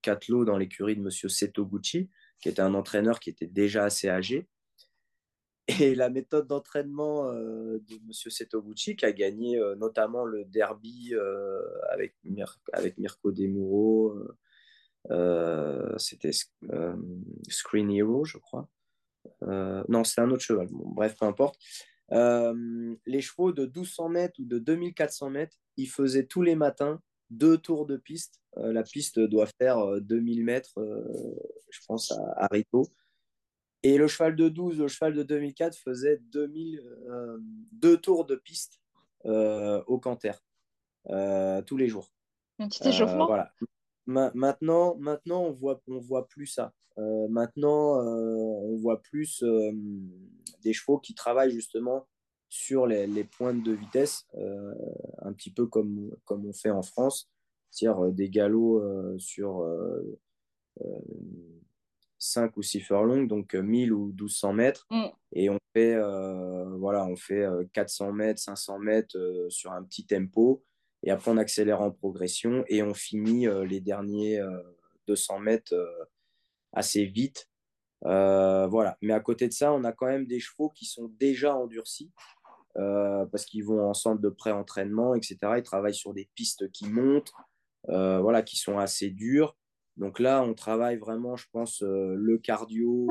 quatre 0.00 0.28
lots 0.28 0.46
dans 0.46 0.56
l'écurie 0.56 0.96
de 0.96 1.02
Monsieur 1.02 1.28
Setoguchi, 1.28 2.08
qui 2.40 2.48
était 2.48 2.62
un 2.62 2.74
entraîneur 2.74 3.20
qui 3.20 3.28
était 3.28 3.46
déjà 3.46 3.84
assez 3.84 4.08
âgé. 4.08 4.48
Et 5.80 5.94
la 5.94 6.08
méthode 6.08 6.46
d'entraînement 6.48 7.30
de 7.30 8.06
Monsieur 8.06 8.30
Setoguchi, 8.30 8.96
qui 8.96 9.04
a 9.04 9.12
gagné 9.12 9.60
notamment 9.76 10.24
le 10.24 10.46
derby 10.46 11.12
avec, 11.90 12.14
Mirko 12.24 13.32
Demuro, 13.32 14.16
euh, 15.10 15.96
c'était 15.98 16.30
euh, 16.70 16.96
Screen 17.48 17.90
Hero, 17.90 18.24
je 18.24 18.38
crois. 18.38 18.68
Euh, 19.42 19.82
non, 19.88 20.04
c'est 20.04 20.20
un 20.20 20.30
autre 20.30 20.42
cheval. 20.42 20.68
bref, 20.70 21.16
peu 21.18 21.26
importe. 21.26 21.58
les 22.10 23.20
chevaux 23.20 23.52
de 23.52 23.66
1200 23.66 24.08
mètres 24.08 24.40
ou 24.40 24.44
de 24.44 24.58
2400 24.58 25.30
mètres, 25.30 25.56
ils 25.76 25.88
faisaient 25.88 26.26
tous 26.26 26.42
les 26.42 26.54
matins 26.54 27.00
deux 27.30 27.58
tours 27.58 27.86
de 27.86 27.96
piste. 27.96 28.40
la 28.56 28.82
piste 28.82 29.20
doit 29.20 29.46
faire 29.46 30.00
2000 30.00 30.44
mètres, 30.44 30.72
je 30.76 31.78
pense, 31.86 32.12
à, 32.36 32.48
Rito. 32.50 32.88
Et 33.82 33.96
le 33.96 34.08
cheval 34.08 34.34
de 34.34 34.48
12, 34.48 34.80
le 34.80 34.88
cheval 34.88 35.14
de 35.14 35.22
2004 35.22 35.78
faisait 35.78 36.18
2000, 36.32 36.82
deux 37.70 37.96
tours 37.98 38.26
de 38.26 38.34
piste 38.34 38.80
au 39.24 39.98
canter 40.00 40.32
tous 41.66 41.76
les 41.76 41.88
jours. 41.88 42.12
Un 42.58 42.68
petit 42.68 42.88
échauffement 42.88 43.26
Voilà 43.26 43.52
maintenant, 44.10 44.96
maintenant, 44.96 45.42
on 45.42 45.52
voit, 45.52 45.80
on 45.88 45.98
voit 45.98 46.26
plus 46.26 46.46
ça. 46.46 46.72
Euh, 46.98 47.28
maintenant, 47.28 48.00
on 48.00 48.76
voit 48.76 49.02
plus 49.02 49.44
des 50.62 50.72
chevaux 50.72 50.98
qui 50.98 51.14
travaillent 51.14 51.52
justement 51.52 52.06
sur 52.48 52.86
les, 52.86 53.06
les 53.06 53.24
pointes 53.24 53.62
de 53.62 53.72
vitesse, 53.72 54.26
un 55.22 55.32
petit 55.32 55.52
peu 55.52 55.66
comme, 55.66 56.10
comme 56.24 56.46
on 56.46 56.52
fait 56.52 56.70
en 56.70 56.82
France, 56.82 57.30
c'est-à-dire 57.70 58.12
des 58.12 58.28
galops 58.28 58.82
sur 59.18 59.64
5 62.18 62.56
ou 62.56 62.62
6 62.62 62.80
furlongs, 62.80 63.24
donc 63.24 63.54
1000 63.54 63.92
ou 63.92 64.06
1200 64.06 64.52
mètres. 64.52 64.86
Mm. 64.90 65.06
Et 65.32 65.50
on 65.50 65.58
fait, 65.74 65.96
voilà, 66.78 67.06
on 67.06 67.16
fait 67.16 67.46
400 67.72 68.12
mètres, 68.12 68.40
500 68.40 68.78
mètres 68.80 69.46
sur 69.48 69.72
un 69.72 69.82
petit 69.84 70.04
tempo. 70.04 70.64
Et 71.02 71.10
après, 71.10 71.30
on 71.30 71.36
accélère 71.38 71.80
en 71.80 71.90
progression 71.90 72.64
et 72.68 72.82
on 72.82 72.94
finit 72.94 73.46
les 73.66 73.80
derniers 73.80 74.42
200 75.06 75.38
mètres 75.38 75.74
assez 76.72 77.04
vite. 77.06 77.48
voilà. 78.02 78.96
Mais 79.02 79.12
à 79.12 79.20
côté 79.20 79.48
de 79.48 79.52
ça, 79.52 79.72
on 79.72 79.84
a 79.84 79.92
quand 79.92 80.06
même 80.06 80.26
des 80.26 80.40
chevaux 80.40 80.70
qui 80.70 80.86
sont 80.86 81.08
déjà 81.18 81.56
endurcis. 81.56 82.12
parce 82.74 83.44
qu'ils 83.44 83.64
vont 83.64 83.82
en 83.88 83.94
centre 83.94 84.20
de 84.20 84.28
pré-entraînement, 84.28 85.14
etc. 85.14 85.38
Ils 85.56 85.62
travaillent 85.62 85.94
sur 85.94 86.14
des 86.14 86.28
pistes 86.34 86.70
qui 86.72 86.88
montent, 86.88 87.32
voilà, 87.88 88.42
qui 88.42 88.56
sont 88.56 88.78
assez 88.78 89.10
dures. 89.10 89.56
Donc 90.00 90.18
là, 90.18 90.42
on 90.42 90.54
travaille 90.54 90.96
vraiment, 90.96 91.36
je 91.36 91.46
pense, 91.52 91.82
euh, 91.82 92.14
le 92.16 92.38
cardio, 92.38 93.06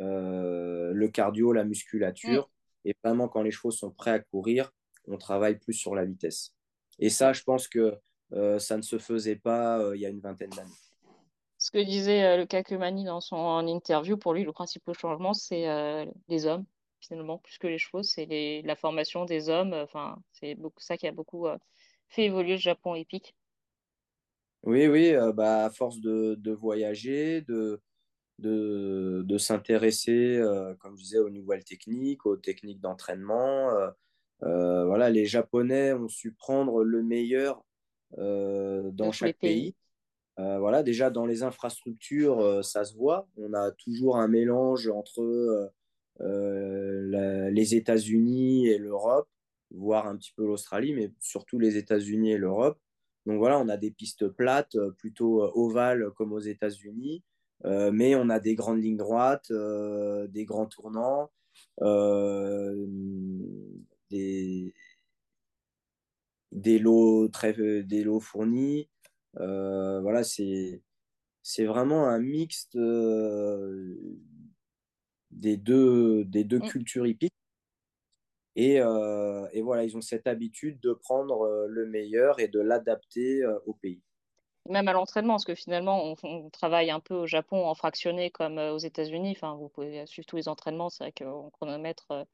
euh, 0.00 0.90
le 0.94 1.08
cardio, 1.08 1.52
la 1.52 1.64
musculature. 1.64 2.50
Et 2.86 2.94
vraiment, 3.04 3.28
quand 3.28 3.42
les 3.42 3.50
chevaux 3.50 3.70
sont 3.70 3.90
prêts 3.90 4.12
à 4.12 4.20
courir, 4.20 4.72
on 5.08 5.18
travaille 5.18 5.58
plus 5.58 5.74
sur 5.74 5.94
la 5.94 6.06
vitesse. 6.06 6.54
Et 6.98 7.10
ça, 7.10 7.34
je 7.34 7.42
pense 7.42 7.68
que 7.68 7.94
euh, 8.32 8.58
ça 8.58 8.78
ne 8.78 8.82
se 8.82 8.98
faisait 8.98 9.36
pas 9.36 9.92
il 9.94 10.00
y 10.00 10.06
a 10.06 10.08
une 10.08 10.20
vingtaine 10.20 10.50
d'années. 10.50 10.70
Ce 11.66 11.72
que 11.72 11.78
disait 11.78 12.36
le 12.36 12.46
Kakumani 12.46 13.02
dans 13.02 13.20
son 13.20 13.66
interview, 13.66 14.16
pour 14.16 14.34
lui, 14.34 14.44
le 14.44 14.52
principal 14.52 14.94
changement, 14.96 15.34
c'est 15.34 15.66
les 16.28 16.46
hommes, 16.46 16.64
finalement, 17.00 17.38
plus 17.38 17.58
que 17.58 17.66
les 17.66 17.76
chevaux, 17.76 18.04
c'est 18.04 18.62
la 18.64 18.76
formation 18.76 19.24
des 19.24 19.48
hommes. 19.48 19.72
Enfin, 19.72 20.16
c'est 20.30 20.56
ça 20.76 20.96
qui 20.96 21.08
a 21.08 21.10
beaucoup 21.10 21.48
fait 22.06 22.26
évoluer 22.26 22.52
le 22.52 22.56
Japon 22.58 22.94
épique. 22.94 23.34
Oui, 24.62 24.86
oui, 24.86 25.12
euh, 25.12 25.32
bah, 25.32 25.64
à 25.64 25.70
force 25.70 25.98
de, 25.98 26.36
de 26.38 26.52
voyager, 26.52 27.40
de, 27.40 27.80
de, 28.38 29.24
de 29.26 29.38
s'intéresser, 29.38 30.36
euh, 30.36 30.72
comme 30.76 30.96
je 30.96 31.02
disais, 31.02 31.18
aux 31.18 31.30
nouvelles 31.30 31.64
techniques, 31.64 32.26
aux 32.26 32.36
techniques 32.36 32.80
d'entraînement. 32.80 33.72
Euh, 34.44 34.84
voilà, 34.84 35.10
les 35.10 35.26
Japonais 35.26 35.94
ont 35.94 36.06
su 36.06 36.30
prendre 36.30 36.84
le 36.84 37.02
meilleur 37.02 37.64
dans 38.16 39.10
chaque 39.10 39.38
pays. 39.38 39.74
Voilà, 40.36 40.82
déjà 40.82 41.10
dans 41.10 41.26
les 41.26 41.42
infrastructures, 41.42 42.62
ça 42.64 42.84
se 42.84 42.94
voit. 42.94 43.28
On 43.36 43.54
a 43.54 43.70
toujours 43.72 44.16
un 44.18 44.28
mélange 44.28 44.88
entre 44.88 45.72
les 46.20 47.74
États-Unis 47.74 48.68
et 48.68 48.78
l'Europe, 48.78 49.28
voire 49.70 50.06
un 50.06 50.16
petit 50.16 50.32
peu 50.36 50.44
l'Australie, 50.46 50.94
mais 50.94 51.12
surtout 51.20 51.58
les 51.58 51.76
États-Unis 51.76 52.32
et 52.32 52.38
l'Europe. 52.38 52.78
Donc 53.26 53.38
voilà, 53.38 53.58
on 53.58 53.68
a 53.68 53.76
des 53.76 53.90
pistes 53.90 54.28
plates, 54.28 54.76
euh, 54.76 54.92
plutôt 54.92 55.42
euh, 55.42 55.50
ovales 55.54 56.10
comme 56.16 56.32
aux 56.32 56.38
États-Unis, 56.38 57.24
euh, 57.64 57.90
mais 57.92 58.14
on 58.14 58.30
a 58.30 58.38
des 58.38 58.54
grandes 58.54 58.82
lignes 58.82 58.96
droites, 58.96 59.52
des 59.52 60.44
grands 60.44 60.66
tournants, 60.66 61.30
des, 64.10 64.72
lots 66.78 67.28
très, 67.28 67.82
des 67.82 68.04
lots 68.04 68.20
fournis. 68.20 68.88
Voilà, 69.36 70.24
c'est 70.24 70.82
c'est 71.42 71.64
vraiment 71.64 72.08
un 72.08 72.18
mixte 72.18 72.76
des 75.30 75.56
deux, 75.56 76.24
des 76.24 76.44
deux 76.44 76.58
mm. 76.58 76.68
cultures 76.68 77.06
hippiques. 77.06 77.32
Euh, 78.58 79.48
et, 79.52 79.60
voilà, 79.60 79.84
ils 79.84 79.96
ont 79.96 80.00
cette 80.00 80.26
habitude 80.26 80.80
de 80.80 80.92
prendre 80.92 81.42
euh, 81.42 81.66
le 81.68 81.86
meilleur 81.86 82.40
et 82.40 82.48
de 82.48 82.60
l'adapter 82.60 83.42
euh, 83.42 83.58
au 83.66 83.74
pays. 83.74 84.00
Même 84.68 84.88
à 84.88 84.92
l'entraînement, 84.92 85.34
parce 85.34 85.44
que 85.44 85.54
finalement, 85.54 86.14
on, 86.22 86.50
travaille 86.50 86.90
un 86.90 87.00
peu 87.00 87.14
au 87.14 87.26
Japon 87.26 87.66
en 87.66 87.74
fractionné 87.74 88.30
comme 88.30 88.58
aux 88.58 88.78
États-Unis. 88.78 89.34
Enfin, 89.36 89.54
vous 89.54 89.68
pouvez 89.68 90.04
suivre 90.06 90.26
tous 90.26 90.36
les 90.36 90.48
entraînements. 90.48 90.90
C'est 90.90 91.04
vrai 91.04 91.12
qu'on 91.12 91.50
chronomètre 91.50 92.26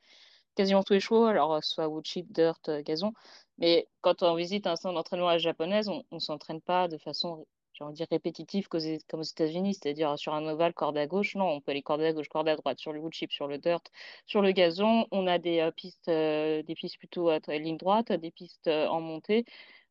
quasiment 0.54 0.82
tous 0.82 0.94
les 0.94 1.00
chevaux, 1.00 1.24
alors 1.24 1.62
soit 1.64 1.88
wood 1.88 2.04
chip, 2.06 2.30
dirt, 2.32 2.70
gazon. 2.84 3.12
Mais 3.58 3.88
quand 4.00 4.22
on 4.22 4.34
visite 4.34 4.66
un 4.66 4.76
centre 4.76 4.94
d'entraînement 4.94 5.28
à 5.28 5.32
la 5.32 5.38
japonaise, 5.38 5.88
on 5.88 6.04
ne 6.12 6.18
s'entraîne 6.18 6.60
pas 6.60 6.88
de 6.88 6.98
façon 6.98 7.46
j'ai 7.88 7.92
dire 7.92 8.06
répétitif 8.10 8.68
comme 8.68 9.20
aux 9.20 9.22
États-Unis, 9.22 9.74
c'est-à-dire 9.74 10.18
sur 10.18 10.34
un 10.34 10.46
ovale, 10.46 10.74
corde 10.74 10.96
à 10.98 11.06
gauche. 11.06 11.34
Non, 11.36 11.46
on 11.48 11.60
peut 11.60 11.70
aller 11.72 11.82
corde 11.82 12.02
à 12.02 12.12
gauche, 12.12 12.28
corde 12.28 12.48
à 12.48 12.56
droite, 12.56 12.78
sur 12.78 12.92
le 12.92 13.00
wood 13.00 13.12
chip, 13.12 13.32
sur 13.32 13.46
le 13.46 13.58
dirt, 13.58 13.82
sur 14.26 14.42
le 14.42 14.52
gazon. 14.52 15.06
On 15.10 15.26
a 15.26 15.38
des 15.38 15.60
euh, 15.60 15.70
pistes, 15.70 16.08
euh, 16.08 16.62
des 16.62 16.74
pistes 16.74 16.98
plutôt 16.98 17.28
à 17.30 17.38
ligne 17.48 17.76
droite, 17.76 18.12
des 18.12 18.30
pistes 18.30 18.68
euh, 18.68 18.86
en 18.88 19.00
montée. 19.00 19.44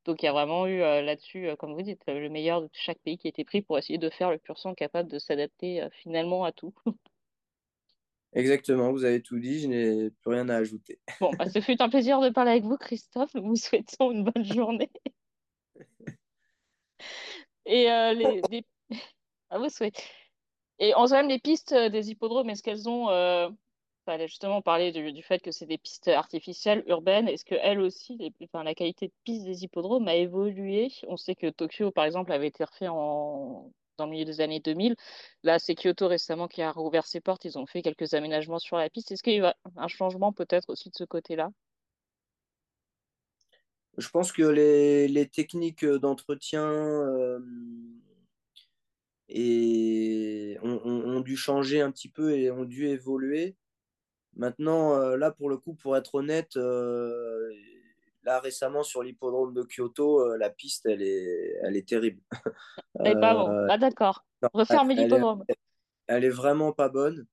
Donc 0.05 0.23
il 0.23 0.25
y 0.25 0.29
a 0.29 0.31
vraiment 0.33 0.65
eu 0.67 0.79
là-dessus, 0.79 1.49
comme 1.59 1.73
vous 1.75 1.81
dites, 1.83 2.01
le 2.07 2.27
meilleur 2.29 2.61
de 2.61 2.69
chaque 2.73 2.97
pays 2.99 3.17
qui 3.19 3.27
a 3.27 3.29
été 3.29 3.43
pris 3.45 3.61
pour 3.61 3.77
essayer 3.77 3.99
de 3.99 4.09
faire 4.09 4.31
le 4.31 4.39
pur 4.39 4.57
sang 4.57 4.73
capable 4.73 5.09
de 5.11 5.19
s'adapter 5.19 5.87
finalement 5.91 6.43
à 6.43 6.51
tout. 6.51 6.73
Exactement, 8.33 8.91
vous 8.91 9.03
avez 9.03 9.21
tout 9.21 9.39
dit, 9.39 9.59
je 9.59 9.67
n'ai 9.67 10.09
plus 10.09 10.31
rien 10.31 10.47
à 10.49 10.55
ajouter. 10.55 10.99
Bon, 11.19 11.31
bah, 11.37 11.49
ce 11.49 11.59
fut 11.59 11.81
un 11.81 11.89
plaisir 11.89 12.21
de 12.21 12.29
parler 12.29 12.51
avec 12.51 12.63
vous, 12.63 12.77
Christophe. 12.77 13.33
Nous 13.33 13.43
vous 13.43 13.55
souhaitons 13.55 14.11
une 14.11 14.23
bonne 14.23 14.45
journée. 14.45 14.89
Et 17.65 17.91
euh, 17.91 18.13
les. 18.13 18.41
Et 20.79 20.93
en 20.95 21.07
même 21.09 21.27
les 21.27 21.39
pistes 21.39 21.73
euh, 21.73 21.89
des 21.89 22.09
hippodromes, 22.09 22.49
est-ce 22.49 22.63
qu'elles 22.63 22.87
ont. 22.89 23.09
Euh... 23.09 23.49
Fallait 24.03 24.27
justement 24.27 24.63
parler 24.63 24.91
du, 24.91 25.13
du 25.13 25.21
fait 25.21 25.37
que 25.43 25.51
c'est 25.51 25.67
des 25.67 25.77
pistes 25.77 26.07
artificielles, 26.07 26.83
urbaines. 26.87 27.27
Est-ce 27.27 27.45
que 27.45 27.53
elles 27.53 27.79
aussi, 27.79 28.17
les... 28.17 28.33
enfin, 28.45 28.63
la 28.63 28.73
qualité 28.73 29.09
de 29.09 29.13
piste 29.23 29.45
des 29.45 29.63
hippodromes 29.63 30.07
a 30.07 30.15
évolué? 30.15 30.91
On 31.07 31.17
sait 31.17 31.35
que 31.35 31.51
Tokyo, 31.51 31.91
par 31.91 32.05
exemple, 32.05 32.31
avait 32.31 32.47
été 32.47 32.63
refait 32.63 32.87
en... 32.87 33.71
dans 34.01 34.07
le 34.07 34.11
milieu 34.11 34.25
des 34.25 34.41
années 34.41 34.59
2000. 34.59 34.95
Là, 35.43 35.59
c'est 35.59 35.75
Kyoto 35.75 36.07
récemment 36.07 36.47
qui 36.47 36.61
a 36.61 36.71
rouvert 36.71 37.05
ses 37.05 37.21
portes. 37.21 37.45
Ils 37.45 37.59
ont 37.59 37.67
fait 37.67 37.81
quelques 37.81 38.13
aménagements 38.15 38.59
sur 38.59 38.77
la 38.77 38.89
piste. 38.89 39.11
Est-ce 39.11 39.23
qu'il 39.23 39.35
y 39.35 39.39
a 39.41 39.55
un 39.77 39.87
changement 39.87 40.33
peut-être 40.33 40.69
aussi 40.69 40.89
de 40.89 40.95
ce 40.95 41.03
côté-là? 41.03 41.51
Je 43.97 44.09
pense 44.09 44.31
que 44.31 44.41
les, 44.43 45.27
techniques 45.27 45.85
d'entretien 45.85 46.65
euh, 46.65 47.39
ont, 50.63 51.19
dû 51.19 51.35
changer 51.37 51.81
un 51.81 51.91
petit 51.91 52.09
peu 52.09 52.31
et 52.31 52.49
ont 52.49 52.65
dû 52.65 52.87
évoluer. 52.87 53.55
Maintenant, 54.35 54.95
euh, 54.95 55.17
là, 55.17 55.29
pour 55.29 55.49
le 55.49 55.57
coup, 55.57 55.73
pour 55.73 55.95
être 55.97 56.15
honnête, 56.15 56.55
euh, 56.55 57.51
là, 58.23 58.39
récemment, 58.39 58.83
sur 58.83 59.03
l'hippodrome 59.03 59.53
de 59.53 59.63
Kyoto, 59.63 60.35
la 60.35 60.49
piste, 60.49 60.85
elle 60.85 61.01
est, 61.01 61.57
elle 61.63 61.75
est 61.75 61.87
terrible. 61.87 62.21
Elle 63.03 63.19
pas 63.19 63.33
bon. 63.33 63.67
Ah, 63.69 63.77
d'accord. 63.77 64.25
Refermez 64.53 64.95
l'hippodrome. 64.95 65.45
Elle, 66.07 66.25
est 66.25 66.29
vraiment 66.29 66.73
pas 66.73 66.89
bonne. 66.89 67.25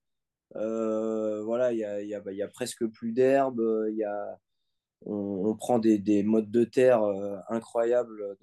voilà, 0.54 1.72
il 1.72 1.78
y 1.78 1.84
a, 1.84 2.02
y, 2.02 2.14
a, 2.14 2.22
y 2.32 2.42
a, 2.42 2.48
presque 2.48 2.86
plus 2.86 3.12
d'herbe. 3.12 3.86
Il 3.88 3.96
y 3.96 4.04
a 4.04 4.38
on, 5.06 5.54
prend 5.54 5.78
des, 5.78 6.22
modes 6.22 6.50
de 6.50 6.64
terre 6.64 7.02
euh, 7.02 7.38
incroyables 7.48 8.36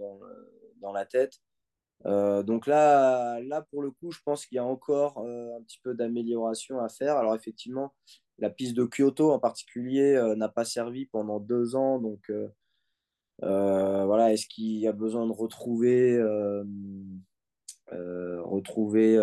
dans, 0.81 0.93
la 0.93 1.05
tête. 1.05 1.39
Euh, 2.05 2.43
donc 2.43 2.67
là, 2.67 3.39
là, 3.41 3.61
pour 3.63 3.81
le 3.81 3.91
coup, 3.91 4.11
je 4.11 4.19
pense 4.23 4.45
qu'il 4.45 4.57
y 4.57 4.59
a 4.59 4.65
encore 4.65 5.17
euh, 5.17 5.57
un 5.57 5.63
petit 5.63 5.79
peu 5.83 5.95
d'amélioration 5.95 6.79
à 6.79 6.89
faire. 6.89 7.17
Alors 7.17 7.35
effectivement, 7.35 7.93
la 8.39 8.49
piste 8.49 8.75
de 8.75 8.83
Kyoto 8.85 9.31
en 9.31 9.39
particulier 9.39 10.21
n'a 10.37 10.49
pas 10.49 10.65
servi 10.65 11.05
pendant 11.05 11.39
deux 11.39 11.75
ans. 11.75 11.99
Donc 11.99 12.31
voilà, 13.41 14.33
est-ce 14.33 14.47
qu'il 14.47 14.77
y 14.77 14.87
a 14.87 14.91
besoin 14.91 15.25
de 15.25 15.31
retrouver, 15.31 16.21
retrouver 17.91 19.17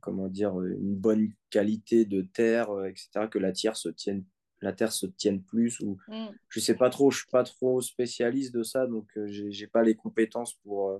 comment 0.00 0.28
dire, 0.28 0.60
une 0.60 0.94
bonne 0.94 1.30
qualité 1.50 2.04
de 2.04 2.22
terre, 2.22 2.68
etc., 2.84 3.28
que 3.30 3.38
la 3.38 3.52
tire 3.52 3.76
se 3.76 3.88
tienne 3.88 4.24
la 4.62 4.72
Terre 4.72 4.92
se 4.92 5.06
tienne 5.06 5.42
plus. 5.42 5.80
Ou... 5.80 5.98
Mm. 6.08 6.28
Je 6.48 6.60
sais 6.60 6.76
pas 6.76 6.88
trop, 6.88 7.10
je 7.10 7.18
suis 7.18 7.30
pas 7.30 7.44
trop 7.44 7.80
spécialiste 7.82 8.54
de 8.54 8.62
ça, 8.62 8.86
donc 8.86 9.08
euh, 9.16 9.26
je 9.26 9.50
j'ai 9.50 9.66
pas 9.66 9.82
les 9.82 9.94
compétences 9.94 10.54
pour, 10.62 10.90
euh, 10.90 10.98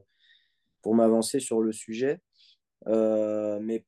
pour 0.83 0.95
m'avancer 0.95 1.41
sur 1.41 1.61
le 1.61 1.73
sujet. 1.73 2.21
Euh, 2.89 3.61
mais, 3.63 3.85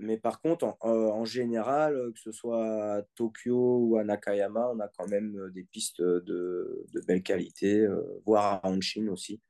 mais 0.00 0.16
par 0.16 0.40
contre, 0.40 0.76
en, 0.80 1.24
général, 1.24 2.12
que 2.14 2.20
ce 2.20 2.32
soit 2.32 2.94
à 2.96 3.02
Tokyo 3.14 3.78
ou 3.78 3.96
à 3.96 4.04
Nakayama, 4.04 4.70
on 4.74 4.80
a 4.80 4.88
quand 4.88 5.08
même 5.08 5.50
des 5.54 5.64
pistes 5.64 6.00
de, 6.02 6.86
de 6.92 7.00
belle 7.06 7.22
qualité, 7.22 7.86
voire 8.26 8.64
à 8.64 8.68
Hanshin 8.68 9.08
aussi. 9.08 9.40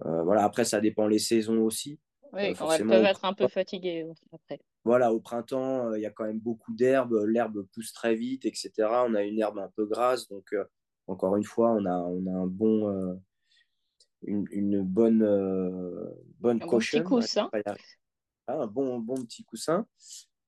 voilà, 0.00 0.44
après, 0.44 0.64
ça 0.64 0.80
dépend 0.80 1.06
les 1.06 1.18
saisons 1.18 1.62
aussi. 1.62 1.98
Oui, 2.32 2.42
elles 2.42 2.56
peuvent 2.56 3.04
être 3.04 3.24
un 3.24 3.34
peu 3.34 3.48
fatiguées 3.48 4.06
après 4.32 4.60
voilà, 4.86 5.12
au 5.12 5.18
printemps, 5.18 5.88
euh, 5.88 5.98
il 5.98 6.02
y 6.02 6.06
a 6.06 6.10
quand 6.10 6.26
même 6.26 6.38
beaucoup 6.38 6.72
d'herbe, 6.72 7.24
l'herbe 7.26 7.66
pousse 7.74 7.92
très 7.92 8.14
vite, 8.14 8.46
etc. 8.46 8.70
On 9.04 9.16
a 9.16 9.24
une 9.24 9.40
herbe 9.40 9.58
un 9.58 9.68
peu 9.74 9.84
grasse, 9.84 10.28
donc 10.28 10.52
euh, 10.52 10.64
encore 11.08 11.34
une 11.34 11.42
fois, 11.42 11.72
on 11.72 11.84
a, 11.86 11.98
on 11.98 12.24
a 12.28 12.30
un 12.30 12.46
bon, 12.46 12.88
euh, 12.88 13.14
une, 14.22 14.46
une 14.52 14.82
bonne, 14.82 15.26
bonne 16.38 16.62
Un 16.62 16.66
bon 16.66 16.78
petit. 16.78 17.02
Un 18.48 18.66
bon, 18.66 18.98
bon 18.98 19.16
petit 19.24 19.44
coussin. 19.44 19.86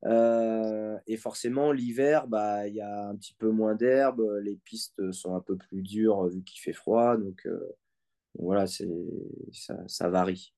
et 0.04 1.16
forcément, 1.16 1.72
l'hiver, 1.72 2.26
bah, 2.28 2.68
il 2.68 2.74
y 2.74 2.80
a 2.80 3.08
un 3.08 3.16
petit 3.16 3.34
peu 3.34 3.50
moins 3.50 3.74
d'herbe, 3.74 4.22
les 4.42 4.56
pistes 4.56 5.12
sont 5.12 5.34
un 5.34 5.40
peu 5.40 5.56
plus 5.56 5.82
dures 5.82 6.26
vu 6.28 6.42
qu'il 6.42 6.60
fait 6.60 6.72
froid, 6.72 7.16
donc 7.16 7.46
voilà, 8.38 8.66
c'est 8.66 8.88
ça, 9.52 9.76
ça 9.86 10.08
varie. 10.08 10.52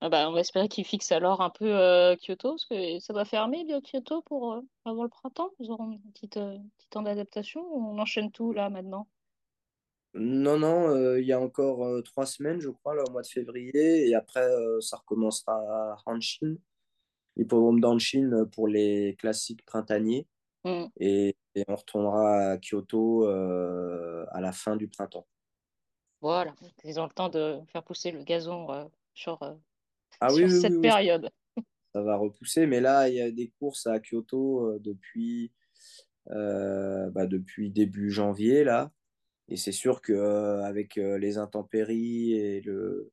Ah 0.00 0.08
bah, 0.10 0.28
on 0.28 0.32
va 0.32 0.40
espérer 0.40 0.68
qu'ils 0.68 0.84
fixent 0.84 1.10
alors 1.10 1.40
un 1.40 1.50
peu 1.50 1.76
euh, 1.76 2.14
Kyoto, 2.16 2.50
parce 2.50 2.66
que 2.66 3.00
ça 3.00 3.12
va 3.12 3.24
fermer 3.24 3.64
bien 3.64 3.80
Kyoto 3.80 4.22
pour 4.22 4.52
euh, 4.52 4.60
avant 4.84 5.02
le 5.02 5.08
printemps. 5.08 5.50
Ils 5.58 5.72
auront 5.72 5.90
un 5.90 6.10
petit, 6.12 6.30
euh, 6.38 6.56
temps 6.90 7.02
d'adaptation 7.02 7.60
on 7.74 7.98
enchaîne 7.98 8.30
tout 8.30 8.52
là 8.52 8.70
maintenant? 8.70 9.08
Non, 10.14 10.58
non, 10.58 11.16
il 11.16 11.24
y 11.26 11.32
a 11.32 11.40
encore 11.40 12.02
trois 12.02 12.26
semaines, 12.26 12.60
je 12.60 12.70
crois, 12.70 12.94
là, 12.94 13.04
au 13.06 13.10
mois 13.12 13.22
de 13.22 13.26
février, 13.26 14.08
et 14.08 14.14
après, 14.14 14.48
ça 14.80 14.96
recommencera 14.96 15.54
à 15.92 15.96
Hanshin, 16.06 16.56
l'hippodrome 17.36 17.80
d'Hanshin 17.80 18.46
pour 18.52 18.68
les 18.68 19.16
classiques 19.18 19.64
printaniers, 19.66 20.26
Hmm. 20.64 20.88
et, 21.00 21.36
et 21.56 21.64
on 21.68 21.76
retournera 21.76 22.52
à 22.52 22.58
Kyoto 22.58 23.26
à 23.26 24.40
la 24.40 24.52
fin 24.52 24.76
du 24.76 24.88
printemps. 24.88 25.28
Voilà, 26.20 26.54
ils 26.84 26.98
ont 27.00 27.04
le 27.04 27.10
temps 27.12 27.28
de 27.28 27.60
faire 27.68 27.82
pousser 27.84 28.10
le 28.12 28.22
gazon 28.24 28.70
euh, 28.72 28.84
sur, 29.14 29.42
euh, 29.42 29.54
Ah 30.20 30.32
sur 30.32 30.48
oui, 30.48 30.50
cette 30.50 30.78
oui, 30.78 30.80
période. 30.80 31.30
ça 31.94 32.02
va 32.02 32.16
repousser, 32.16 32.66
mais 32.66 32.80
là, 32.80 33.08
il 33.08 33.14
y 33.16 33.20
a 33.20 33.30
des 33.30 33.50
courses 33.58 33.86
à 33.86 34.00
Kyoto 34.00 34.66
euh, 34.66 34.78
depuis, 34.80 35.52
euh, 36.30 37.10
bah, 37.10 37.26
depuis 37.26 37.70
début 37.70 38.10
janvier, 38.10 38.64
là. 38.64 38.92
Et 39.48 39.56
c'est 39.56 39.72
sûr 39.72 40.02
qu'avec 40.02 40.96
les 40.96 41.38
intempéries 41.38 42.32
et 42.32 42.60
le, 42.60 43.10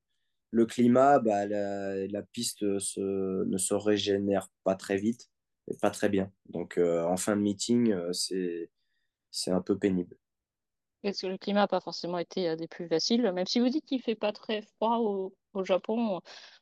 climat, 0.67 1.19
bah, 1.19 1.45
la, 1.45 2.21
piste 2.31 2.79
se, 2.79 3.43
ne 3.45 3.57
se 3.57 3.73
régénère 3.73 4.49
pas 4.63 4.75
très 4.75 4.97
vite, 4.97 5.29
et 5.67 5.77
pas 5.77 5.91
très 5.91 6.09
bien. 6.09 6.31
Donc 6.47 6.77
euh, 6.77 7.03
en 7.03 7.17
fin 7.17 7.35
de 7.35 7.41
meeting, 7.41 7.91
euh, 7.91 8.11
c'est, 8.11 9.51
un 9.51 9.61
peu 9.61 9.77
pénible. 9.77 10.17
Parce 11.03 11.21
que 11.21 11.27
le 11.27 11.37
climat 11.37 11.61
n'a 11.61 11.67
pas 11.67 11.81
forcément 11.81 12.17
été 12.17 12.49
euh, 12.49 12.55
des 12.55 12.67
plus 12.67 12.87
faciles, 12.87 13.21
même 13.21 13.45
si 13.45 13.59
vous 13.59 13.69
dites 13.69 13.85
qu'il 13.85 14.01
fait 14.01 14.15
pas 14.15 14.31
très 14.31 14.61
froid 14.61 14.97
au, 14.97 15.35
au 15.53 15.63
Japon. 15.63 16.19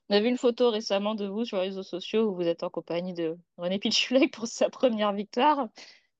On 0.09 0.15
a 0.15 0.19
vu 0.19 0.28
une 0.28 0.38
photo 0.38 0.69
récemment 0.69 1.15
de 1.15 1.28
vous 1.28 1.45
sur 1.45 1.57
les 1.57 1.63
réseaux 1.63 1.84
sociaux 1.84 2.30
où 2.30 2.36
vous 2.36 2.47
êtes 2.47 2.63
en 2.63 2.69
compagnie 2.69 3.13
de 3.13 3.38
René 3.57 3.80
Pitchfleck 3.80 4.34
pour 4.34 4.47
sa 4.47 4.69
première 4.69 5.13
victoire. 5.13 5.69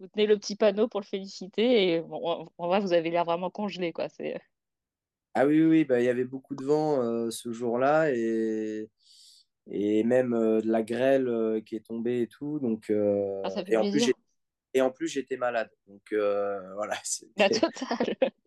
Vous 0.04 0.10
tenez 0.10 0.28
le 0.28 0.38
petit 0.38 0.56
panneau 0.56 0.88
pour 0.88 1.02
le 1.02 1.06
féliciter 1.08 1.94
et 1.96 2.02
bon, 2.02 2.48
en 2.60 2.68
vrai, 2.68 2.80
vous 2.80 2.94
avez 2.94 3.10
l'air 3.10 3.26
vraiment 3.26 3.50
congelé, 3.50 3.92
quoi. 3.92 4.08
C'est... 4.10 4.40
Ah 5.36 5.48
oui, 5.48 5.64
oui, 5.64 5.84
bah, 5.84 6.00
il 6.00 6.06
y 6.06 6.10
avait 6.10 6.26
beaucoup 6.26 6.56
de 6.56 6.64
vent 6.64 7.02
euh, 7.02 7.32
ce 7.32 7.52
jour-là 7.52 8.12
et, 8.14 8.90
et 9.72 10.04
même 10.04 10.34
euh, 10.34 10.62
de 10.62 10.68
la 10.72 10.84
grêle 10.84 11.28
euh, 11.28 11.60
qui 11.62 11.76
est 11.76 11.86
tombée 11.86 12.22
et 12.22 12.28
tout. 12.28 12.60
Donc, 12.60 12.90
Ah, 13.44 13.50
euh, 13.50 13.50
ça 13.50 13.64
fait 13.66 13.72
et 13.72 13.78
en 13.78 13.86
plus, 13.86 14.00
j'ai- 14.02 14.14
et 14.76 14.82
en 14.82 14.92
plus, 14.92 15.08
j'étais 15.08 15.38
malade. 15.38 15.70
Donc 15.88 16.02
euh, 16.14 16.60
voilà, 16.76 16.96
La 17.38 17.50
c'était, 17.50 17.60
totale. 17.60 18.16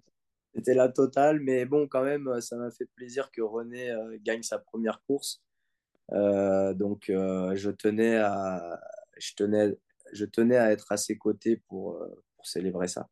c'était 0.55 0.75
la 0.75 0.89
totale. 0.89 1.41
Mais 1.41 1.65
bon, 1.65 1.87
quand 1.89 2.03
même, 2.05 2.41
ça 2.41 2.57
m'a 2.57 2.71
fait 2.71 2.87
plaisir 2.97 3.31
que 3.31 3.43
René 3.43 3.91
euh, 3.91 4.17
gagne 4.23 4.43
sa 4.43 4.59
première 4.59 5.03
course. 5.07 5.43
Euh, 6.13 6.75
donc, 6.75 7.11
euh, 7.11 7.55
je 7.57 7.71
tenais 7.71 8.17
à, 8.19 8.81
je 9.19 9.35
tenais, 9.35 9.77
je 10.13 10.25
tenais 10.25 10.57
à 10.57 10.71
être 10.73 10.91
à 10.93 10.97
ses 10.97 11.17
côtés 11.19 11.57
pour, 11.69 11.95
euh, 11.95 12.25
pour 12.37 12.47
célébrer 12.47 12.89
ça. 12.89 13.09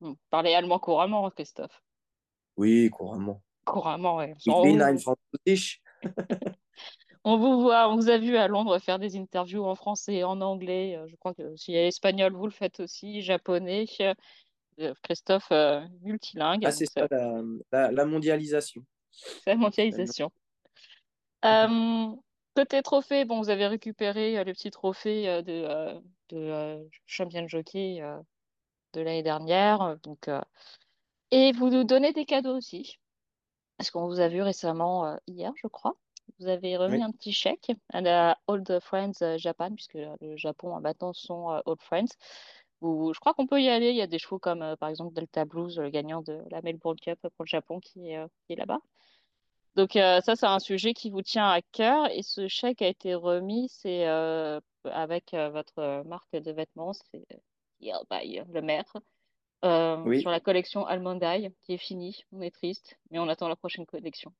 Vous 0.00 0.16
parlez 0.30 0.54
allemand 0.54 0.78
couramment, 0.78 1.28
Christophe. 1.30 1.82
Oui, 2.56 2.88
couramment. 2.90 3.42
Couramment. 3.64 4.22
Ich 4.22 4.48
On 4.48 4.62
bin 4.62 4.80
ein 4.80 4.94
vous, 4.96 5.00
Französisch. 5.44 5.82
on 7.24 7.36
vous 7.36 7.60
voit, 7.62 7.88
on 7.88 7.96
vous 7.96 8.08
a 8.08 8.18
vu 8.18 8.36
à 8.36 8.48
Londres 8.48 8.78
faire 8.78 8.98
des 8.98 9.16
interviews 9.16 9.64
en 9.64 9.74
français, 9.74 10.22
en 10.24 10.40
anglais. 10.40 10.96
Euh, 10.96 11.06
Je 11.08 11.16
crois 11.16 11.34
que 11.34 11.54
s'il 11.56 11.74
y 11.74 11.78
a 11.78 11.86
espagnol, 11.86 12.32
vous 12.32 12.46
le 12.46 12.52
faites 12.52 12.80
aussi, 12.80 13.22
japonais. 13.22 13.86
Euh, 14.80 14.94
Christophe, 15.02 15.48
euh, 15.50 15.80
multilingue, 16.02 16.64
Ah, 16.64 16.70
c'est 16.70 16.86
ça, 16.86 17.08
ça, 17.08 17.08
la, 17.10 17.42
la, 17.72 17.90
la 17.90 18.04
mondialisation. 18.06 18.84
c'est 19.10 19.50
la 19.50 19.56
mondialisation. 19.56 20.30
Euh, 21.44 22.14
côté 22.58 22.82
trophée, 22.82 23.24
bon, 23.24 23.40
vous 23.40 23.50
avez 23.50 23.68
récupéré 23.68 24.36
euh, 24.36 24.42
le 24.42 24.52
petit 24.52 24.72
trophée 24.72 25.28
euh, 25.28 25.42
de, 25.42 25.52
euh, 25.52 26.00
de 26.30 26.88
champion 27.06 27.46
jockey 27.46 28.00
de 28.94 29.00
l'année 29.00 29.22
dernière. 29.22 29.96
Donc, 30.02 30.28
et 31.30 31.52
vous 31.52 31.70
nous 31.70 31.84
donnez 31.84 32.12
des 32.12 32.24
cadeaux 32.24 32.56
aussi, 32.56 32.98
parce 33.76 33.92
qu'on 33.92 34.08
vous 34.08 34.18
a 34.18 34.26
vu 34.26 34.42
récemment, 34.42 35.16
hier, 35.28 35.52
je 35.62 35.68
crois. 35.68 35.94
Vous 36.40 36.48
avez 36.48 36.76
remis 36.76 37.00
Oui, 37.00 37.02
un 37.02 37.12
petit 37.12 37.32
chèque 37.32 37.70
à 37.92 38.00
la 38.00 38.36
Old 38.48 38.80
Friends 38.80 39.36
Japan, 39.36 39.72
puisque 39.72 39.94
le 39.94 40.36
Japon 40.36 40.76
euh, 40.76 40.80
maintenant 40.80 41.12
sont 41.12 41.52
euh, 41.52 41.60
Old 41.64 41.80
Friends. 41.80 42.16
Vous- 42.80 43.12
je 43.14 43.20
crois 43.20 43.34
qu'on 43.34 43.46
peut 43.46 43.62
y 43.62 43.68
aller. 43.68 43.90
Il 43.90 43.96
y 43.96 44.02
a 44.02 44.08
des 44.08 44.18
chevaux 44.18 44.40
comme, 44.40 44.76
par 44.80 44.88
exemple, 44.88 45.14
Delta 45.14 45.44
Blues, 45.44 45.78
le 45.78 45.90
gagnant 45.90 46.22
de 46.22 46.42
la 46.50 46.60
Melbourne 46.62 46.98
Cup 47.00 47.20
pour 47.20 47.44
le 47.44 47.48
Japon, 47.48 47.78
qui 47.78 48.10
est, 48.10 48.26
qui 48.46 48.54
est 48.54 48.56
là-bas. 48.56 48.80
Donc 49.78 49.94
euh, 49.94 50.20
ça, 50.22 50.34
c'est 50.34 50.44
un 50.44 50.58
sujet 50.58 50.92
qui 50.92 51.08
vous 51.08 51.22
tient 51.22 51.48
à 51.48 51.60
cœur 51.62 52.10
et 52.10 52.24
ce 52.24 52.48
chèque 52.48 52.82
a 52.82 52.88
été 52.88 53.14
remis, 53.14 53.68
c'est 53.70 54.08
euh, 54.08 54.58
avec 54.82 55.34
euh, 55.34 55.50
votre 55.50 56.02
marque 56.04 56.32
de 56.32 56.50
vêtements, 56.50 56.92
c'est 56.92 57.24
by 57.80 58.42
le 58.52 58.60
maître, 58.60 58.96
oui, 60.04 60.20
sur 60.20 60.32
la 60.32 60.40
collection 60.40 60.84
Almondaï 60.84 61.52
qui 61.62 61.74
est 61.74 61.78
finie. 61.78 62.24
On 62.32 62.40
est 62.40 62.50
triste, 62.50 62.98
mais 63.12 63.20
on 63.20 63.28
attend 63.28 63.46
la 63.46 63.54
prochaine 63.54 63.86
collection. 63.86 64.32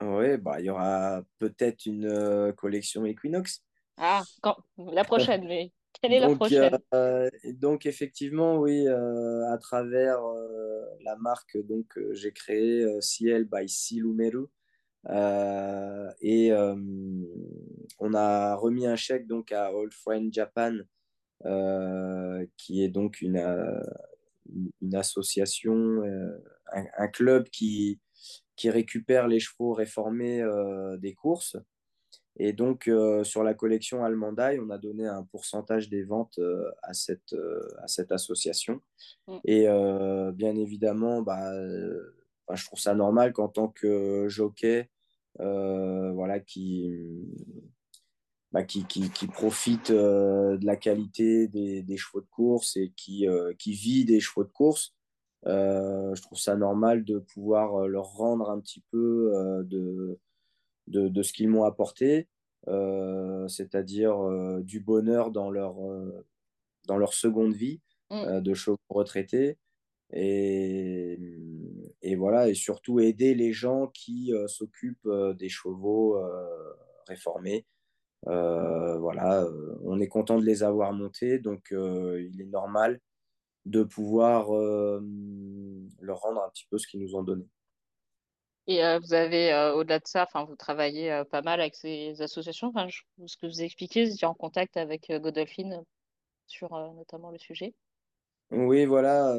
ouais, 0.00 0.38
bah, 0.38 0.60
il 0.60 0.66
y 0.66 0.70
aura 0.70 1.22
peut-être 1.40 1.86
une 1.86 2.52
collection 2.56 3.04
Equinox. 3.06 3.60
Ah, 3.96 4.22
quand 4.40 4.56
la 4.78 5.02
prochaine, 5.02 5.48
mais 5.48 5.72
quelle 6.04 6.12
est 6.12 6.20
la 6.20 6.28
Donc, 6.28 6.36
prochaine? 6.36 6.78
euh, 6.94 7.30
donc 7.54 7.86
effectivement, 7.86 8.58
oui, 8.58 8.86
euh, 8.86 9.50
à 9.50 9.58
travers 9.58 10.22
euh, 10.22 10.84
la 11.02 11.16
marque 11.16 11.56
donc 11.66 11.98
j'ai 12.12 12.32
créé 12.32 12.86
Ciel 13.00 13.44
by 13.44 13.68
Silumeru 13.68 14.46
et 16.20 16.52
on 17.98 18.14
a 18.14 18.54
remis 18.54 18.86
un 18.86 18.96
chèque 18.96 19.26
donc 19.26 19.52
à 19.52 19.72
Old 19.74 19.92
Friend 19.94 20.32
Japan 20.32 20.78
qui 22.56 22.82
est 22.82 22.88
donc 22.88 23.20
une, 23.20 23.38
une 24.82 24.94
association, 24.94 25.74
euh, 26.04 26.42
un, 26.72 26.84
un 26.98 27.08
club 27.08 27.48
qui, 27.48 28.00
qui 28.56 28.70
récupère 28.70 29.28
les 29.28 29.40
chevaux 29.40 29.72
réformés 29.72 30.40
euh, 30.42 30.96
des 30.98 31.14
courses. 31.14 31.56
Et 32.36 32.52
donc, 32.52 32.88
euh, 32.88 33.22
sur 33.22 33.44
la 33.44 33.54
collection 33.54 34.04
Almandaï, 34.04 34.58
on 34.58 34.70
a 34.70 34.78
donné 34.78 35.06
un 35.06 35.22
pourcentage 35.22 35.88
des 35.88 36.02
ventes 36.02 36.38
euh, 36.38 36.68
à, 36.82 36.92
cette, 36.92 37.32
euh, 37.32 37.60
à 37.82 37.86
cette 37.86 38.10
association. 38.10 38.80
Mm. 39.28 39.36
Et 39.44 39.66
bien 40.32 40.56
évidemment, 40.56 41.22
bah, 41.22 41.52
je 42.52 42.64
trouve 42.64 42.78
ça 42.78 42.94
normal 42.94 43.32
qu'en 43.32 43.48
tant 43.48 43.68
que 43.68 44.26
jockey, 44.28 44.90
voilà, 45.38 46.40
qui, 46.40 46.92
bah, 48.50 48.64
qui, 48.64 48.84
qui, 48.84 49.10
qui 49.10 49.26
profite 49.28 49.92
de 49.92 50.64
la 50.64 50.76
qualité 50.76 51.46
des, 51.46 51.82
des 51.82 51.96
chevaux 51.96 52.20
de 52.20 52.28
course 52.30 52.76
et 52.76 52.92
qui, 52.96 53.26
qui 53.58 53.72
vit 53.72 54.04
des 54.04 54.18
chevaux 54.18 54.44
de 54.44 54.52
course, 54.52 54.94
je 55.44 56.22
trouve 56.22 56.38
ça 56.38 56.56
normal 56.56 57.04
de 57.04 57.18
pouvoir 57.18 57.86
leur 57.86 58.06
rendre 58.06 58.50
un 58.50 58.58
petit 58.60 58.82
peu 58.90 59.30
de, 59.64 60.18
de, 60.86 61.08
de 61.08 61.22
ce 61.22 61.32
qu'ils 61.32 61.48
m'ont 61.48 61.64
apporté, 61.64 62.28
euh, 62.68 63.46
c'est-à-dire 63.48 64.16
euh, 64.22 64.62
du 64.62 64.80
bonheur 64.80 65.30
dans 65.30 65.50
leur, 65.50 65.82
euh, 65.84 66.26
dans 66.86 66.98
leur 66.98 67.14
seconde 67.14 67.54
vie 67.54 67.80
Mm. 68.10 68.40
de 68.42 68.54
chevaux 68.54 68.78
retraités. 68.90 69.58
Et, 70.12 71.18
et 72.02 72.14
voilà, 72.16 72.48
et 72.48 72.54
surtout 72.54 73.00
aider 73.00 73.34
les 73.34 73.52
gens 73.52 73.88
qui 73.88 74.32
s'occupent 74.46 75.08
des 75.38 75.48
chevaux 75.48 76.20
réformés. 77.08 77.66
Euh, 78.26 78.98
voilà, 78.98 79.42
euh, 79.44 79.76
on 79.82 80.00
est 80.00 80.08
content 80.08 80.38
de 80.38 80.44
les 80.44 80.62
avoir 80.62 80.92
montés, 80.92 81.38
donc 81.38 81.72
euh, 81.72 82.22
il 82.32 82.40
est 82.40 82.46
normal 82.46 83.00
de 83.66 83.82
pouvoir 83.82 84.50
leur 86.00 86.20
rendre 86.20 86.42
un 86.42 86.50
petit 86.50 86.66
peu 86.70 86.78
ce 86.78 86.86
qu'ils 86.86 87.00
nous 87.00 87.16
ont 87.16 87.22
donné. 87.22 87.48
Et 88.66 88.80
vous 88.98 89.12
avez, 89.12 89.72
au-delà 89.74 89.98
de 89.98 90.06
ça, 90.06 90.26
vous 90.34 90.56
travaillez 90.56 91.22
pas 91.30 91.42
mal 91.42 91.60
avec 91.60 91.74
ces 91.74 92.20
associations. 92.22 92.72
Je- 92.88 93.02
ce 93.26 93.36
que 93.36 93.46
vous 93.46 93.62
expliquez, 93.62 94.06
vous 94.06 94.12
étiez 94.12 94.26
en 94.26 94.34
contact 94.34 94.76
avec 94.76 95.10
Godolphin 95.10 95.82
sur 96.46 96.70
notamment 96.94 97.30
le 97.30 97.38
sujet. 97.38 97.74
Oui, 98.50 98.84
voilà, 98.84 99.36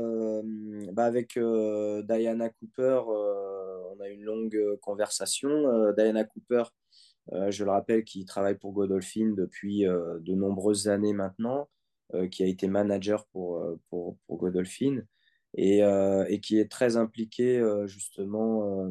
bah 0.91 1.05
avec 1.05 1.39
Diana 1.39 2.49
Cooper, 2.49 3.01
on 3.07 3.99
a 3.99 4.09
une 4.09 4.23
longue 4.23 4.77
conversation. 4.81 5.91
Diana 5.93 6.23
Cooper, 6.23 6.63
je 7.31 7.63
le 7.63 7.71
rappelle, 7.71 8.03
qui 8.03 8.25
travaille 8.25 8.57
pour 8.57 8.73
Godolphin 8.73 9.33
depuis 9.35 9.83
de 9.83 10.33
nombreuses 10.35 10.87
années 10.87 11.13
maintenant, 11.13 11.69
qui 12.31 12.43
a 12.43 12.47
été 12.47 12.67
manager 12.67 13.25
pour, 13.27 13.63
pour, 13.89 14.17
pour 14.27 14.37
Godolphin. 14.37 15.01
Et, 15.55 15.79
et 15.79 16.39
qui 16.41 16.59
est 16.59 16.69
très 16.71 16.97
impliqué 16.97 17.61
justement 17.85 18.89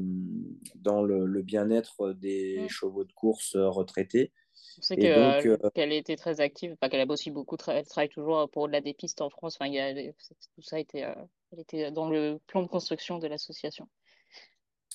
dans 0.76 1.02
le, 1.02 1.26
le 1.26 1.42
bien-être 1.42 2.12
des 2.12 2.56
Mm. 2.62 2.68
chevaux 2.68 3.04
de 3.04 3.12
course 3.12 3.56
retraités. 3.56 4.32
On 4.78 4.82
sait 4.82 4.96
que, 4.96 5.02
Et 5.02 5.12
donc, 5.14 5.46
euh, 5.46 5.56
qu'elle 5.74 5.92
était 5.92 6.16
très 6.16 6.40
active, 6.40 6.72
enfin, 6.74 6.88
qu'elle 6.88 7.00
a 7.08 7.12
aussi 7.12 7.30
beaucoup, 7.30 7.56
tra- 7.56 7.72
elle 7.74 7.86
travaille 7.86 8.08
toujours 8.08 8.48
pour 8.50 8.62
au-delà 8.64 8.80
des 8.80 8.94
pistes 8.94 9.20
en 9.20 9.30
France. 9.30 9.56
Enfin, 9.56 9.66
il 9.66 9.74
y 9.74 9.80
a, 9.80 9.94
tout 10.12 10.62
ça 10.62 10.78
était, 10.80 11.04
euh, 11.04 11.14
elle 11.52 11.60
était 11.60 11.90
dans 11.92 12.08
le 12.10 12.38
plan 12.46 12.62
de 12.62 12.68
construction 12.68 13.18
de 13.18 13.26
l'association. 13.26 13.88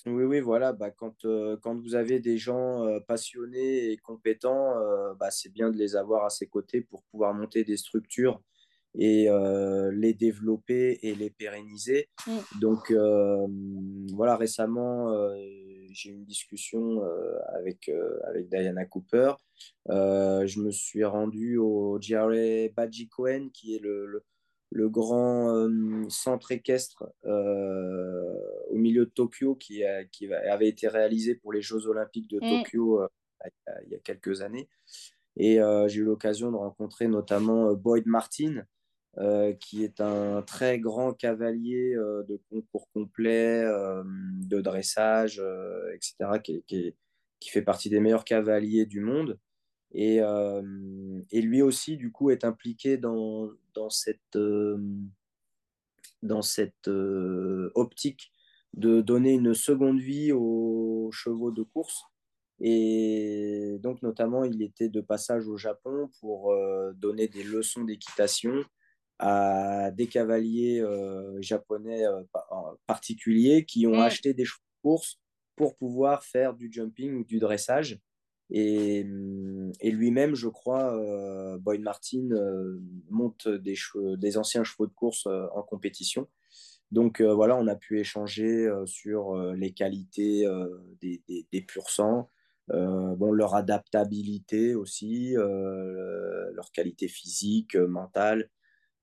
Oui, 0.06 0.24
oui, 0.24 0.40
voilà, 0.40 0.72
bah, 0.72 0.90
quand, 0.90 1.24
euh, 1.26 1.58
quand 1.58 1.76
vous 1.78 1.94
avez 1.94 2.20
des 2.20 2.38
gens 2.38 2.86
euh, 2.86 3.00
passionnés 3.00 3.90
et 3.92 3.98
compétents, 3.98 4.78
euh, 4.78 5.12
bah, 5.14 5.30
c'est 5.30 5.50
bien 5.52 5.70
de 5.70 5.76
les 5.76 5.94
avoir 5.94 6.24
à 6.24 6.30
ses 6.30 6.46
côtés 6.46 6.80
pour 6.80 7.02
pouvoir 7.04 7.34
monter 7.34 7.64
des 7.64 7.76
structures 7.76 8.40
et 8.98 9.28
euh, 9.28 9.90
les 9.92 10.14
développer 10.14 10.98
et 11.02 11.14
les 11.14 11.30
pérenniser. 11.30 12.08
Mm. 12.26 12.60
Donc, 12.60 12.90
euh, 12.90 13.46
voilà, 14.12 14.36
récemment, 14.36 15.12
euh, 15.12 15.34
j'ai 15.92 16.10
eu 16.10 16.14
une 16.14 16.24
discussion 16.24 17.02
euh, 17.04 17.38
avec, 17.58 17.90
avec 18.26 18.48
Diana 18.48 18.84
Cooper. 18.84 19.34
Je 19.88 20.60
me 20.60 20.70
suis 20.70 21.04
rendu 21.04 21.56
au 21.56 21.98
GRA 21.98 22.68
Badji 22.74 23.08
Cohen, 23.08 23.48
qui 23.52 23.76
est 23.76 23.80
le, 23.80 24.06
le 24.06 24.24
le 24.72 24.88
grand 24.88 25.68
centre 26.10 26.52
équestre 26.52 27.02
au 27.24 28.76
milieu 28.76 29.04
de 29.04 29.10
Tokyo 29.10 29.56
qui, 29.56 29.82
a, 29.82 30.04
qui, 30.04 30.32
avait 30.32 30.68
été 30.68 30.86
réalisé 30.86 31.34
pour 31.34 31.52
les 31.52 31.60
Jeux 31.60 31.88
olympiques 31.88 32.30
de 32.30 32.38
Mm. 32.38 32.62
Tokyo 32.62 33.00
il, 33.84 33.92
y 33.92 33.96
a, 33.96 33.98
quelques 33.98 34.42
années. 34.42 34.68
Et 35.36 35.60
euh, 35.60 35.88
j'ai 35.88 36.00
eu 36.00 36.04
l'occasion 36.04 36.50
de 36.50 36.56
rencontrer 36.56 37.08
notamment 37.08 37.72
Boyd 37.72 38.06
Martin, 38.06 38.64
euh, 39.18 39.54
qui 39.54 39.82
est 39.82 40.00
un 40.00 40.40
très 40.42 40.78
grand 40.78 41.12
cavalier 41.12 41.94
euh, 41.96 42.22
de 42.28 42.40
concours 42.48 42.88
complet, 42.94 43.60
euh, 43.64 44.04
de 44.06 44.60
dressage, 44.60 45.42
etc., 45.92 46.14
qui, 46.42 46.62
qui, 46.68 46.94
qui, 47.40 47.50
fait 47.50 47.62
partie 47.62 47.90
des 47.90 47.98
meilleurs 47.98 48.24
cavaliers 48.24 48.86
du 48.86 49.00
monde. 49.00 49.38
Et, 49.92 50.20
et, 51.30 51.42
lui 51.42 51.62
aussi, 51.62 51.96
du 51.96 52.12
coup, 52.12 52.30
est 52.30 52.44
impliqué 52.44 52.96
dans, 52.96 53.50
dans 53.74 53.90
cette, 53.90 54.38
dans 56.22 56.42
cette 56.42 56.88
optique 57.74 58.30
de 58.74 59.00
donner 59.00 59.32
une 59.32 59.54
seconde 59.54 59.98
vie 59.98 60.30
aux 60.30 61.10
chevaux 61.12 61.50
de 61.50 61.64
course. 61.64 62.04
Et 62.60 63.78
donc, 63.82 64.00
notamment, 64.02 64.44
il 64.44 64.62
était 64.62 64.88
de 64.88 65.00
passage 65.00 65.48
au 65.48 65.56
Japon 65.56 66.08
pour 66.20 66.54
donner 66.94 67.26
des 67.26 67.42
leçons 67.42 67.82
d'équitation 67.82 68.64
à 69.20 69.90
des 69.92 70.06
cavaliers 70.06 70.80
euh, 70.80 71.40
japonais 71.42 72.04
particuliers 72.86 73.64
qui 73.64 73.86
ont 73.86 73.96
Mm. 73.96 74.00
acheté 74.00 74.34
des 74.34 74.44
chevaux 74.44 74.62
de 74.78 74.82
course 74.88 75.20
pour 75.56 75.76
pouvoir 75.76 76.24
faire 76.24 76.54
du 76.54 76.70
jumping 76.72 77.14
ou 77.14 77.24
du 77.24 77.38
dressage. 77.38 78.00
Et, 78.52 79.06
et 79.80 79.90
lui-même, 79.92 80.34
je 80.34 80.48
crois, 80.48 80.96
euh, 80.96 81.58
Boyd 81.58 81.82
Martin 81.82 82.30
euh, 82.32 82.80
monte 83.08 83.46
des, 83.46 83.76
cheveux, 83.76 84.16
des, 84.16 84.38
anciens 84.38 84.64
chevaux 84.64 84.86
de 84.86 84.92
course 84.92 85.26
euh, 85.26 85.46
en 85.54 85.62
compétition. 85.62 86.26
Donc 86.90 87.20
euh, 87.20 87.32
voilà, 87.32 87.56
on 87.56 87.66
a 87.68 87.76
pu 87.76 88.00
échanger 88.00 88.66
euh, 88.66 88.84
sur 88.86 89.36
euh, 89.36 89.54
les 89.54 89.72
qualités 89.72 90.44
des, 91.00 91.22
des, 91.28 91.46
des 91.52 91.60
pur 91.62 91.90
sang, 91.90 92.28
bon, 92.68 93.32
leur 93.32 93.54
adaptabilité 93.54 94.74
aussi, 94.74 95.34
leur 95.34 96.72
qualité 96.72 97.08
physique, 97.08 97.76
mentale. 97.76 98.48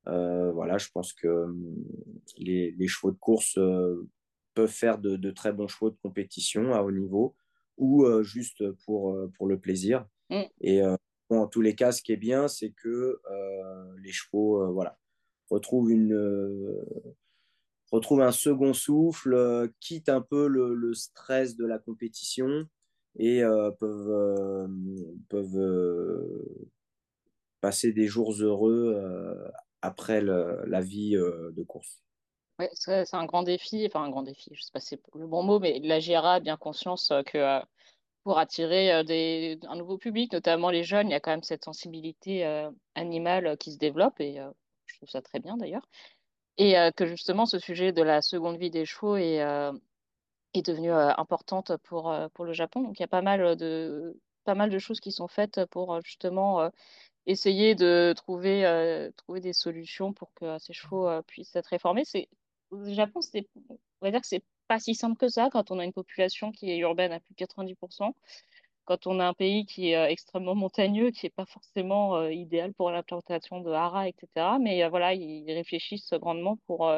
Voilà, 0.08 0.78
je 0.78 0.88
pense 0.92 1.12
que 1.12 1.46
les, 2.38 2.72
les 2.72 2.88
chevaux 2.88 3.12
de 3.12 3.18
course 3.18 3.58
peuvent 4.54 4.68
faire 4.68 4.98
de, 4.98 5.16
de, 5.16 5.30
très 5.30 5.52
bons 5.52 5.68
chevaux 5.68 5.90
de 5.90 5.98
compétition 6.02 6.74
à 6.74 6.82
haut 6.82 6.90
niveau 6.90 7.36
ou 7.76 8.04
euh, 8.04 8.22
juste 8.22 8.70
pour, 8.84 9.14
euh, 9.14 9.30
pour 9.36 9.46
le 9.46 9.58
plaisir. 9.58 10.04
Mm. 10.30 10.42
Et 10.60 10.82
euh, 10.82 10.96
bon, 11.30 11.42
en 11.42 11.46
tous 11.46 11.60
les 11.60 11.74
cas, 11.74 11.92
ce 11.92 12.02
qui 12.02 12.12
est 12.12 12.16
bien, 12.16 12.48
c'est 12.48 12.70
que 12.70 13.20
les 14.02 14.12
chevaux 14.12 14.72
voilà, 14.72 14.98
retrouvent, 15.48 15.90
une, 15.90 16.16
retrouvent 17.90 18.22
un 18.22 18.32
second 18.32 18.74
souffle, 18.74 19.70
quittent 19.80 20.08
un 20.08 20.20
peu 20.20 20.48
le, 20.48 20.74
le, 20.74 20.92
stress 20.92 21.56
de 21.56 21.64
la 21.64 21.78
compétition 21.78 22.66
et 23.16 23.42
peuvent, 23.78 24.68
peuvent 25.28 26.26
passer 27.60 27.92
des 27.92 28.06
jours 28.06 28.34
heureux 28.40 28.96
après 29.82 30.20
la 30.20 30.80
vie 30.80 31.12
de 31.12 31.62
course. 31.62 32.02
Ouais, 32.58 32.70
c'est 32.72 33.14
un 33.14 33.24
grand 33.24 33.44
défi, 33.44 33.86
enfin 33.86 34.02
un 34.02 34.10
grand 34.10 34.24
défi, 34.24 34.50
je 34.52 34.62
sais 34.62 34.72
pas 34.72 34.80
si 34.80 34.88
c'est 34.88 35.00
le 35.14 35.28
bon 35.28 35.44
mot, 35.44 35.60
mais 35.60 35.78
la 35.78 36.00
GRA 36.00 36.34
a 36.34 36.40
bien 36.40 36.56
conscience 36.56 37.12
que 37.26 37.38
euh, 37.38 37.60
pour 38.24 38.38
attirer 38.38 38.92
euh, 38.92 39.56
un 39.68 39.76
nouveau 39.76 39.96
public, 39.96 40.32
notamment 40.32 40.70
les 40.70 40.82
jeunes, 40.82 41.08
il 41.08 41.12
y 41.12 41.14
a 41.14 41.20
quand 41.20 41.30
même 41.30 41.44
cette 41.44 41.64
sensibilité 41.64 42.44
euh, 42.44 42.68
animale 42.96 43.56
qui 43.58 43.72
se 43.72 43.78
développe 43.78 44.20
et 44.20 44.40
euh, 44.40 44.50
je 44.86 44.96
trouve 44.96 45.08
ça 45.08 45.22
très 45.22 45.38
bien 45.38 45.56
d'ailleurs. 45.56 45.88
Et 46.56 46.76
euh, 46.76 46.90
que 46.90 47.06
justement 47.06 47.46
ce 47.46 47.60
sujet 47.60 47.92
de 47.92 48.02
la 48.02 48.20
seconde 48.20 48.58
vie 48.58 48.70
des 48.70 48.84
chevaux 48.84 49.16
est, 49.16 49.40
euh, 49.40 49.72
est 50.52 50.66
devenu 50.66 50.90
euh, 50.90 51.12
importante 51.16 51.76
pour, 51.84 52.12
pour 52.34 52.44
le 52.44 52.52
Japon. 52.52 52.82
Donc 52.82 52.98
il 52.98 53.02
y 53.02 53.04
a 53.04 53.08
pas 53.08 53.22
mal 53.22 53.54
de, 53.54 54.20
pas 54.44 54.56
mal 54.56 54.68
de 54.68 54.78
choses 54.80 54.98
qui 54.98 55.12
sont 55.12 55.28
faites 55.28 55.64
pour 55.66 56.00
justement 56.02 56.68
essayer 57.28 57.74
de 57.74 58.14
trouver, 58.16 58.64
euh, 58.66 59.10
trouver 59.16 59.40
des 59.40 59.52
solutions 59.52 60.12
pour 60.14 60.32
que 60.34 60.58
ces 60.58 60.72
chevaux 60.72 61.08
euh, 61.08 61.22
puissent 61.22 61.54
être 61.56 61.66
réformés. 61.66 62.04
C'est, 62.04 62.28
au 62.70 62.84
Japon, 62.92 63.20
c'est, 63.20 63.46
on 63.68 64.06
va 64.06 64.10
dire 64.10 64.20
que 64.22 64.26
c'est 64.26 64.44
pas 64.66 64.80
si 64.80 64.94
simple 64.94 65.18
que 65.18 65.28
ça 65.28 65.50
quand 65.52 65.70
on 65.70 65.78
a 65.78 65.84
une 65.84 65.92
population 65.92 66.52
qui 66.52 66.70
est 66.70 66.78
urbaine 66.78 67.12
à 67.12 67.20
plus 67.20 67.34
de 67.34 67.36
90%, 67.36 68.14
quand 68.86 69.06
on 69.06 69.20
a 69.20 69.26
un 69.26 69.34
pays 69.34 69.66
qui 69.66 69.90
est 69.90 69.96
euh, 69.96 70.06
extrêmement 70.08 70.54
montagneux, 70.54 71.10
qui 71.10 71.26
n'est 71.26 71.30
pas 71.30 71.46
forcément 71.46 72.16
euh, 72.16 72.32
idéal 72.32 72.72
pour 72.74 72.90
l'implantation 72.90 73.60
de 73.60 73.70
haras, 73.72 74.08
etc. 74.08 74.58
Mais 74.60 74.88
voilà, 74.88 75.14
ils 75.14 75.52
réfléchissent 75.52 76.12
grandement 76.14 76.56
pour, 76.66 76.90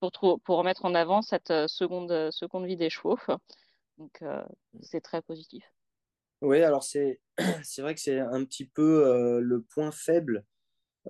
pour, 0.00 0.40
pour 0.42 0.64
mettre 0.64 0.84
en 0.84 0.94
avant 0.94 1.22
cette 1.22 1.52
seconde, 1.68 2.30
seconde 2.32 2.66
vie 2.66 2.76
des 2.76 2.90
chevaux. 2.90 3.18
Donc, 3.98 4.22
c'est 4.82 5.00
très 5.00 5.22
positif. 5.22 5.73
Oui, 6.44 6.60
alors 6.62 6.84
c'est 6.84 7.18
vrai 7.78 7.94
que 7.94 8.00
c'est 8.00 8.18
un 8.18 8.44
petit 8.44 8.66
peu 8.66 9.06
euh, 9.06 9.40
le 9.40 9.62
point 9.62 9.90
faible 9.90 10.44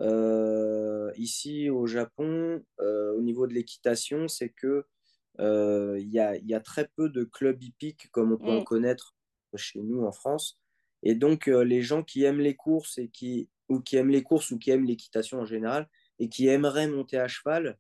euh, 0.01 1.11
ici 1.16 1.68
au 1.70 1.87
Japon 1.87 2.62
euh, 2.80 3.12
au 3.14 3.20
niveau 3.20 3.49
de 3.49 3.53
l'équitation, 3.53 4.28
c'est 4.28 4.51
que 4.51 4.87
il 5.41 6.09
y 6.12 6.20
a, 6.20 6.37
y, 6.37 6.55
a, 6.55 6.61
très 6.61 6.89
peu 6.95 7.09
de 7.09 7.24
clubs 7.24 7.61
hippiques 7.61 8.09
comme 8.12 8.32
on 8.32 8.37
peut 8.37 8.53
mm. 8.53 8.59
en 8.59 8.62
connaître 8.62 9.16
chez 9.57 9.80
nous 9.80 10.05
en 10.05 10.12
France. 10.12 10.61
Et 11.03 11.16
donc 11.16 11.47
les 11.47 11.82
gens 11.82 12.05
qui 12.05 12.22
aiment 12.22 12.41
les 12.41 12.55
courses 12.55 12.99
et 12.99 13.09
qui 13.09 13.49
ou 13.68 13.80
qui 13.80 13.97
aiment 13.97 14.11
les 14.11 14.22
courses 14.22 14.53
ou 14.53 14.59
qui 14.59 14.70
aiment 14.70 14.85
l'équitation 14.85 15.41
en 15.41 15.45
général 15.45 15.89
et 16.20 16.28
qui 16.28 16.47
aimeraient 16.47 16.87
monter 16.87 17.18
à 17.18 17.26
cheval 17.26 17.76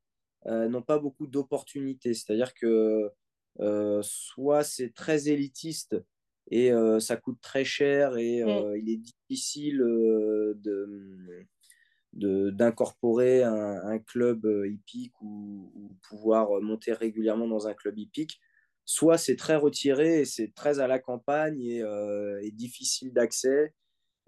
n'ont 0.46 0.82
pas 0.82 0.98
beaucoup 0.98 1.28
d'opportunités. 1.28 2.14
C'est-à-dire 2.14 2.52
que 2.54 3.12
soit 4.02 4.64
c'est 4.64 4.92
très 4.92 5.28
élitiste 5.28 5.94
et 6.50 6.72
euh, 6.72 7.00
ça 7.00 7.16
coûte 7.16 7.38
très 7.40 7.64
cher 7.64 8.16
et 8.16 8.42
euh, 8.42 8.72
mm. 8.74 8.76
il 8.76 8.90
est 8.90 8.96
difficile 8.96 9.80
euh, 9.80 10.54
de, 10.56 12.50
d'incorporer 12.50 13.42
un, 13.42 13.82
un, 13.84 13.98
club 13.98 14.46
hippique 14.66 15.20
ou, 15.20 15.72
ou, 15.74 15.96
pouvoir 16.08 16.60
monter 16.60 16.92
régulièrement 16.92 17.48
dans 17.48 17.66
un 17.66 17.74
club 17.74 17.98
hippique. 17.98 18.40
Soit 18.84 19.18
c'est 19.18 19.36
très 19.36 19.56
retiré 19.56 20.20
et 20.20 20.24
c'est 20.24 20.54
très 20.54 20.78
à 20.78 20.86
la 20.86 20.98
campagne 20.98 21.60
et, 21.60 21.82
et 22.42 22.50
difficile 22.52 23.12
d'accès. 23.12 23.74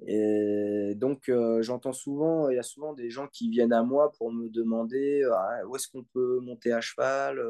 Et 0.06 0.94
donc, 0.96 1.28
euh, 1.28 1.62
j'entends 1.62 1.92
souvent, 1.92 2.50
il 2.50 2.56
y 2.56 2.58
a 2.58 2.62
souvent 2.62 2.92
des 2.92 3.08
gens 3.08 3.28
qui 3.28 3.48
viennent 3.48 3.72
à 3.72 3.82
moi 3.82 4.12
pour 4.18 4.32
me 4.32 4.48
demander 4.48 5.22
ah, 5.32 5.60
où 5.66 5.76
est-ce 5.76 5.88
qu'on 5.88 6.04
peut 6.04 6.38
monter 6.40 6.72
à 6.72 6.80
cheval, 6.80 7.40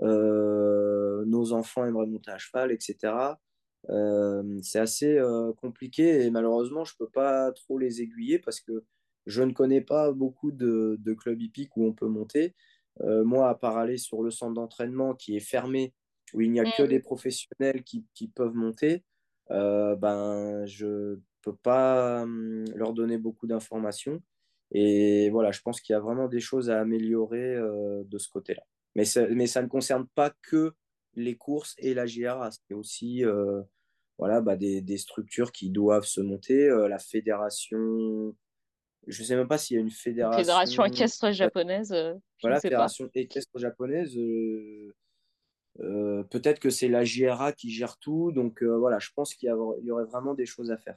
euh, 0.00 1.24
nos 1.26 1.52
enfants 1.52 1.84
aimeraient 1.84 2.06
monter 2.06 2.30
à 2.30 2.38
cheval, 2.38 2.72
etc. 2.72 3.12
Euh, 3.90 4.58
c'est 4.62 4.78
assez 4.78 5.18
euh, 5.18 5.52
compliqué 5.52 6.22
et 6.22 6.30
malheureusement, 6.30 6.84
je 6.84 6.94
ne 6.94 7.04
peux 7.04 7.10
pas 7.10 7.52
trop 7.52 7.78
les 7.78 8.00
aiguiller 8.00 8.38
parce 8.38 8.60
que 8.60 8.84
je 9.26 9.42
ne 9.42 9.52
connais 9.52 9.80
pas 9.80 10.12
beaucoup 10.12 10.52
de, 10.52 10.96
de 11.00 11.14
clubs 11.14 11.40
hippiques 11.40 11.76
où 11.76 11.84
on 11.84 11.92
peut 11.92 12.08
monter. 12.08 12.54
Euh, 13.00 13.24
moi, 13.24 13.48
à 13.48 13.54
part 13.54 13.76
aller 13.76 13.98
sur 13.98 14.22
le 14.22 14.30
centre 14.30 14.54
d'entraînement 14.54 15.14
qui 15.14 15.36
est 15.36 15.40
fermé, 15.40 15.92
où 16.32 16.40
il 16.40 16.50
n'y 16.52 16.60
a 16.60 16.70
que 16.70 16.82
des 16.82 17.00
professionnels 17.00 17.82
qui, 17.84 18.06
qui 18.14 18.28
peuvent 18.28 18.54
monter, 18.54 19.04
ben, 19.50 20.64
je 20.66 20.86
ne 20.86 21.20
peux 21.42 21.54
pas 21.54 22.22
hum, 22.22 22.64
leur 22.74 22.92
donner 22.92 23.18
beaucoup 23.18 23.46
d'informations. 23.46 24.22
Et 24.72 25.30
voilà, 25.30 25.52
je 25.52 25.60
pense 25.60 25.80
qu'il 25.80 25.92
y 25.92 25.96
a 25.96 26.00
vraiment 26.00 26.28
des 26.28 26.40
choses 26.40 26.70
à 26.70 26.80
améliorer 26.80 27.56
de 27.56 28.18
ce 28.18 28.28
côté-là. 28.28 28.62
Mais, 28.94 29.04
mais 29.30 29.46
ça 29.46 29.62
ne 29.62 29.68
concerne 29.68 30.06
pas 30.14 30.32
que 30.42 30.72
les 31.16 31.36
courses 31.36 31.74
et 31.78 31.94
la 31.94 32.06
JRA. 32.06 32.50
C'est 32.50 32.74
aussi 32.74 33.24
euh, 33.24 33.62
voilà, 34.18 34.40
bah, 34.40 34.56
des, 34.56 34.80
des, 34.80 34.98
structures 34.98 35.52
qui 35.52 35.70
doivent 35.70 36.04
se 36.06 36.20
monter. 36.20 36.68
Euh, 36.68 36.88
la 36.88 36.98
fédération 36.98 38.34
je 39.06 39.20
ne 39.20 39.26
sais 39.26 39.36
même 39.36 39.48
pas 39.48 39.58
s'il 39.58 39.74
y 39.74 39.78
a 39.78 39.82
une 39.82 39.90
fédération 39.90 40.38
fédération. 40.38 40.84
équestre 40.86 41.30
japonaise, 41.30 41.92
euh, 41.92 42.14
je 42.14 42.42
Voilà, 42.42 42.56
sais 42.56 42.68
pas. 42.68 42.70
fédération 42.70 43.10
équestre 43.14 43.58
japonaise. 43.58 44.16
euh, 45.80 46.22
peut-être 46.30 46.58
que 46.58 46.70
c'est 46.70 46.88
la 46.88 47.04
JRA 47.04 47.52
qui 47.52 47.70
gère 47.70 47.98
tout. 47.98 48.32
Donc 48.32 48.62
voilà, 48.62 48.98
je 48.98 49.10
pense 49.14 49.34
qu'il 49.34 49.48
y, 49.48 49.50
y 49.50 49.90
aurait 49.90 50.04
vraiment 50.06 50.32
des 50.32 50.46
choses 50.46 50.70
à 50.70 50.78
faire. 50.78 50.96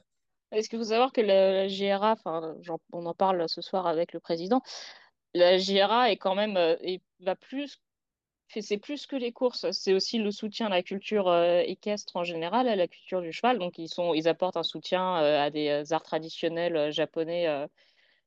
Est-ce 0.52 0.70
que 0.70 0.78
vous 0.78 0.84
savez 0.84 1.06
que 1.12 1.20
la, 1.20 1.66
la 1.66 2.16
j'en- 2.62 2.80
on 2.92 3.04
en 3.04 3.12
parle 3.14 3.46
ce 3.48 3.60
soir 3.60 3.86
avec 3.86 4.14
le 4.14 4.20
président, 4.20 4.62
la 5.34 5.58
JRA 5.58 6.10
est 6.10 6.16
quand 6.16 6.34
même, 6.34 6.56
et 6.80 7.02
va 7.20 7.36
plus, 7.36 7.82
c'est 8.48 8.78
plus 8.78 9.06
que 9.06 9.16
les 9.16 9.32
courses, 9.32 9.70
c'est 9.72 9.92
aussi 9.92 10.18
le 10.18 10.30
soutien 10.30 10.66
à 10.66 10.70
la 10.70 10.82
culture 10.82 11.28
euh, 11.28 11.60
équestre 11.60 12.16
en 12.16 12.24
général, 12.24 12.68
à 12.68 12.76
la 12.76 12.88
culture 12.88 13.20
du 13.20 13.32
cheval. 13.32 13.58
Donc 13.58 13.78
ils 13.78 13.88
sont, 13.88 14.14
ils 14.14 14.28
apportent 14.28 14.56
un 14.56 14.62
soutien 14.62 15.22
euh, 15.22 15.40
à 15.44 15.50
des 15.50 15.68
euh, 15.68 15.84
arts 15.92 16.02
traditionnels 16.02 16.90
japonais 16.92 17.46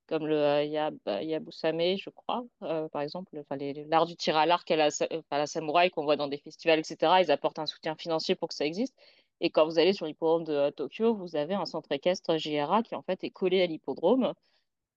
comme 0.08 0.28
le 0.28 0.66
yab, 0.66 0.98
yabusame, 1.08 1.98
je 1.98 2.10
crois, 2.10 2.44
par 2.60 3.02
exemple, 3.02 3.42
l'art 3.88 4.06
du 4.06 4.18
tir 4.18 4.36
à 4.36 4.46
l'arc 4.46 4.70
à 4.70 4.76
la, 4.76 5.48
samouraï 5.48 5.90
qu'on 5.90 6.04
voit 6.04 6.18
dans 6.18 6.28
des 6.28 6.38
festivals, 6.38 6.80
etc. 6.80 7.22
Ils 7.22 7.32
apportent 7.32 7.60
un 7.60 7.66
soutien 7.66 7.96
financier 7.96 8.36
pour 8.36 8.50
que 8.50 8.56
ça 8.56 8.66
existe. 8.66 8.94
Et 9.40 9.50
quand 9.52 9.66
vous 9.66 9.80
allez 9.80 9.94
sur 9.94 10.06
l'hippodrome 10.06 10.44
de 10.44 10.70
Tokyo, 10.72 11.16
vous 11.16 11.38
avez 11.38 11.54
un 11.56 11.66
centre 11.66 11.92
équestre 11.94 12.38
JRA 12.38 12.84
qui 12.84 12.94
en 12.96 13.02
fait 13.02 13.24
est 13.24 13.30
collé 13.30 13.62
à 13.62 13.66
l'hippodrome, 13.68 14.34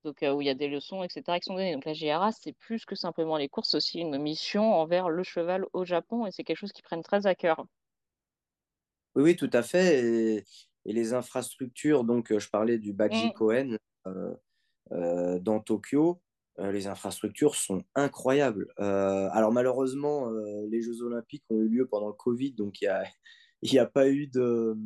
donc 0.05 0.23
euh, 0.23 0.33
où 0.33 0.41
il 0.41 0.47
y 0.47 0.51
a 0.51 0.55
des 0.55 0.69
leçons, 0.69 1.03
etc. 1.03 1.23
qui 1.41 1.47
sont 1.47 1.55
données. 1.55 1.75
Donc 1.75 1.85
la 1.85 1.95
JRA, 1.95 2.31
c'est 2.33 2.53
plus 2.53 2.85
que 2.85 2.95
simplement 2.95 3.37
les 3.37 3.49
courses, 3.49 3.71
c'est 3.71 3.77
aussi 3.77 3.99
une 4.01 4.19
mission 4.19 4.75
envers 4.75 5.09
le 5.09 5.23
cheval 5.23 5.67
au 5.73 5.85
Japon 5.85 6.27
et 6.27 6.31
c'est 6.31 6.45
quelque 6.45 6.59
chose 6.59 6.73
qui 6.73 6.83
prennent 6.83 7.03
très 7.03 7.27
à 7.27 7.35
cœur. 7.35 7.65
Oui, 9.15 9.23
oui, 9.23 9.37
tout 9.37 9.51
à 9.53 9.63
fait. 9.63 10.05
Et, 10.05 10.45
et 10.87 10.93
les 10.93 11.15
infrastructures, 11.15 12.05
donc 12.05 12.37
je 12.37 12.49
parlais 12.49 12.79
du 12.79 12.93
Baji 12.93 13.29
Mm, 13.29 13.33
Koen 13.33 13.79
euh, 14.07 14.35
euh, 14.93 15.39
dans 15.39 15.61
Tokyo. 15.61 16.21
Les 16.57 16.87
infrastructures 16.87 17.57
sont 17.57 17.83
incroyables. 17.97 18.73
Alors 18.77 19.51
malheureusement, 19.51 20.31
les 20.71 20.83
Jeux 20.83 21.03
Olympiques 21.03 21.43
ont 21.51 21.57
eu 21.57 21.69
lieu 21.69 21.89
pendant 21.89 22.07
le 22.07 22.13
Covid, 22.13 22.53
donc 22.53 22.81
il 22.81 22.85
y 22.85 22.87
a, 22.87 23.03
il 23.63 23.73
n'y 23.73 23.81
a 23.81 23.87
pas 23.87 24.09
eu 24.09 24.29
de, 24.29 24.77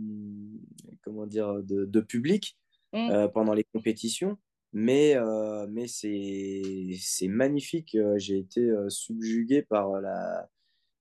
comment 1.03 1.27
dire, 1.27 1.62
de, 1.62 1.85
de 1.85 2.01
public 2.01 2.57
mm. 2.93 3.11
euh, 3.11 3.29
pendant 3.29 3.55
les 3.55 3.64
compétitions. 3.64 4.39
Mais, 4.73 5.16
euh, 5.16 5.66
mais 5.71 5.87
c'est, 5.89 7.29
magnifique. 7.29 7.95
Euh, 7.95 8.19
J'ai 8.19 8.39
été 8.39 8.61
euh, 8.61 8.89
subjugué 8.91 9.62
par 9.62 10.01
la, 10.01 10.49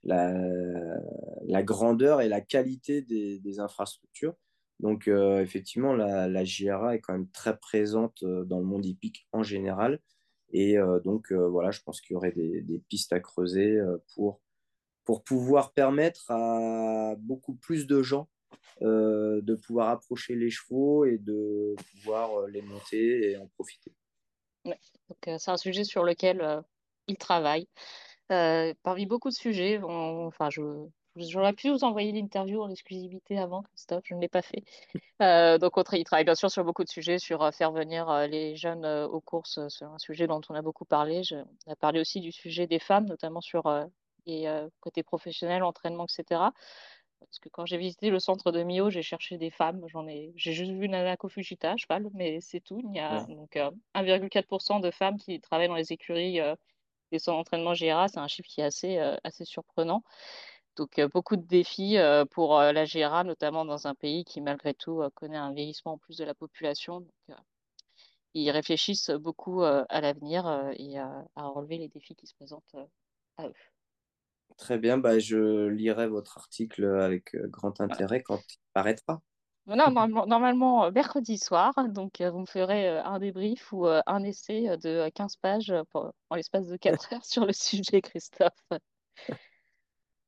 la, 0.04 1.64
grandeur 1.64 2.22
et 2.22 2.30
la 2.30 2.42
qualité 2.42 3.02
des, 3.02 3.60
infrastructures. 3.60 4.36
Donc, 4.80 5.08
effectivement, 5.08 5.94
la, 5.96 6.28
la 6.28 6.44
JRA 6.46 6.96
est 6.96 7.00
quand 7.00 7.14
même 7.14 7.30
très 7.32 7.58
présente 7.58 8.24
dans 8.24 8.60
le 8.60 8.66
monde 8.66 8.86
hippique 8.86 9.28
en 9.32 9.44
général. 9.44 10.00
Et 10.52 10.78
donc, 11.04 11.34
voilà, 11.34 11.72
je 11.72 11.82
pense 11.82 12.00
qu'il 12.00 12.14
y 12.14 12.18
aurait 12.18 12.32
des, 12.32 12.62
des 12.62 12.80
pistes 12.88 13.12
à 13.12 13.20
creuser 13.20 13.80
pour, 14.14 14.40
pour 15.04 15.24
pouvoir 15.24 15.74
permettre 15.74 16.30
à 16.30 17.16
beaucoup 17.18 17.56
plus 17.56 17.88
de 17.88 18.04
gens 18.04 18.30
euh, 18.82 19.42
de 19.42 19.56
pouvoir 19.56 19.90
approcher 19.90 20.36
les 20.36 20.50
chevaux 20.50 21.06
et 21.06 21.18
de 21.18 21.76
pouvoir 21.92 22.40
euh, 22.40 22.48
les 22.48 22.62
monter 22.62 23.32
et 23.32 23.38
en 23.38 23.48
profiter. 23.48 23.92
Ouais. 24.66 24.80
Donc 25.10 25.28
euh, 25.28 25.38
c'est 25.40 25.52
un 25.52 25.58
sujet 25.58 25.84
sur 25.84 26.04
lequel 26.04 26.42
euh, 26.42 26.62
il 27.08 27.18
travaille. 27.18 27.68
Parmi 28.30 29.06
beaucoup 29.06 29.30
de 29.30 29.34
sujets, 29.34 29.80
on- 29.82 30.28
enfin, 30.28 30.50
je, 30.50 30.62
j'aurais 31.16 31.54
pu 31.54 31.70
vous 31.70 31.84
envoyer 31.86 32.12
l'interview 32.12 32.62
en 32.62 32.70
exclusivité 32.70 33.40
avant, 33.40 33.64
Christophe, 33.64 34.04
je 34.06 34.14
ne 34.16 34.22
l'ai 34.22 34.28
pas 34.28 34.42
fait. 34.42 34.64
Euh, 35.24 35.58
donc, 35.58 35.76
on 35.78 35.82
tra- 35.82 35.98
il 35.98 36.04
travaille 36.04 36.26
bien 36.26 36.36
sûr 36.36 36.52
sur 36.52 36.64
beaucoup 36.64 36.84
de 36.84 36.90
sujets, 36.90 37.18
sur 37.18 37.42
euh, 37.42 37.50
faire 37.50 37.72
venir 37.72 38.08
euh, 38.08 38.28
les 38.28 38.56
jeunes 38.56 38.86
aux 38.86 39.20
courses, 39.20 39.68
sur 39.70 39.88
un 39.92 39.98
sujet 39.98 40.28
dont 40.28 40.42
on 40.50 40.54
a 40.54 40.62
beaucoup 40.62 40.86
parlé. 40.86 41.24
Je- 41.24 41.38
on 41.66 41.72
a 41.72 41.76
parlé 41.76 42.00
aussi 42.00 42.22
du 42.22 42.32
sujet 42.32 42.68
des 42.68 42.78
femmes, 42.78 43.06
notamment 43.06 43.42
sur 43.42 43.64
les 44.28 44.68
côtés 44.80 45.02
professionnels, 45.02 45.64
entraînement, 45.64 46.06
etc. 46.06 46.52
Parce 47.20 47.40
que 47.40 47.50
quand 47.50 47.66
j'ai 47.66 47.78
visité 47.78 48.10
le 48.10 48.20
centre 48.20 48.52
de 48.52 48.64
Mio, 48.64 48.90
j'ai 48.90 49.02
cherché 49.02 49.38
des 49.38 49.50
femmes. 49.50 49.82
J'en 49.88 50.08
ai, 50.08 50.32
j'ai 50.36 50.54
juste 50.54 50.72
vu 50.72 50.88
Nanako 50.88 51.30
Fujita, 51.30 51.72
à 51.74 51.78
cheval, 51.78 52.08
mais 52.14 52.40
c'est 52.42 52.62
tout. 52.62 52.82
Il 52.84 52.96
y 52.96 53.00
a 53.00 53.24
Ouais. 53.24 53.36
donc 53.36 53.56
euh, 53.58 53.72
1,4% 53.96 54.80
de 54.80 54.92
femmes 54.92 55.18
qui 55.18 55.40
travaillent 55.42 55.68
dans 55.68 55.76
les 55.76 55.92
écuries 55.92 56.40
euh, 56.40 56.56
des 57.12 57.20
centres 57.20 57.38
d'entraînement 57.40 57.74
GRA. 57.74 58.08
C'est 58.08 58.20
un 58.20 58.28
chiffre 58.28 58.48
qui 58.50 58.62
est 58.62 58.66
assez, 58.66 58.98
euh, 58.98 59.16
assez 59.24 59.46
surprenant. 59.46 60.04
Donc, 60.78 61.00
euh, 61.00 61.08
beaucoup 61.08 61.36
de 61.36 61.46
défis 61.46 61.98
euh, 61.98 62.24
pour 62.26 62.60
euh, 62.60 62.72
la 62.72 62.86
GRA, 62.86 63.24
notamment 63.24 63.66
dans 63.66 63.88
un 63.88 63.96
pays 63.96 64.24
qui, 64.24 64.42
malgré 64.42 64.74
tout, 64.76 65.02
euh, 65.02 65.10
connaît 65.16 65.38
un 65.38 65.52
vieillissement 65.52 65.94
en 65.94 65.98
plus 65.98 66.18
de 66.18 66.24
la 66.24 66.36
population. 66.36 67.02
Donc, 67.02 67.12
euh, 67.32 67.34
ils 68.36 68.52
réfléchissent 68.52 69.10
beaucoup 69.10 69.64
euh, 69.64 69.84
à 69.90 70.02
l'avenir 70.02 70.46
euh, 70.46 70.72
et 70.78 71.00
à, 71.00 71.26
relever 71.36 71.80
les 71.80 71.88
défis 71.88 72.16
qui 72.16 72.28
se 72.28 72.36
présentent 72.36 72.76
euh, 72.76 72.86
à 73.38 73.48
eux. 73.48 73.54
Très 74.58 74.80
bien, 74.80 74.98
bah, 74.98 75.20
je 75.20 75.68
lirai 75.68 76.08
votre 76.08 76.40
article 76.40 76.86
avec 76.86 77.36
euh, 77.36 77.48
grand 77.48 77.80
intérêt 77.80 78.24
quand 78.24 78.40
il 78.50 78.58
paraîtra. 78.74 79.22
Voilà, 79.68 79.86
normalement, 79.86 80.26
normalement, 80.26 80.86
euh, 80.86 80.92
mercredi 80.92 81.38
soir, 81.38 81.74
donc 81.90 82.22
euh, 82.22 82.32
vous 82.32 82.40
me 82.40 82.46
ferez 82.46 82.98
un 82.98 83.20
débrief 83.20 83.72
ou 83.72 83.86
un 83.86 84.24
essai 84.24 84.78
de 84.78 85.10
15 85.14 85.36
pages 85.36 85.74
pour- 85.92 86.12
en 86.30 86.36
l'espace 86.36 86.68
de 86.68 86.78
4 86.78 87.08
heures 87.14 87.26
sur 87.26 87.46
le 87.46 87.54
sujet, 87.54 88.02
Christophe. 88.02 88.52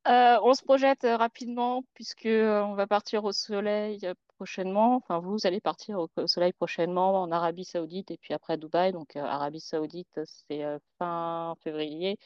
Euh, 0.07 0.37
on 0.43 0.53
se 0.53 0.63
projette 0.63 1.03
rapidement 1.03 1.83
puisque 1.93 2.25
on 2.25 2.73
va 2.73 2.87
partir 2.87 3.23
au 3.23 3.31
soleil 3.31 3.99
prochainement. 4.35 4.95
Enfin, 4.95 5.19
vous 5.19 5.45
allez 5.45 5.59
partir 5.59 5.99
au, 5.99 6.27
soleil 6.27 6.53
prochainement 6.53 7.21
en 7.21 7.31
Arabie 7.31 7.65
Saoudite 7.65 8.11
et 8.11 8.17
puis 8.17 8.33
après 8.33 8.53
à 8.53 8.57
Dubaï. 8.57 8.91
Donc, 8.91 9.15
Arabie 9.15 9.59
Saoudite, 9.59 10.19
c'est 10.25 10.63
fin 10.97 11.55
février 11.63 12.17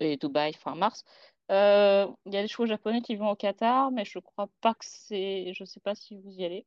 et 0.00 0.16
Dubaï 0.16 0.52
fin 0.54 0.74
mars. 0.74 1.04
Euh, 1.50 2.06
Il 2.26 2.34
y 2.34 2.36
a 2.36 2.42
des 2.42 2.48
chevaux 2.48 2.66
japonais 2.66 3.00
qui 3.02 3.16
vont 3.16 3.30
au 3.30 3.36
Qatar, 3.36 3.90
mais 3.90 4.04
je 4.04 4.18
crois 4.18 4.48
pas 4.60 4.74
que 4.74 4.84
c'est. 4.84 5.52
Je 5.54 5.64
sais 5.64 5.80
pas 5.80 5.94
si 5.94 6.16
vous 6.16 6.30
y 6.30 6.44
allez. 6.44 6.66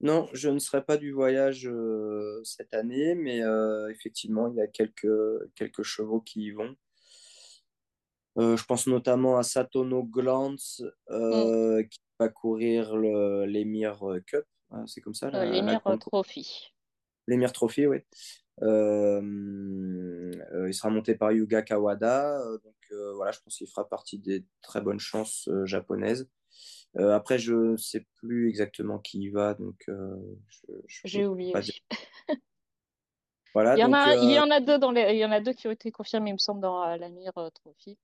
Non, 0.00 0.28
je 0.34 0.50
ne 0.50 0.58
serai 0.58 0.84
pas 0.84 0.98
du 0.98 1.12
voyage 1.12 1.66
euh, 1.66 2.42
cette 2.44 2.74
année, 2.74 3.14
mais 3.14 3.42
euh, 3.42 3.88
effectivement, 3.90 4.48
il 4.48 4.56
y 4.56 4.60
a 4.60 4.66
quelques, 4.66 5.08
quelques 5.54 5.82
chevaux 5.82 6.20
qui 6.20 6.42
y 6.42 6.50
vont. 6.50 6.76
Je 8.38 8.62
pense 8.66 8.86
notamment 8.86 9.38
à 9.38 9.42
Satono 9.42 10.02
Glantz, 10.04 10.82
euh, 11.08 11.82
qui 11.84 11.98
va 12.20 12.28
courir 12.28 12.94
le- 12.94 13.46
l'Emir 13.46 13.98
Cup. 14.26 14.44
C'est 14.86 15.00
comme 15.00 15.14
ça, 15.14 15.30
course. 15.94 16.26
Trophy. 16.26 16.74
L'Emir 17.26 17.52
Trophy, 17.52 17.86
oui. 17.86 18.00
Euh, 18.62 19.20
euh, 20.52 20.68
il 20.68 20.74
sera 20.74 20.90
monté 20.90 21.14
par 21.14 21.32
Yuga 21.32 21.62
Kawada. 21.62 22.40
euh, 22.40 22.58
donc 22.58 22.74
euh, 22.92 23.12
voilà, 23.14 23.32
je 23.32 23.40
pense 23.40 23.56
qu'il 23.56 23.68
fera 23.68 23.88
partie 23.88 24.18
des 24.18 24.44
très 24.62 24.80
bonnes 24.80 25.00
chances 25.00 25.48
euh, 25.48 25.66
japonaises. 25.66 26.28
Euh, 26.98 27.14
après, 27.14 27.38
je 27.38 27.54
ne 27.54 27.76
sais 27.76 28.06
plus 28.16 28.48
exactement 28.48 28.98
qui 28.98 29.18
y 29.20 29.28
va, 29.28 29.54
donc 29.54 29.76
euh, 29.88 30.16
J'ai 31.04 31.26
oublié 31.26 31.52
pas. 31.52 31.60
Voilà, 33.52 33.74
Il 33.76 33.80
y 33.80 33.84
en 33.84 33.92
a, 33.92 34.14
il 34.16 34.30
y 34.30 34.38
euh, 34.38 34.42
en 34.42 34.50
a 34.50 34.60
deux 34.60 34.78
dans 34.78 34.90
les, 34.90 35.14
il 35.14 35.18
y 35.18 35.24
en 35.24 35.32
a 35.32 35.40
deux 35.40 35.52
qui 35.54 35.66
ont 35.66 35.70
été 35.70 35.90
confirmés, 35.90 36.30
il 36.30 36.34
me 36.34 36.38
semble, 36.38 36.60
dans 36.60 36.82
euh, 36.86 36.96
l'Amir 36.96 37.32
euh, 37.38 37.48
Trophy. 37.50 37.98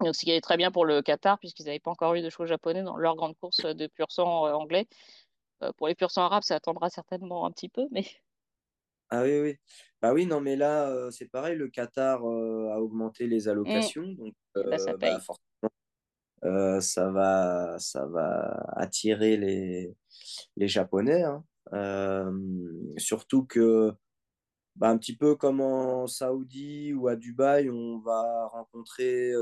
Donc, 0.00 0.14
ce 0.14 0.20
qui 0.20 0.30
est 0.30 0.40
très 0.40 0.56
bien 0.56 0.70
pour 0.70 0.86
le 0.86 1.02
Qatar, 1.02 1.38
puisqu'ils 1.38 1.66
n'avaient 1.66 1.78
pas 1.78 1.90
encore 1.90 2.14
eu 2.14 2.22
de 2.22 2.30
chevaux 2.30 2.46
japonais 2.46 2.82
dans 2.82 2.96
leur 2.96 3.16
grande 3.16 3.36
course 3.36 3.64
de 3.64 3.86
pur 3.86 4.10
sang 4.10 4.46
euh, 4.46 4.52
anglais. 4.52 4.86
Euh, 5.62 5.72
pour 5.76 5.88
les 5.88 5.94
pur 5.94 6.10
sang 6.10 6.22
arabes, 6.22 6.42
ça 6.42 6.54
attendra 6.54 6.88
certainement 6.88 7.44
un 7.46 7.50
petit 7.50 7.68
peu, 7.68 7.86
mais 7.90 8.04
ah 9.10 9.22
oui, 9.24 9.40
oui. 9.40 9.56
Bah 10.02 10.12
oui, 10.12 10.26
non, 10.26 10.40
mais 10.40 10.56
là, 10.56 10.88
euh, 10.90 11.10
c'est 11.10 11.28
pareil, 11.28 11.56
le 11.56 11.68
Qatar 11.68 12.24
euh, 12.28 12.70
a 12.72 12.80
augmenté 12.80 13.26
les 13.26 13.48
allocations, 13.48 14.06
donc 14.12 14.34
et 14.56 14.64
bah, 14.70 14.78
ça 14.78 14.92
euh, 14.92 14.96
bah, 14.98 15.18
forcément, 15.20 15.40
ça 16.80 17.10
va, 17.10 17.78
ça 17.78 18.06
va 18.06 18.64
attirer 18.76 19.36
les, 19.36 19.96
les 20.56 20.68
Japonais. 20.68 21.22
hein. 21.24 21.44
Surtout 22.96 23.44
que 23.44 23.92
bah, 24.76 24.90
un 24.90 24.98
petit 24.98 25.16
peu 25.16 25.36
comme 25.36 25.60
en 25.60 26.06
Saoudi 26.06 26.94
ou 26.94 27.08
à 27.08 27.16
Dubaï, 27.16 27.70
on 27.70 28.00
va 28.00 28.48
rencontrer 28.48 29.32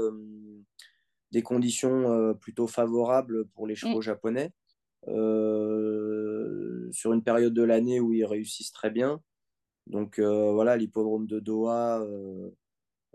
des 1.33 1.43
conditions 1.43 2.35
plutôt 2.35 2.67
favorables 2.67 3.47
pour 3.49 3.67
les 3.67 3.77
Hmm, 3.83 3.97
chevaux 3.97 4.01
japonais 4.01 4.53
sur 6.93 7.13
une 7.13 7.23
période 7.23 7.55
de 7.55 7.63
l'année 7.63 8.01
où 8.01 8.13
ils 8.13 8.25
réussissent 8.25 8.73
très 8.73 8.91
bien. 8.91 9.23
Donc 9.87 10.19
euh, 10.19 10.53
voilà, 10.53 10.77
l'hippodrome 10.77 11.27
de 11.27 11.41
Doha 11.41 12.01
euh, 12.01 12.51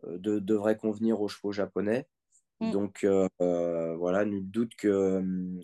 de- 0.03 0.39
devrait 0.39 0.77
convenir 0.77 1.21
aux 1.21 1.27
chevaux 1.27 1.51
japonais. 1.51 2.07
hmm. 2.59 2.71
Donc 2.71 3.03
euh, 3.03 3.27
euh, 3.41 3.95
voilà, 3.97 4.25
nul 4.25 4.49
doute 4.49 4.75
que 4.75 4.87
euh, 4.87 5.21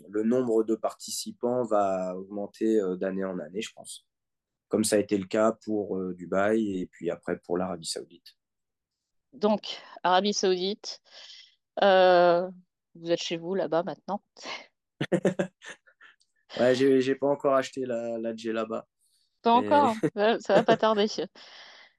le 0.08 0.22
nombre 0.22 0.64
de 0.64 0.74
participants 0.74 1.64
va 1.64 2.16
augmenter 2.16 2.80
euh, 2.80 2.96
d'année 2.96 3.24
en 3.24 3.38
année, 3.38 3.62
je 3.62 3.72
pense 3.72 4.06
comme 4.68 4.84
ça 4.84 4.96
a 4.96 4.98
été 4.98 5.16
le 5.16 5.24
cas 5.24 5.52
pour 5.52 5.96
euh, 5.96 6.14
Dubaï 6.14 6.80
et 6.80 6.86
puis 6.86 7.10
après 7.10 7.38
pour 7.38 7.58
l'Arabie 7.58 7.86
Saoudite. 7.86 8.36
Donc, 9.32 9.80
Arabie 10.02 10.32
Saoudite, 10.32 11.00
euh, 11.82 12.48
vous 12.94 13.10
êtes 13.10 13.20
chez 13.20 13.36
vous 13.36 13.54
là-bas 13.54 13.82
maintenant. 13.82 14.22
Ouais, 16.58 16.74
j'ai, 16.74 17.14
pas 17.14 17.26
encore 17.26 17.54
acheté 17.54 17.84
la, 17.84 18.16
la 18.16 18.34
Djellaba. 18.34 18.88
Pas 19.42 19.52
encore, 19.52 19.94
ça, 20.14 20.38
ça 20.40 20.54
va 20.54 20.62
pas 20.62 20.76
tarder. 20.76 21.06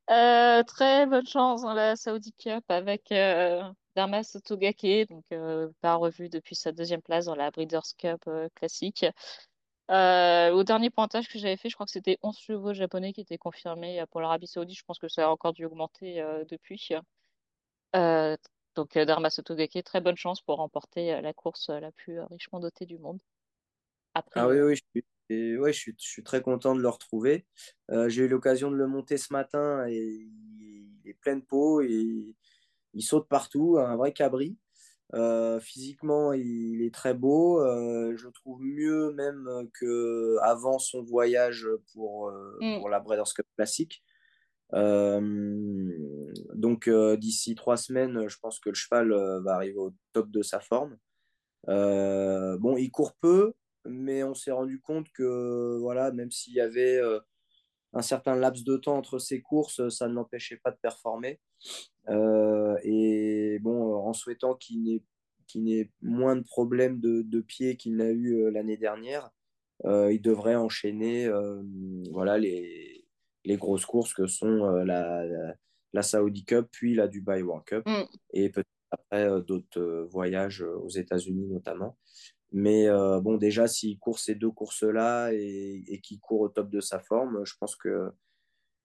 Euh, 0.09 0.63
très 0.63 1.05
bonne 1.05 1.27
chance 1.27 1.61
dans 1.61 1.73
la 1.73 1.95
Saudi 1.95 2.33
Cup 2.33 2.63
avec 2.67 3.11
euh, 3.11 3.61
Damas 3.95 4.37
Togake, 4.43 5.07
donc 5.07 5.23
euh, 5.31 5.69
pas 5.81 5.95
revu 5.95 6.29
depuis 6.29 6.55
sa 6.55 6.71
deuxième 6.71 7.01
place 7.01 7.25
dans 7.25 7.35
la 7.35 7.51
Breeders' 7.51 7.95
Cup 7.95 8.23
euh, 8.27 8.49
classique. 8.55 9.05
Euh, 9.91 10.51
au 10.51 10.63
dernier 10.63 10.89
pointage 10.89 11.27
que 11.27 11.37
j'avais 11.37 11.57
fait, 11.57 11.69
je 11.69 11.75
crois 11.75 11.85
que 11.85 11.91
c'était 11.91 12.17
11 12.23 12.37
chevaux 12.37 12.73
japonais 12.73 13.13
qui 13.13 13.21
étaient 13.21 13.37
confirmés 13.37 14.03
pour 14.09 14.21
l'Arabie 14.21 14.47
Saoudite. 14.47 14.79
Je 14.79 14.83
pense 14.83 14.99
que 14.99 15.07
ça 15.07 15.25
a 15.25 15.29
encore 15.29 15.53
dû 15.53 15.65
augmenter 15.65 16.21
euh, 16.21 16.43
depuis. 16.49 16.89
Euh, 17.95 18.35
donc 18.75 18.97
Dharma 18.97 19.29
Sotogake, 19.29 19.83
très 19.83 20.01
bonne 20.01 20.17
chance 20.17 20.41
pour 20.41 20.57
remporter 20.57 21.21
la 21.21 21.33
course 21.33 21.69
la 21.69 21.91
plus 21.91 22.19
richement 22.21 22.59
dotée 22.59 22.85
du 22.85 22.97
monde, 22.97 23.19
a 24.15 24.23
ah 24.35 24.47
oui, 24.47 24.59
oui, 24.61 24.75
je 24.75 24.81
suis, 24.91 25.05
et 25.29 25.57
ouais, 25.57 25.71
je 25.71 25.77
suis, 25.77 25.95
je 25.99 26.07
suis 26.07 26.23
très 26.23 26.41
content 26.41 26.75
de 26.75 26.81
le 26.81 26.89
retrouver. 26.89 27.45
Euh, 27.91 28.09
j'ai 28.09 28.23
eu 28.23 28.27
l'occasion 28.27 28.71
de 28.71 28.75
le 28.75 28.87
monter 28.87 29.17
ce 29.17 29.31
matin 29.31 29.85
et 29.87 29.97
il, 29.97 31.01
est 31.05 31.13
plein 31.13 31.37
de 31.37 31.43
peau 31.43 31.81
et 31.81 32.35
il 32.93 33.01
saute 33.03 33.27
partout, 33.27 33.77
un 33.79 33.95
vrai 33.95 34.11
cabri. 34.11 34.57
Euh, 35.15 35.59
physiquement, 35.59 36.33
il 36.33 36.83
est 36.83 36.93
très 36.93 37.13
beau. 37.13 37.61
Euh, 37.61 38.15
je 38.15 38.27
trouve 38.29 38.61
mieux 38.61 39.11
même 39.13 39.47
que 39.73 40.37
avant 40.41 40.79
son 40.79 41.03
voyage 41.03 41.67
pour, 41.93 42.31
Mm, 42.61 42.79
pour 42.79 42.89
la 42.89 42.99
Breeders' 42.99 43.33
Cup 43.33 43.47
classique. 43.55 44.03
Donc 46.55 46.89
d'ici 47.17 47.55
trois 47.55 47.77
semaines, 47.77 48.27
je 48.27 48.37
pense 48.39 48.59
que 48.59 48.69
le 48.69 48.75
cheval 48.75 49.11
va 49.43 49.55
arriver 49.55 49.77
au 49.77 49.93
top 50.13 50.29
de 50.29 50.43
sa 50.43 50.59
forme. 50.59 50.97
Bon, 51.67 52.77
il 52.77 52.91
court 52.91 53.15
peu, 53.19 53.53
mais 53.89 54.23
on 54.23 54.33
s'est 54.33 54.51
rendu 54.51 54.79
compte 54.79 55.09
que 55.11 55.77
voilà, 55.79 56.11
même 56.11 56.31
s'il 56.31 56.53
y 56.53 56.61
avait 56.61 56.97
euh, 56.97 57.19
un 57.93 58.01
certain 58.01 58.35
laps 58.35 58.63
de 58.63 58.77
temps 58.77 58.97
entre 58.97 59.19
ses 59.19 59.41
courses, 59.41 59.89
ça 59.89 60.07
ne 60.07 60.13
l'empêchait 60.13 60.57
pas 60.57 60.71
de 60.71 60.77
performer. 60.81 61.39
Euh, 62.09 62.77
et 62.83 63.59
bon, 63.61 63.95
en 63.95 64.13
souhaitant 64.13 64.55
qu'il 64.55 64.83
n'ait 64.83 65.03
n'ait 65.55 65.89
moins 66.01 66.35
de 66.35 66.43
problèmes 66.43 66.99
de, 66.99 67.23
de 67.23 67.41
pied 67.41 67.75
qu'il 67.75 67.95
n'a 67.95 68.09
eu 68.09 68.35
euh, 68.35 68.51
l'année 68.51 68.77
dernière, 68.77 69.31
euh, 69.85 70.11
il 70.11 70.21
devrait 70.21 70.55
enchaîner 70.55 71.25
euh, 71.25 71.61
voilà, 72.11 72.37
les, 72.37 73.05
les 73.45 73.57
grosses 73.57 73.85
courses 73.85 74.13
que 74.13 74.27
sont 74.27 74.65
euh, 74.65 74.83
la, 74.83 75.25
la, 75.25 75.55
la, 75.93 76.01
Saudi 76.03 76.45
Cup, 76.45 76.67
puis 76.71 76.93
la 76.93 77.07
Dubai 77.07 77.41
World 77.41 77.65
Cup, 77.65 77.83
mm. 77.87 78.03
et 78.33 78.49
peut-être 78.49 78.67
après 78.91 79.29
euh, 79.29 79.41
d'autres 79.41 79.79
euh, 79.79 80.05
voyages 80.11 80.61
aux 80.61 80.89
États-Unis 80.89 81.47
notamment. 81.47 81.97
Mais 82.51 82.87
euh, 82.87 83.19
bon, 83.21 83.37
déjà, 83.37 83.67
s'il 83.67 83.99
court 83.99 84.19
ces 84.19 84.35
deux 84.35 84.51
courses-là 84.51 85.31
et, 85.33 85.83
et 85.87 86.01
qu'il 86.01 86.19
court 86.19 86.41
au 86.41 86.49
top 86.49 86.69
de 86.69 86.79
sa 86.81 86.99
forme, 86.99 87.45
je 87.45 87.53
pense 87.59 87.75
que 87.75 88.11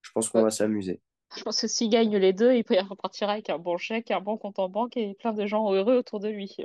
je 0.03 0.11
pense 0.13 0.29
qu'on 0.29 0.39
Ouais. 0.39 0.45
va 0.45 0.51
s'amuser. 0.51 1.01
Je 1.37 1.43
pense 1.43 1.61
que 1.61 1.67
s'il 1.69 1.89
gagne 1.91 2.17
les 2.17 2.33
deux, 2.33 2.55
il 2.55 2.65
peut 2.65 2.75
y 2.75 2.81
repartir 2.81 3.29
avec 3.31 3.51
un 3.51 3.59
bon 3.59 3.77
chèque, 3.77 4.11
un 4.11 4.21
bon 4.21 4.37
compte 4.39 4.59
en 4.59 4.69
banque 4.69 4.97
et 4.97 5.15
plein 5.15 5.33
de 5.33 5.47
gens 5.47 5.73
heureux 5.73 5.97
autour 5.97 6.21
de 6.21 6.29
lui. 6.29 6.57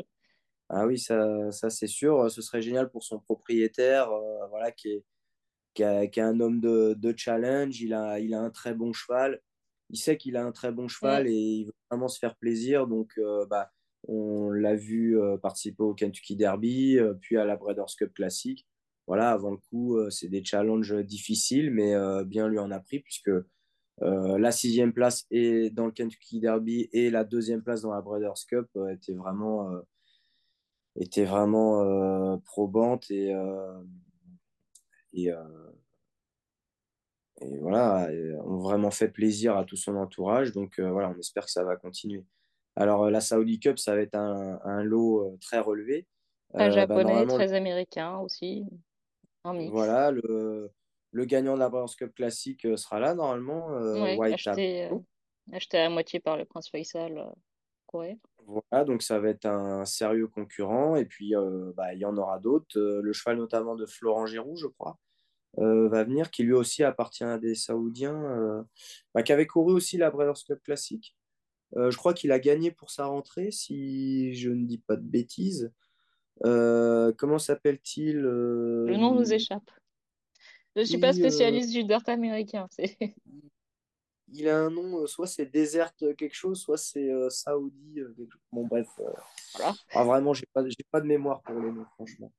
Ah 0.69 0.85
oui, 0.85 0.99
ça, 0.99 1.51
ça 1.51 1.69
c'est 1.69 1.87
sûr. 1.87 2.29
Ce 2.29 2.41
serait 2.41 2.61
génial 2.61 2.89
pour 2.91 3.03
son 3.03 3.19
propriétaire, 3.19 4.11
euh, 4.11 4.47
voilà, 4.49 4.71
qui 4.71 4.89
est, 4.89 5.05
qui, 5.73 5.83
a, 5.83 6.07
qui 6.07 6.19
a 6.21 6.27
un 6.27 6.39
homme 6.39 6.61
de, 6.61 6.95
de, 6.97 7.13
challenge. 7.17 7.81
Il 7.81 7.93
a, 7.93 8.19
il 8.19 8.33
a 8.33 8.41
un 8.41 8.51
très 8.51 8.73
bon 8.75 8.93
cheval. 8.93 9.41
Il 9.89 9.97
sait 9.97 10.17
qu'il 10.17 10.37
a 10.37 10.45
un 10.45 10.51
très 10.51 10.71
bon 10.71 10.87
cheval 10.87 11.27
et 11.27 11.33
il 11.33 11.65
veut 11.65 11.73
vraiment 11.89 12.07
se 12.07 12.19
faire 12.19 12.35
plaisir. 12.37 12.87
Donc, 12.87 13.13
euh, 13.17 13.45
bah, 13.47 13.71
on 14.07 14.49
l'a 14.49 14.75
vu 14.75 15.19
euh, 15.19 15.37
participer 15.37 15.83
au 15.83 15.93
Kentucky 15.93 16.35
Derby, 16.35 16.97
euh, 16.97 17.13
puis 17.13 17.37
à 17.37 17.45
la 17.45 17.57
Breeders' 17.57 17.95
Cup 17.97 18.13
Classique. 18.13 18.67
Voilà, 19.07 19.31
avant 19.31 19.51
le 19.51 19.57
coup, 19.57 19.97
euh, 19.97 20.09
c'est 20.09 20.29
des 20.29 20.43
challenges 20.43 20.95
difficiles, 21.03 21.71
mais 21.71 21.93
bien 22.25 22.47
lui 22.47 22.59
en 22.59 22.71
a 22.71 22.79
pris, 22.79 22.99
puisque 22.99 23.31
la 24.01 24.51
sixième 24.53 24.93
place 24.93 25.27
dans 25.29 25.87
le 25.87 25.91
Kentucky 25.91 26.39
Derby 26.39 26.87
et 26.93 27.09
la 27.09 27.25
deuxième 27.25 27.61
place 27.61 27.81
dans 27.81 27.91
la 27.91 28.01
Breeders' 28.01 28.45
Cup 28.47 28.69
était 28.91 29.13
vraiment, 29.13 29.69
était 30.95 31.25
vraiment 31.25 32.39
probante 32.45 33.11
et, 33.11 33.35
et, 35.11 35.31
et 37.41 37.59
voilà, 37.59 38.09
ont 38.45 38.59
vraiment 38.59 38.91
fait 38.91 39.09
plaisir 39.09 39.57
à 39.57 39.65
tout 39.65 39.75
son 39.75 39.97
entourage. 39.97 40.53
Donc 40.53 40.79
voilà, 40.79 41.09
on 41.09 41.19
espère 41.19 41.43
que 41.43 41.51
ça 41.51 41.65
va 41.65 41.75
continuer. 41.75 42.23
Alors 42.75 43.05
euh, 43.05 43.09
la 43.09 43.21
Saudi 43.21 43.59
Cup, 43.59 43.77
ça 43.79 43.95
va 43.95 44.01
être 44.01 44.15
un, 44.15 44.59
un 44.63 44.83
lot 44.83 45.33
euh, 45.33 45.37
très 45.41 45.59
relevé. 45.59 46.07
Très 46.53 46.65
Euh, 46.65 46.67
bah, 46.69 46.71
japonais, 46.71 47.25
très 47.27 47.53
américain 47.53 48.17
aussi, 48.19 48.65
mix. 49.45 49.71
voilà, 49.71 50.11
le, 50.11 50.71
le 51.11 51.25
gagnant 51.25 51.53
de 51.55 51.59
la 51.59 51.69
Breeders' 51.69 51.95
Cup 51.97 52.13
classique 52.15 52.65
sera 52.77 52.99
là 52.99 53.13
normalement, 53.13 53.67
Oui, 53.69 54.15
White 54.17 54.33
acheté, 54.35 54.89
acheté 55.51 55.77
à 55.79 55.89
moitié 55.89 56.19
par 56.19 56.37
le 56.37 56.45
prince 56.45 56.69
Faisal, 56.69 57.33
Corée. 57.85 58.17
Voilà, 58.45 58.83
donc 58.83 59.03
ça 59.03 59.19
va 59.19 59.29
être 59.29 59.45
un 59.45 59.85
sérieux 59.85 60.27
concurrent. 60.27 60.95
Et 60.95 61.05
puis, 61.05 61.35
euh, 61.35 61.71
bah, 61.75 61.93
il 61.93 61.99
y 61.99 62.05
en 62.05 62.17
aura 62.17 62.39
d'autres. 62.39 62.79
Euh, 62.79 63.01
le 63.01 63.13
cheval 63.13 63.37
notamment 63.37 63.75
de 63.75 63.85
Florent 63.85 64.25
Giroux, 64.25 64.55
je 64.55 64.67
crois, 64.67 64.97
euh, 65.59 65.87
va 65.89 66.03
venir, 66.03 66.31
qui 66.31 66.43
lui 66.43 66.53
aussi 66.53 66.83
appartient 66.83 67.23
à 67.23 67.37
des 67.37 67.53
Saoudiens, 67.55 68.65
bah, 69.13 69.23
qui 69.23 69.33
avait 69.33 69.47
couru 69.47 69.73
aussi 69.73 69.97
la 69.97 70.09
Breeders' 70.11 70.43
Cup 70.47 70.61
classique. 70.63 71.15
Euh, 71.77 71.91
je 71.91 71.97
crois 71.97 72.13
qu'il 72.13 72.31
a 72.31 72.39
gagné 72.39 72.71
pour 72.71 72.89
sa 72.89 73.05
rentrée, 73.05 73.51
si 73.51 74.33
je 74.33 74.49
ne 74.49 74.65
dis 74.65 74.79
pas 74.79 74.95
de 74.95 75.05
bêtises. 75.05 75.71
Euh, 76.45 77.11
comment 77.17 77.39
s'appelle-t-il 77.39 78.17
Le 78.17 78.87
euh, 78.89 78.97
nom 78.97 79.13
nous 79.13 79.33
échappe. 79.33 79.69
Je 80.75 80.83
suis 80.83 80.97
pas 80.97 81.13
spécialiste 81.13 81.71
du 81.71 81.83
dirt 81.83 82.07
américain, 82.07 82.67
il 84.31 84.47
a 84.47 84.59
un 84.59 84.69
nom, 84.69 85.07
soit 85.07 85.25
c'est 85.27 85.47
Desert 85.47 85.93
quelque 85.95 86.35
chose, 86.35 86.61
soit 86.61 86.77
c'est 86.77 87.07
quelque 87.07 88.31
chose. 88.31 88.41
Bon, 88.51 88.65
bref. 88.65 88.87
voilà. 88.97 89.73
ah, 89.93 90.03
vraiment, 90.03 90.33
pas, 90.53 90.63
j'ai 90.67 90.85
pas 90.91 91.01
de 91.01 91.07
mémoire 91.07 91.41
pour 91.41 91.59
les 91.59 91.71
noms, 91.71 91.85
franchement. 91.95 92.31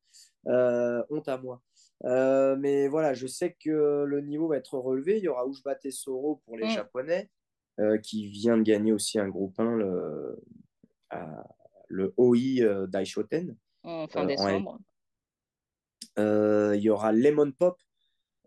Honte 0.47 1.29
à 1.29 1.37
moi. 1.37 1.61
Euh, 2.05 2.57
mais 2.57 2.89
voilà, 2.89 3.15
je 3.15 3.27
sais 3.27 3.53
que 3.53 4.05
le 4.05 4.21
niveau 4.21 4.49
va 4.49 4.57
être 4.57 4.79
relevé. 4.79 5.19
Il 5.19 5.25
y 5.25 5.29
aura 5.29 5.47
Ushbate 5.47 5.91
Soro 5.91 6.41
pour 6.45 6.57
les 6.57 6.67
Mm. 6.67 6.71
Japonais, 6.71 7.31
qui 8.03 8.29
vient 8.29 8.57
de 8.59 8.63
gagner 8.63 8.93
aussi 8.93 9.19
un 9.19 9.29
groupe 9.29 9.59
1, 9.59 9.77
le, 9.77 10.39
à- 11.11 11.47
le 11.89 12.13
OI 12.17 12.61
euh, 12.61 12.87
Daishoten 12.87 13.57
En 13.83 14.07
fin 14.07 14.23
euh, 14.25 14.27
décembre. 14.27 14.79
Euh, 16.19 16.75
il 16.77 16.83
y 16.83 16.91
aura 16.91 17.13
Lemon 17.13 17.53
Pop, 17.53 17.79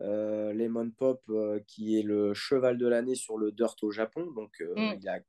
euh, 0.01 0.53
Lemon 0.53 0.91
Pop 0.91 1.21
euh, 1.29 1.59
qui 1.67 1.97
est 1.99 2.03
le 2.03 2.33
cheval 2.33 2.77
de 2.77 2.87
l'année 2.87 3.15
sur 3.15 3.37
le 3.37 3.51
dirt 3.51 3.75
au 3.81 3.91
Japon. 3.91 4.31
Donc, 4.31 4.51
euh, 4.61 4.73
Mm. 4.75 4.97
il 5.01 5.09
a, 5.09 5.19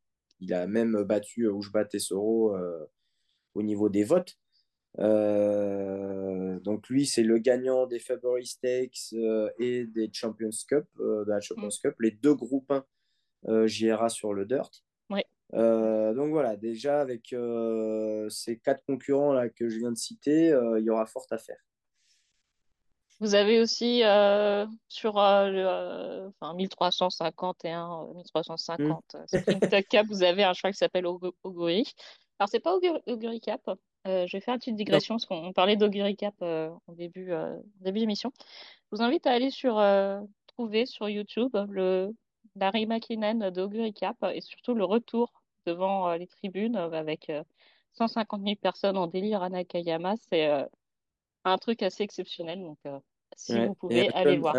il 0.40 0.54
a 0.54 0.66
même 0.66 1.02
battu 1.04 1.48
Ushbate 1.48 1.98
Soro 1.98 2.54
euh, 2.56 2.84
au 3.54 3.62
niveau 3.62 3.88
des 3.88 4.04
votes. 4.04 4.36
Euh, 4.98 6.58
donc 6.60 6.88
lui, 6.88 7.06
c'est 7.06 7.22
le 7.22 7.38
gagnant 7.38 7.86
des 7.86 7.98
February 7.98 8.46
Stakes 8.46 9.12
euh, 9.14 9.50
et 9.58 9.86
des 9.86 10.08
Champions 10.12 10.50
Cup, 10.68 10.84
euh, 11.00 11.24
de 11.24 11.30
la 11.30 11.40
Champions 11.40 11.66
Mm. 11.68 11.82
Cup, 11.88 11.94
les 12.00 12.10
deux 12.12 12.34
groupes 12.34 12.70
1 12.70 12.76
euh, 12.76 12.82
JRA 13.66 14.08
sur 14.08 14.32
le 14.34 14.44
dirt. 14.46 14.70
Euh, 15.52 16.14
donc 16.14 16.30
voilà, 16.30 16.56
déjà 16.56 17.00
avec 17.00 17.32
euh, 17.32 18.28
ces 18.28 18.58
quatre 18.58 18.82
concurrents 18.86 19.32
là 19.32 19.48
que 19.48 19.68
je 19.68 19.78
viens 19.78 19.92
de 19.92 19.96
citer, 19.96 20.50
euh, 20.52 20.80
il 20.80 20.84
y 20.84 20.90
aura 20.90 21.06
fort 21.06 21.26
à 21.30 21.38
faire. 21.38 21.58
Vous 23.20 23.34
avez 23.36 23.60
aussi 23.60 24.02
euh, 24.02 24.66
sur 24.88 25.18
euh, 25.18 25.48
le, 25.50 25.64
euh, 25.64 26.28
enfin, 26.30 26.54
1351, 26.54 27.88
euh, 27.88 28.12
Hmm. 28.12 28.16
1350 28.16 29.04
euh, 29.14 29.24
Sprint 29.28 29.60
Cup, 29.88 30.06
vous 30.08 30.22
avez 30.24 30.42
un 30.42 30.52
cheval 30.54 30.72
qui 30.72 30.78
s'appelle 30.78 31.04
Ogu- 31.04 31.32
Oguri. 31.44 31.84
Alors, 32.38 32.48
c'est 32.48 32.58
pas 32.60 32.74
Oguri, 33.06 33.40
Cap. 33.40 33.60
Euh, 34.08 34.26
je 34.26 34.36
vais 34.36 34.40
faire 34.40 34.54
une 34.54 34.58
petite 34.60 34.74
digression 34.76 35.14
parce 35.14 35.26
qu'on 35.26 35.52
parlait 35.52 35.76
d'Oguri 35.76 36.16
Cap 36.16 36.34
euh, 36.42 36.70
en 36.88 36.92
début, 36.94 37.30
euh, 37.32 37.56
début 37.80 38.00
d'émission. 38.00 38.32
Je 38.40 38.96
vous 38.96 39.02
invite 39.02 39.26
à 39.26 39.30
aller 39.32 39.50
sur 39.50 39.78
euh, 39.78 40.18
trouver 40.48 40.84
sur 40.84 41.08
YouTube 41.08 41.56
le 41.68 42.10
Larry 42.56 42.86
McKinnon 42.86 43.50
d'Oguri 43.50 43.92
Cap 43.92 44.16
et 44.32 44.40
surtout 44.40 44.74
le 44.74 44.84
retour 44.84 45.32
devant 45.66 46.08
euh, 46.10 46.16
les 46.16 46.26
tribunes 46.26 46.76
euh, 46.76 46.90
avec 46.92 47.30
euh, 47.30 47.42
150 47.94 48.42
000 48.42 48.56
personnes 48.56 48.96
en 48.96 49.06
délire 49.06 49.42
à 49.42 49.48
Nakayama. 49.48 50.14
C'est 50.30 50.48
euh, 50.48 50.64
un 51.44 51.58
truc 51.58 51.82
assez 51.82 52.02
exceptionnel. 52.02 52.60
Donc, 52.60 52.78
euh, 52.86 52.98
si 53.36 53.52
Ouais. 53.54 53.66
vous 53.66 53.74
pouvez, 53.74 54.08
allez 54.10 54.36
un 54.36 54.40
voir. 54.40 54.56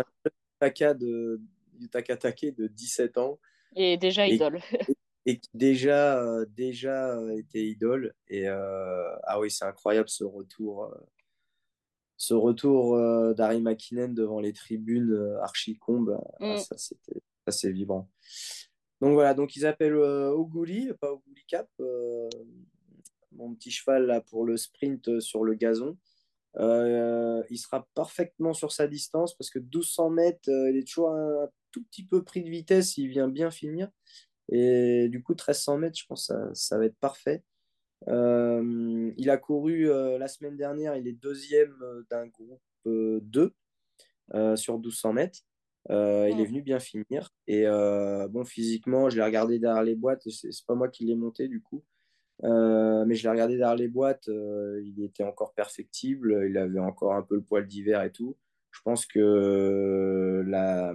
Taka 0.58 0.94
de, 0.94 1.40
Yutaka 1.78 2.16
Take 2.16 2.52
de 2.52 2.66
17 2.66 3.18
ans 3.18 3.38
Et 3.74 3.96
déjà 3.96 4.26
et, 4.26 4.36
idole. 4.36 4.60
et 5.26 5.38
qui 5.38 5.48
déjà, 5.54 6.18
euh, 6.22 6.46
déjà 6.48 7.10
euh, 7.16 7.36
était 7.36 7.64
idole. 7.66 8.14
Et 8.28 8.48
euh, 8.48 9.16
ah 9.24 9.38
oui, 9.40 9.50
c'est 9.50 9.64
incroyable 9.64 10.08
ce 10.08 10.24
retour. 10.24 10.84
euh, 10.84 10.94
ce 12.18 12.32
retour 12.34 12.94
euh, 12.96 13.34
d'Harry 13.34 13.60
McKinnon 13.60 14.08
devant 14.08 14.40
les 14.40 14.52
tribunes 14.54 15.12
euh, 15.12 15.42
Archicombe, 15.42 16.18
ah, 16.40 16.54
Mm. 16.54 16.56
ça 16.56 16.78
c'était 16.78 17.20
assez 17.48 17.72
vibrant. 17.72 18.08
Donc 19.00 19.12
voilà, 19.12 19.34
donc 19.34 19.56
ils 19.56 19.66
appellent 19.66 19.94
euh, 19.94 20.30
Oguli, 20.30 20.90
pas 21.00 21.12
Oguli 21.12 21.44
Cap, 21.46 21.68
euh, 21.80 22.28
mon 23.32 23.54
petit 23.54 23.70
cheval 23.70 24.06
là 24.06 24.20
pour 24.22 24.44
le 24.44 24.56
sprint 24.56 25.08
euh, 25.08 25.20
sur 25.20 25.44
le 25.44 25.54
gazon. 25.54 25.96
Il 26.58 27.58
sera 27.58 27.86
parfaitement 27.94 28.54
sur 28.54 28.72
sa 28.72 28.86
distance 28.86 29.36
parce 29.36 29.50
que 29.50 29.58
1200 29.58 30.10
mètres, 30.10 30.48
il 30.48 30.76
est 30.78 30.86
toujours 30.86 31.10
un, 31.10 31.48
tout 31.70 31.84
petit 31.84 32.06
peu 32.06 32.24
pris 32.24 32.42
de 32.42 32.48
vitesse, 32.48 32.96
il 32.96 33.08
vient 33.08 33.28
bien 33.28 33.50
finir. 33.50 33.90
Et 34.48 35.08
du 35.10 35.22
coup, 35.22 35.32
1300 35.32 35.76
mètres, 35.76 35.98
je 35.98 36.06
pense 36.06 36.28
que 36.28 36.54
ça, 36.54 36.78
va 36.78 36.86
être 36.86 36.96
parfait. 36.96 37.44
Il 38.06 39.28
a 39.28 39.36
couru 39.36 39.84
la 40.18 40.28
semaine 40.28 40.56
dernière, 40.56 40.96
il 40.96 41.06
est 41.06 41.12
deuxième 41.12 41.76
d'un 42.08 42.26
groupe 42.26 42.62
2 42.86 43.52
sur 44.56 44.78
1200 44.78 45.12
mètres. 45.12 45.40
Il 45.88 46.40
est 46.40 46.44
venu 46.44 46.62
bien 46.62 46.78
finir. 46.78 47.30
Et 47.46 47.64
bon, 47.66 48.44
physiquement, 48.44 49.10
je 49.10 49.16
l'ai 49.16 49.24
regardé 49.24 49.58
derrière 49.58 49.82
les 49.82 49.94
boîtes. 49.94 50.28
C'est 50.28 50.50
pas 50.66 50.74
moi 50.74 50.88
qui 50.88 51.04
l'ai 51.04 51.16
monté 51.16 51.48
du 51.48 51.62
coup. 51.62 51.84
mais 52.42 53.14
je 53.14 53.22
l'ai 53.22 53.30
regardé 53.30 53.56
derrière 53.56 53.76
les 53.76 53.88
boîtes. 53.88 54.26
il 54.28 55.02
était 55.04 55.24
encore 55.24 55.54
perfectible. 55.54 56.46
Il 56.48 56.58
avait 56.58 56.80
encore 56.80 57.14
un 57.14 57.22
peu 57.22 57.36
le 57.36 57.42
poil 57.42 57.66
d'hiver 57.66 58.02
et 58.02 58.12
tout. 58.12 58.36
Je 58.70 58.80
pense 58.82 59.06
que 59.06 60.44
la, 60.46 60.94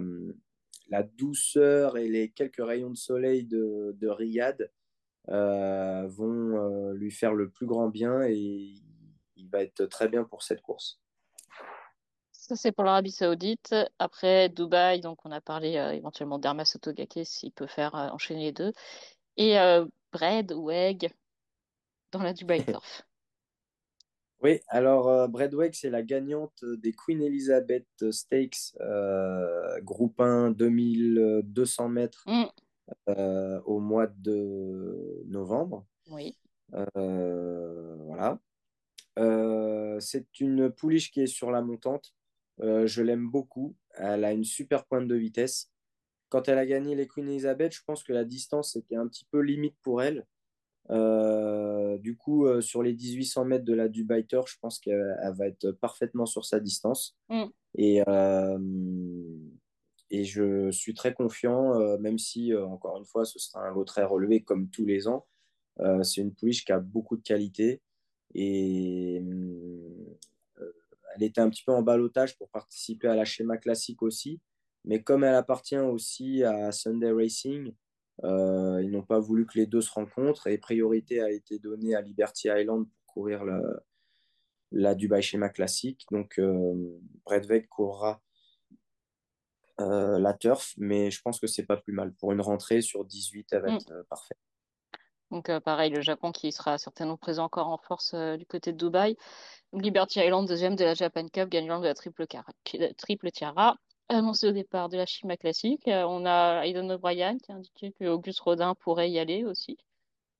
la 0.92 1.02
douceur 1.02 1.96
et 1.96 2.08
les 2.08 2.30
quelques 2.30 2.64
rayons 2.64 2.90
de 2.90 2.96
soleil 2.96 3.44
de, 3.44 3.96
de 3.98 4.08
Riyad 4.08 4.70
euh, 5.28 6.06
vont 6.08 6.56
euh, 6.56 6.92
lui 6.94 7.10
faire 7.10 7.34
le 7.34 7.48
plus 7.48 7.66
grand 7.66 7.88
bien 7.88 8.22
et 8.24 8.74
il 9.36 9.48
va 9.50 9.62
être 9.62 9.86
très 9.86 10.08
bien 10.08 10.24
pour 10.24 10.42
cette 10.42 10.60
course. 10.60 11.01
Ça, 12.42 12.56
c'est 12.56 12.72
pour 12.72 12.82
l'Arabie 12.82 13.12
Saoudite. 13.12 13.72
Après, 14.00 14.48
Dubaï, 14.48 15.00
donc 15.00 15.24
on 15.24 15.30
a 15.30 15.40
parlé 15.40 15.76
euh, 15.76 15.92
éventuellement 15.92 16.40
d'Hermas 16.40 16.64
Sotogake 16.64 17.20
s'il 17.22 17.52
peut 17.52 17.68
faire 17.68 17.94
enchaîner 17.94 18.46
les 18.46 18.52
deux. 18.52 18.72
Et 19.36 19.56
ou 20.52 20.70
egg 20.72 21.12
dans 22.10 22.20
la 22.20 22.32
Dubaï 22.32 22.64
Turf. 22.66 23.06
Oui, 24.40 24.58
alors 24.66 25.28
Bradwick, 25.28 25.76
c'est 25.76 25.88
la 25.88 26.02
gagnante 26.02 26.64
des 26.64 26.92
Queen 26.92 27.22
Elizabeth 27.22 28.10
Stakes, 28.10 28.74
groupe 29.82 30.20
1, 30.20 30.50
2200 30.50 31.88
mètres 31.90 32.24
mm. 32.26 33.60
au 33.66 33.78
mois 33.78 34.08
de 34.08 35.22
novembre. 35.26 35.86
Oui. 36.10 36.36
voilà. 36.72 38.40
c'est 40.00 40.40
une 40.40 40.72
pouliche 40.72 41.12
qui 41.12 41.20
est 41.20 41.28
sur 41.28 41.52
la 41.52 41.62
montante. 41.62 42.12
Je 42.62 43.02
l'aime 43.02 43.28
beaucoup. 43.28 43.76
Elle 43.94 44.24
a 44.24 44.32
une 44.32 44.44
super 44.44 44.84
pointe 44.86 45.08
de 45.08 45.14
vitesse. 45.14 45.70
Quand 46.28 46.48
elle 46.48 46.58
a 46.58 46.66
gagné 46.66 46.94
les 46.94 47.06
Queen 47.06 47.28
Elizabeth, 47.28 47.74
je 47.74 47.82
pense 47.84 48.02
que 48.02 48.12
la 48.12 48.24
distance 48.24 48.76
était 48.76 48.96
un 48.96 49.06
petit 49.06 49.26
peu 49.30 49.40
limite 49.40 49.76
pour 49.82 50.02
elle. 50.02 50.24
Euh, 50.90 51.98
du 51.98 52.16
coup, 52.16 52.46
euh, 52.46 52.60
sur 52.60 52.82
les 52.82 52.92
1800 52.92 53.44
mètres 53.44 53.64
de 53.64 53.74
la 53.74 53.88
Dubai 53.88 54.24
Tour, 54.24 54.46
je 54.46 54.56
pense 54.60 54.78
qu'elle 54.78 55.16
va 55.36 55.46
être 55.46 55.70
parfaitement 55.72 56.26
sur 56.26 56.44
sa 56.44 56.60
distance. 56.60 57.16
Mm. 57.28 57.44
Et, 57.76 58.02
euh, 58.08 58.58
et 60.10 60.24
je 60.24 60.70
suis 60.70 60.94
très 60.94 61.14
confiant, 61.14 61.98
même 61.98 62.18
si, 62.18 62.54
encore 62.54 62.98
une 62.98 63.06
fois, 63.06 63.24
ce 63.24 63.38
sera 63.38 63.66
un 63.66 63.72
lot 63.72 63.84
très 63.84 64.04
relevé 64.04 64.42
comme 64.42 64.68
tous 64.68 64.84
les 64.84 65.08
ans. 65.08 65.26
c'est 66.02 66.20
une 66.20 66.34
pouliche 66.34 66.64
qui 66.64 66.72
a 66.72 66.80
beaucoup 66.80 67.16
de 67.16 67.22
qualité. 67.22 67.80
Et 68.34 69.22
elle 71.14 71.24
était 71.24 71.40
un 71.40 71.50
petit 71.50 71.64
peu 71.64 71.72
en 71.72 71.82
balotage 71.82 72.36
pour 72.36 72.48
participer 72.50 73.08
à 73.08 73.14
la 73.14 73.24
schéma 73.24 73.56
classique 73.56 74.02
aussi. 74.02 74.40
Mais 74.84 75.02
comme 75.02 75.24
elle 75.24 75.34
appartient 75.34 75.78
aussi 75.78 76.42
à 76.42 76.72
Sunday 76.72 77.12
Racing, 77.12 77.72
euh, 78.24 78.80
ils 78.82 78.90
n'ont 78.90 79.02
pas 79.02 79.20
voulu 79.20 79.46
que 79.46 79.58
les 79.58 79.66
deux 79.66 79.80
se 79.80 79.90
rencontrent 79.90 80.46
et 80.46 80.58
priorité 80.58 81.20
a 81.22 81.30
été 81.30 81.58
donnée 81.58 81.94
à 81.94 82.00
Liberty 82.00 82.48
Island 82.48 82.86
pour 82.88 83.14
courir 83.14 83.44
la, 83.44 83.60
la 84.72 84.94
Dubai 84.94 85.22
Schéma 85.22 85.48
classique. 85.48 86.06
Donc, 86.10 86.38
euh, 86.38 86.98
Bredvec 87.24 87.68
courra 87.68 88.20
euh, 89.80 90.18
la 90.18 90.34
turf, 90.34 90.74
mais 90.78 91.10
je 91.10 91.20
pense 91.22 91.38
que 91.38 91.46
c'est 91.46 91.66
pas 91.66 91.76
plus 91.76 91.92
mal. 91.92 92.12
Pour 92.14 92.32
une 92.32 92.40
rentrée 92.40 92.80
sur 92.80 93.04
18, 93.04 93.48
elle 93.52 93.62
va 93.62 93.70
mm. 93.70 93.76
être 93.76 93.92
euh, 93.92 94.02
parfait. 94.08 94.36
Donc, 95.30 95.50
pareil, 95.60 95.90
le 95.90 96.02
Japon 96.02 96.30
qui 96.30 96.52
sera 96.52 96.76
certainement 96.76 97.16
présent 97.16 97.44
encore 97.44 97.68
en 97.68 97.78
force 97.78 98.14
du 98.14 98.44
côté 98.44 98.72
de 98.72 98.76
Dubaï. 98.76 99.16
Liberty 99.72 100.20
Island, 100.20 100.46
deuxième 100.46 100.76
de 100.76 100.84
la 100.84 100.94
Japan 100.94 101.26
Cup, 101.28 101.48
gagnant 101.48 101.80
de 101.80 101.86
la 101.86 101.94
triple, 101.94 102.26
triple 102.96 103.30
tiara 103.30 103.76
annoncé 104.08 104.48
au 104.48 104.52
départ 104.52 104.88
de 104.88 104.96
la 104.96 105.06
Chima 105.06 105.36
classique. 105.36 105.88
Euh, 105.88 106.04
on 106.04 106.24
a 106.26 106.66
Aidan 106.66 106.88
O'Brien 106.90 107.38
qui 107.38 107.52
a 107.52 107.56
indiqué 107.56 107.92
que 107.92 108.04
Auguste 108.04 108.40
Rodin 108.40 108.74
pourrait 108.74 109.10
y 109.10 109.18
aller 109.18 109.44
aussi. 109.44 109.78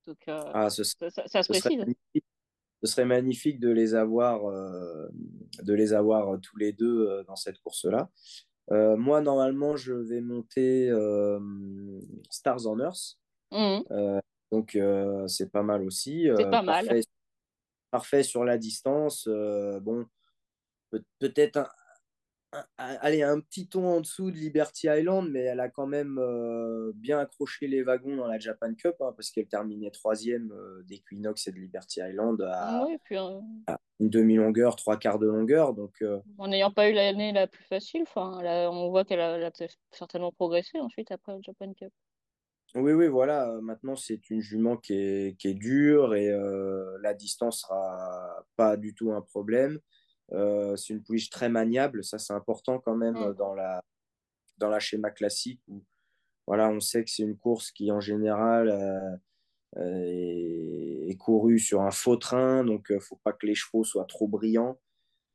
Donc, 0.07 0.18
euh, 0.28 0.41
ah, 0.53 0.68
ce 0.68 0.83
ça, 0.83 1.43
se 1.43 1.49
précise. 1.49 1.85
ce 2.83 2.91
serait 2.91 3.05
magnifique 3.05 3.61
de 3.61 3.70
les 3.70 3.95
avoir, 3.95 4.47
euh, 4.47 5.09
de 5.62 5.74
les 5.74 5.93
avoir 5.93 6.41
tous 6.41 6.57
les 6.57 6.72
deux 6.72 7.22
dans 7.26 7.37
cette 7.37 7.59
course-là. 7.61 8.11
moi, 8.97 9.20
normalement, 9.20 9.76
je 9.76 9.93
vais 9.93 10.20
monter 10.20 10.91
Stars 12.30 12.66
on 12.66 12.78
Earth. 12.80 13.18
Mmh. 13.53 14.20
donc, 14.51 14.78
c'est 15.28 15.53
pas 15.53 15.62
mal 15.62 15.83
aussi. 15.83 16.26
C'est 16.37 16.51
pas 16.51 16.64
parfait, 16.64 16.87
mal. 16.87 17.03
Parfait 17.93 18.24
sur 18.24 18.45
la 18.45 18.59
distance. 18.59 19.28
bon, 19.28 20.05
peut-être 21.20 21.61
un, 22.78 22.97
un 23.22 23.40
petit 23.40 23.68
ton 23.68 23.86
en 23.86 24.01
dessous 24.01 24.30
de 24.30 24.36
Liberty 24.36 24.88
Island, 24.88 25.30
mais 25.30 25.40
elle 25.40 25.61
a 25.61 25.68
quand 25.68 25.86
même 25.86 26.18
euh, 26.18 26.93
bien 26.95 27.18
accroché 27.18 27.66
les 27.66 27.82
wagons 27.82 28.16
dans 28.16 28.26
la 28.26 28.38
Japan 28.38 28.74
Cup, 28.74 28.97
hein, 29.01 29.12
parce 29.16 29.30
qu'elle 29.30 29.47
terminait 29.47 29.90
troisième 29.90 30.53
euh, 30.53 30.82
d'Equinox 30.84 31.47
et 31.47 31.53
de 31.53 31.57
Liberty 31.57 32.01
Island 32.01 32.43
à, 32.43 32.84
euh, 32.84 33.40
une 34.01 34.11
demi-longueur, 34.11 34.76
trois 34.76 34.99
quarts 34.99 35.18
de 35.18 35.26
longueur. 35.26 35.72
Donc, 35.72 36.05
En 36.38 36.49
n'ayant 36.49 36.70
pas 36.70 36.90
eu 36.90 36.93
l'année 36.93 37.32
la 37.32 37.47
plus 37.47 37.64
facile, 37.64 38.05
on 38.16 38.90
voit 38.90 39.05
qu'elle 39.05 39.20
a, 39.20 39.51
certainement 39.90 40.32
progressé 40.32 40.78
ensuite 40.78 41.11
après 41.11 41.32
la 41.32 41.40
Japan 41.40 41.72
Cup. 41.72 41.93
Oui, 42.75 42.93
oui, 42.93 43.09
voilà. 43.09 43.59
Maintenant, 43.61 43.97
c'est 43.97 44.31
une 44.31 44.41
jument 44.41 44.77
qui 44.77 44.95
est, 44.95 45.39
qui 45.39 45.49
est 45.49 45.55
dure 45.55 46.14
et 46.14 46.31
la 47.01 47.14
distance 47.14 47.61
sera 47.61 48.45
pas 48.57 48.77
du 48.77 48.95
tout 48.95 49.12
un 49.12 49.20
problème. 49.20 49.79
Euh, 50.33 50.77
c'est 50.77 50.95
une 50.95 51.03
pouliche 51.03 51.31
très 51.31 51.49
maniable, 51.49 52.05
ça 52.05 52.18
c'est 52.18 52.33
important 52.33 52.79
quand 52.79 52.97
même 52.97 53.14
mm. 53.14 53.35
dans, 53.35 53.55
la, 53.55 53.83
dans 54.59 54.70
la 54.70 54.81
schéma 54.81 55.11
classique 55.11 55.61
où 55.68 55.83
voilà, 56.47 56.70
on 56.70 56.81
sait 56.81 57.05
que 57.05 57.11
c'est 57.11 57.23
une 57.23 57.37
course 57.37 57.70
qui 57.70 57.93
en 57.93 58.01
général 58.01 58.68
euh, 59.77 60.07
est, 60.07 61.16
courue 61.18 61.59
sur 61.61 61.83
un 61.83 61.93
faux 61.93 62.16
train, 62.16 62.64
donc 62.64 62.87
il 62.91 62.97
ne 62.97 63.01
faut 63.01 63.20
pas 63.23 63.33
que 63.33 63.47
les 63.47 63.55
chevaux 63.55 63.85
soient 63.85 64.07
trop 64.07 64.27
brillants. 64.27 64.81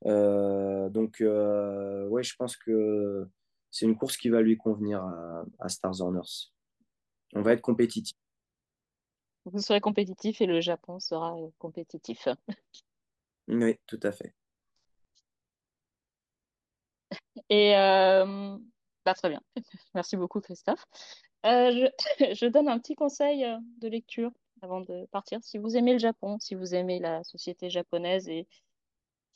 donc 0.03 1.17
ouais, 1.21 2.23
je 2.23 2.35
pense 2.35 2.57
que 2.57 3.25
c'est 3.71 3.85
une 3.85 3.95
course 3.95 4.17
qui 4.17 4.29
va 4.29 4.41
lui 4.41 4.57
convenir 4.57 5.01
à, 5.01 5.45
à 5.59 5.69
Stars 5.69 6.01
On 6.01 6.19
On 7.33 7.41
va 7.41 7.53
être 7.53 7.61
compétitif. 7.61 8.15
Vous 9.45 9.59
serez 9.59 9.79
compétitif 9.79 10.41
et 10.41 10.45
le 10.45 10.59
Japon 10.59 10.99
sera 10.99 11.35
compétitif. 11.57 12.27
oui, 13.47 13.75
tout 13.85 13.99
à 14.03 14.11
fait. 14.11 14.33
Et 17.49 17.75
euh, 17.77 18.57
bah, 19.05 19.13
très 19.13 19.29
bien. 19.29 19.41
Merci 19.95 20.17
beaucoup, 20.17 20.41
Christophe. 20.41 20.85
Euh, 21.45 21.71
je, 21.71 21.87
je, 22.35 22.45
donne 22.45 22.67
un 22.67 22.79
petit 22.79 22.95
conseil 22.95 23.45
euh, 23.45 23.57
de 23.79 23.87
lecture 23.87 24.31
avant 24.61 24.81
de 24.81 25.05
partir. 25.11 25.39
Si 25.43 25.57
vous 25.57 25.77
aimez 25.77 25.93
le 25.93 25.99
Japon, 25.99 26.39
si 26.39 26.55
vous 26.55 26.75
aimez 26.75 26.99
la 26.99 27.23
société 27.23 27.69
japonaise 27.69 28.27
et 28.27 28.47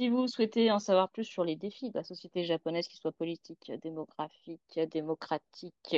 si 0.01 0.09
vous 0.09 0.27
souhaitez 0.27 0.71
en 0.71 0.79
savoir 0.79 1.09
plus 1.09 1.25
sur 1.25 1.43
les 1.43 1.55
défis 1.55 1.91
de 1.91 1.97
la 1.99 2.03
société 2.03 2.43
japonaise, 2.43 2.87
qu'ils 2.87 2.99
soient 2.99 3.11
politiques, 3.11 3.71
démographiques, 3.83 4.79
démocratiques, 4.89 5.95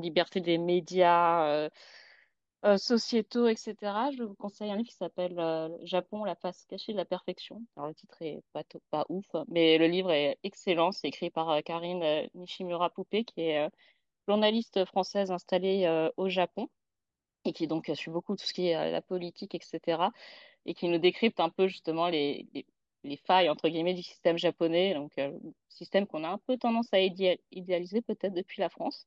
liberté 0.00 0.40
des 0.40 0.56
médias, 0.56 1.68
euh, 2.64 2.78
sociétaux, 2.78 3.48
etc., 3.48 3.74
je 4.16 4.22
vous 4.22 4.34
conseille 4.36 4.70
un 4.70 4.76
livre 4.76 4.88
qui 4.88 4.94
s'appelle 4.94 5.36
euh, 5.40 5.68
Japon, 5.82 6.22
la 6.24 6.36
face 6.36 6.64
cachée 6.66 6.92
de 6.92 6.96
la 6.96 7.04
perfection. 7.04 7.60
Alors, 7.76 7.88
le 7.88 7.94
titre 7.94 8.22
est 8.22 8.40
pas, 8.90 9.04
ouf, 9.08 9.26
mais 9.48 9.78
le 9.78 9.88
livre 9.88 10.12
est 10.12 10.38
excellent. 10.44 10.92
C'est 10.92 11.08
écrit 11.08 11.30
par 11.30 11.50
euh, 11.50 11.60
Karine 11.60 12.28
Nishimura 12.34 12.90
Poupé, 12.90 13.24
qui 13.24 13.40
est 13.40 13.68
journaliste 14.28 14.84
française 14.84 15.32
installée 15.32 16.08
au 16.16 16.28
Japon 16.28 16.68
et 17.44 17.52
qui 17.52 17.66
donc 17.66 17.90
suit 17.94 18.12
beaucoup 18.12 18.36
tout 18.36 18.46
ce 18.46 18.54
qui 18.54 18.68
est 18.68 18.90
la 18.92 19.02
politique, 19.02 19.54
etc., 19.56 20.10
et 20.66 20.74
qui 20.74 20.88
nous 20.88 20.98
décrypte 20.98 21.40
un 21.40 21.50
peu 21.50 21.66
justement 21.66 22.08
les, 22.08 22.46
failles, 23.26 23.50
entre 23.50 23.68
guillemets, 23.68 23.94
du 23.94 24.02
système 24.02 24.38
japonais, 24.38 24.94
donc 24.94 25.12
système 25.68 26.06
qu'on 26.06 26.24
a 26.24 26.28
un 26.28 26.38
peu 26.38 26.56
tendance 26.56 26.92
à 26.92 27.00
idéaliser 27.00 28.02
peut-être 28.02 28.34
depuis 28.34 28.60
la 28.60 28.68
France. 28.68 29.06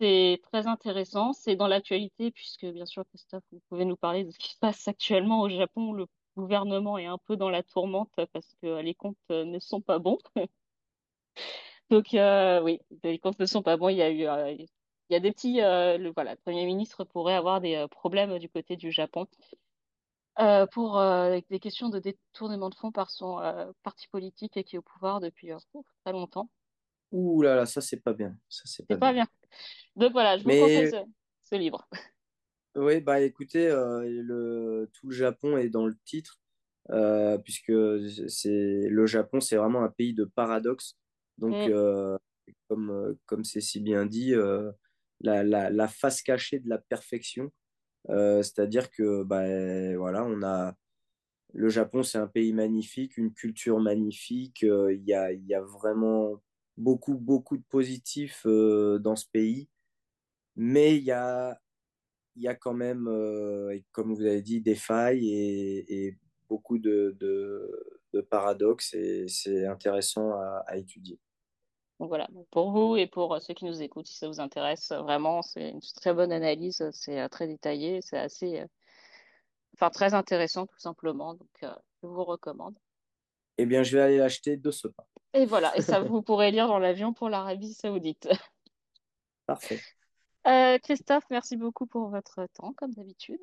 C'est 0.00 0.40
très 0.42 0.66
intéressant. 0.66 1.32
C'est 1.32 1.56
dans 1.56 1.68
l'actualité, 1.68 2.30
puisque 2.30 2.66
bien 2.66 2.86
sûr, 2.86 3.04
Christophe, 3.08 3.44
vous 3.52 3.60
pouvez 3.68 3.84
nous 3.84 3.96
parler 3.96 4.24
de 4.24 4.30
ce 4.30 4.38
qui 4.38 4.50
se 4.52 4.58
passe 4.58 4.88
actuellement 4.88 5.40
au 5.40 5.48
Japon. 5.48 5.92
Le 5.92 6.06
gouvernement 6.36 6.98
est 6.98 7.06
un 7.06 7.18
peu 7.18 7.36
dans 7.36 7.50
la 7.50 7.62
tourmente 7.62 8.10
parce 8.32 8.54
que 8.62 8.80
les 8.80 8.94
comptes 8.94 9.16
euh, 9.30 9.44
ne 9.44 9.58
sont 9.58 9.80
pas 9.80 9.98
bons. 9.98 10.18
Donc 11.90 12.14
euh, 12.14 12.60
oui, 12.62 12.80
les 13.02 13.18
comptes 13.18 13.38
ne 13.38 13.46
sont 13.46 13.62
pas 13.62 13.76
bons. 13.76 13.88
Il 13.88 13.96
y 13.96 14.02
a 14.02 14.10
eu, 14.10 14.26
euh, 14.26 14.50
il 14.52 14.68
y 15.10 15.14
a 15.16 15.20
des 15.20 15.32
petits, 15.32 15.58
le, 15.60 16.12
voilà, 16.14 16.32
le 16.32 16.38
Premier 16.38 16.64
ministre 16.66 17.04
pourrait 17.04 17.34
avoir 17.34 17.60
des 17.60 17.86
problèmes 17.90 18.38
du 18.38 18.48
côté 18.48 18.76
du 18.76 18.90
Japon. 18.90 19.26
Euh, 20.40 20.66
pour 20.66 20.98
euh, 20.98 21.38
des 21.50 21.60
questions 21.60 21.88
de 21.88 21.98
détournement 21.98 22.68
de 22.70 22.74
fonds 22.74 22.92
par 22.92 23.10
son 23.10 23.38
euh, 23.40 23.70
parti 23.82 24.08
politique 24.08 24.56
et 24.56 24.64
qui 24.64 24.76
est 24.76 24.78
au 24.78 24.82
pouvoir 24.82 25.20
depuis 25.20 25.50
très 26.04 26.12
longtemps. 26.12 26.48
Ouh 27.12 27.42
là 27.42 27.54
là, 27.56 27.66
ça 27.66 27.80
c'est 27.80 28.00
pas 28.02 28.12
bien. 28.12 28.36
Ça 28.48 28.62
c'est 28.66 28.86
pas 28.86 28.96
pas 28.98 29.12
bien. 29.12 29.12
bien. 29.12 29.26
Donc 29.96 30.12
voilà, 30.12 30.38
je 30.38 30.44
vous 30.44 30.54
conseille 30.54 30.86
Mais 30.86 30.90
ce, 30.90 30.96
ce 31.42 31.54
livre. 31.56 31.88
oui, 32.76 33.00
bah 33.00 33.20
écoutez, 33.20 33.68
le, 33.68 34.90
tout 34.92 35.08
le 35.08 35.14
Japon 35.14 35.56
est 35.56 35.68
dans 35.68 35.86
le 35.86 35.96
titre, 36.04 36.40
puisque 37.44 37.72
c'est 38.28 38.88
le 38.88 39.06
Japon, 39.06 39.40
c'est 39.40 39.56
vraiment 39.56 39.82
un 39.84 39.90
pays 39.90 40.14
de 40.14 40.24
paradoxes. 40.24 40.96
Donc, 41.38 41.68
Mm. 41.68 41.70
comme 42.68 43.16
comme 43.26 43.44
c'est 43.44 43.60
si 43.60 43.80
bien 43.80 44.06
dit, 44.06 44.34
la, 45.20 45.42
la, 45.44 45.70
la 45.70 45.88
face 45.88 46.22
cachée 46.22 46.58
de 46.60 46.68
la 46.68 46.78
perfection. 46.78 47.50
Euh, 48.10 48.42
c'est-à-dire 48.42 48.90
que 48.90 49.22
bah, 49.22 49.44
voilà, 49.96 50.24
on 50.24 50.42
a 50.42 50.74
le 51.54 51.68
Japon, 51.68 52.02
c'est 52.02 52.18
un 52.18 52.26
pays 52.26 52.52
magnifique, 52.52 53.16
une 53.16 53.32
culture 53.32 53.80
magnifique. 53.80 54.64
euh, 54.64 54.92
Il 54.94 55.04
y 55.04 55.14
a, 55.14 55.32
y 55.32 55.54
a 55.54 55.62
vraiment 55.62 56.42
beaucoup, 56.76 57.14
beaucoup 57.14 57.56
de 57.56 57.64
positifs 57.70 58.42
euh, 58.46 58.98
dans 58.98 59.16
ce 59.16 59.26
pays. 59.32 59.68
Mais 60.56 60.96
il 60.96 61.04
y 61.04 61.12
a, 61.12 61.58
y 62.36 62.48
a 62.48 62.54
quand 62.54 62.74
même, 62.74 63.06
comme 63.92 64.14
vous 64.14 64.22
avez 64.22 64.42
dit, 64.42 64.60
des 64.60 64.74
failles 64.76 65.28
et, 65.32 66.18
beaucoup 66.48 66.78
de, 66.78 67.16
paradoxes. 68.30 68.94
Et 68.94 69.26
c'est 69.28 69.66
intéressant 69.66 70.32
à 70.66 70.76
étudier. 70.76 71.18
Donc 72.00 72.08
voilà, 72.08 72.28
pour 72.50 72.72
vous 72.72 72.96
et 72.96 73.06
pour 73.06 73.34
euh, 73.34 73.40
ceux 73.40 73.54
qui 73.54 73.64
nous 73.64 73.80
écoutent, 73.80 74.06
si 74.06 74.16
ça 74.16 74.26
vous 74.26 74.40
intéresse, 74.40 74.90
euh, 74.90 75.00
vraiment, 75.00 75.42
c'est 75.42 75.70
une 75.70 75.80
très 75.80 76.12
bonne 76.12 76.32
analyse, 76.32 76.80
euh, 76.80 76.90
c'est 76.92 77.28
très 77.28 77.46
détaillé, 77.46 78.00
c'est 78.02 78.18
assez, 78.18 78.64
enfin 79.74 79.90
très 79.90 80.14
intéressant 80.14 80.66
tout 80.66 80.78
simplement. 80.78 81.34
Donc 81.34 81.62
euh, 81.62 81.74
je 82.02 82.08
vous 82.08 82.24
recommande. 82.24 82.76
Eh 83.58 83.66
bien, 83.66 83.84
je 83.84 83.96
vais 83.96 84.02
aller 84.02 84.18
l'acheter 84.18 84.56
de 84.56 84.70
ce 84.70 84.88
pas. 84.88 85.06
Et 85.32 85.46
voilà, 85.46 85.76
et 85.76 85.82
ça 85.82 86.00
vous 86.00 86.22
pourrez 86.22 86.50
lire 86.50 86.66
dans 86.66 86.78
l'avion 86.78 87.12
pour 87.12 87.28
l'Arabie 87.28 87.74
Saoudite. 87.74 88.28
Parfait. 89.46 89.80
Euh, 90.46 90.78
Christophe, 90.78 91.24
merci 91.30 91.56
beaucoup 91.56 91.86
pour 91.86 92.08
votre 92.08 92.46
temps, 92.54 92.72
comme 92.74 92.92
d'habitude. 92.92 93.40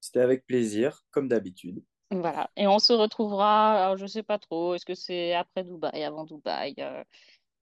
C'était 0.00 0.20
avec 0.20 0.46
plaisir, 0.46 1.04
comme 1.10 1.28
d'habitude. 1.28 1.82
Voilà, 2.10 2.50
et 2.56 2.66
on 2.66 2.78
se 2.78 2.92
retrouvera, 2.92 3.84
alors, 3.84 3.96
je 3.96 4.06
sais 4.06 4.22
pas 4.22 4.38
trop, 4.38 4.74
est-ce 4.74 4.84
que 4.84 4.94
c'est 4.94 5.34
après 5.34 5.64
Dubaï, 5.64 6.04
avant 6.04 6.24
Dubaï, 6.24 6.74
euh, 6.78 7.02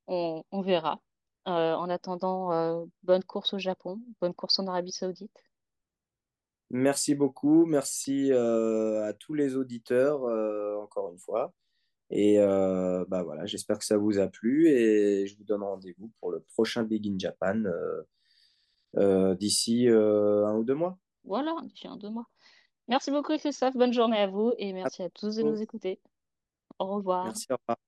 on, 0.06 0.44
on 0.50 0.60
verra. 0.60 1.00
Euh, 1.48 1.74
en 1.74 1.90
attendant, 1.90 2.52
euh, 2.52 2.84
bonne 3.02 3.24
course 3.24 3.52
au 3.54 3.58
Japon, 3.58 4.00
bonne 4.20 4.32
course 4.32 4.60
en 4.60 4.68
Arabie 4.68 4.92
Saoudite. 4.92 5.44
Merci 6.70 7.16
beaucoup. 7.16 7.66
Merci 7.66 8.32
euh, 8.32 9.04
à 9.04 9.12
tous 9.12 9.34
les 9.34 9.56
auditeurs, 9.56 10.22
encore 10.80 11.10
une 11.10 11.18
fois. 11.18 11.52
Et 12.10 12.38
bah 12.38 13.22
voilà, 13.22 13.46
j'espère 13.46 13.78
que 13.78 13.84
ça 13.84 13.96
vous 13.96 14.18
a 14.18 14.28
plu 14.28 14.68
et 14.68 15.26
je 15.26 15.36
vous 15.36 15.44
donne 15.44 15.62
rendez-vous 15.62 16.10
pour 16.20 16.30
le 16.30 16.40
prochain 16.40 16.82
Big 16.82 17.06
in 17.08 17.18
Japan 17.18 17.62
d'ici 19.34 19.88
un 19.88 20.54
ou 20.56 20.62
deux 20.62 20.74
mois. 20.74 20.98
Voilà, 21.24 21.54
d'ici 21.64 21.88
un, 21.88 21.96
deux 21.96 22.10
mois. 22.10 22.26
Merci 22.92 23.10
beaucoup, 23.10 23.34
Christophe, 23.38 23.74
bonne 23.74 23.94
journée 23.94 24.18
à 24.18 24.26
vous 24.26 24.52
et 24.58 24.74
merci 24.74 25.02
à 25.02 25.08
tous 25.08 25.36
de 25.36 25.42
nous 25.42 25.62
écouter. 25.62 25.98
Au 26.78 26.88
revoir. 26.88 27.24
Merci, 27.24 27.46
au 27.50 27.56
revoir. 27.56 27.78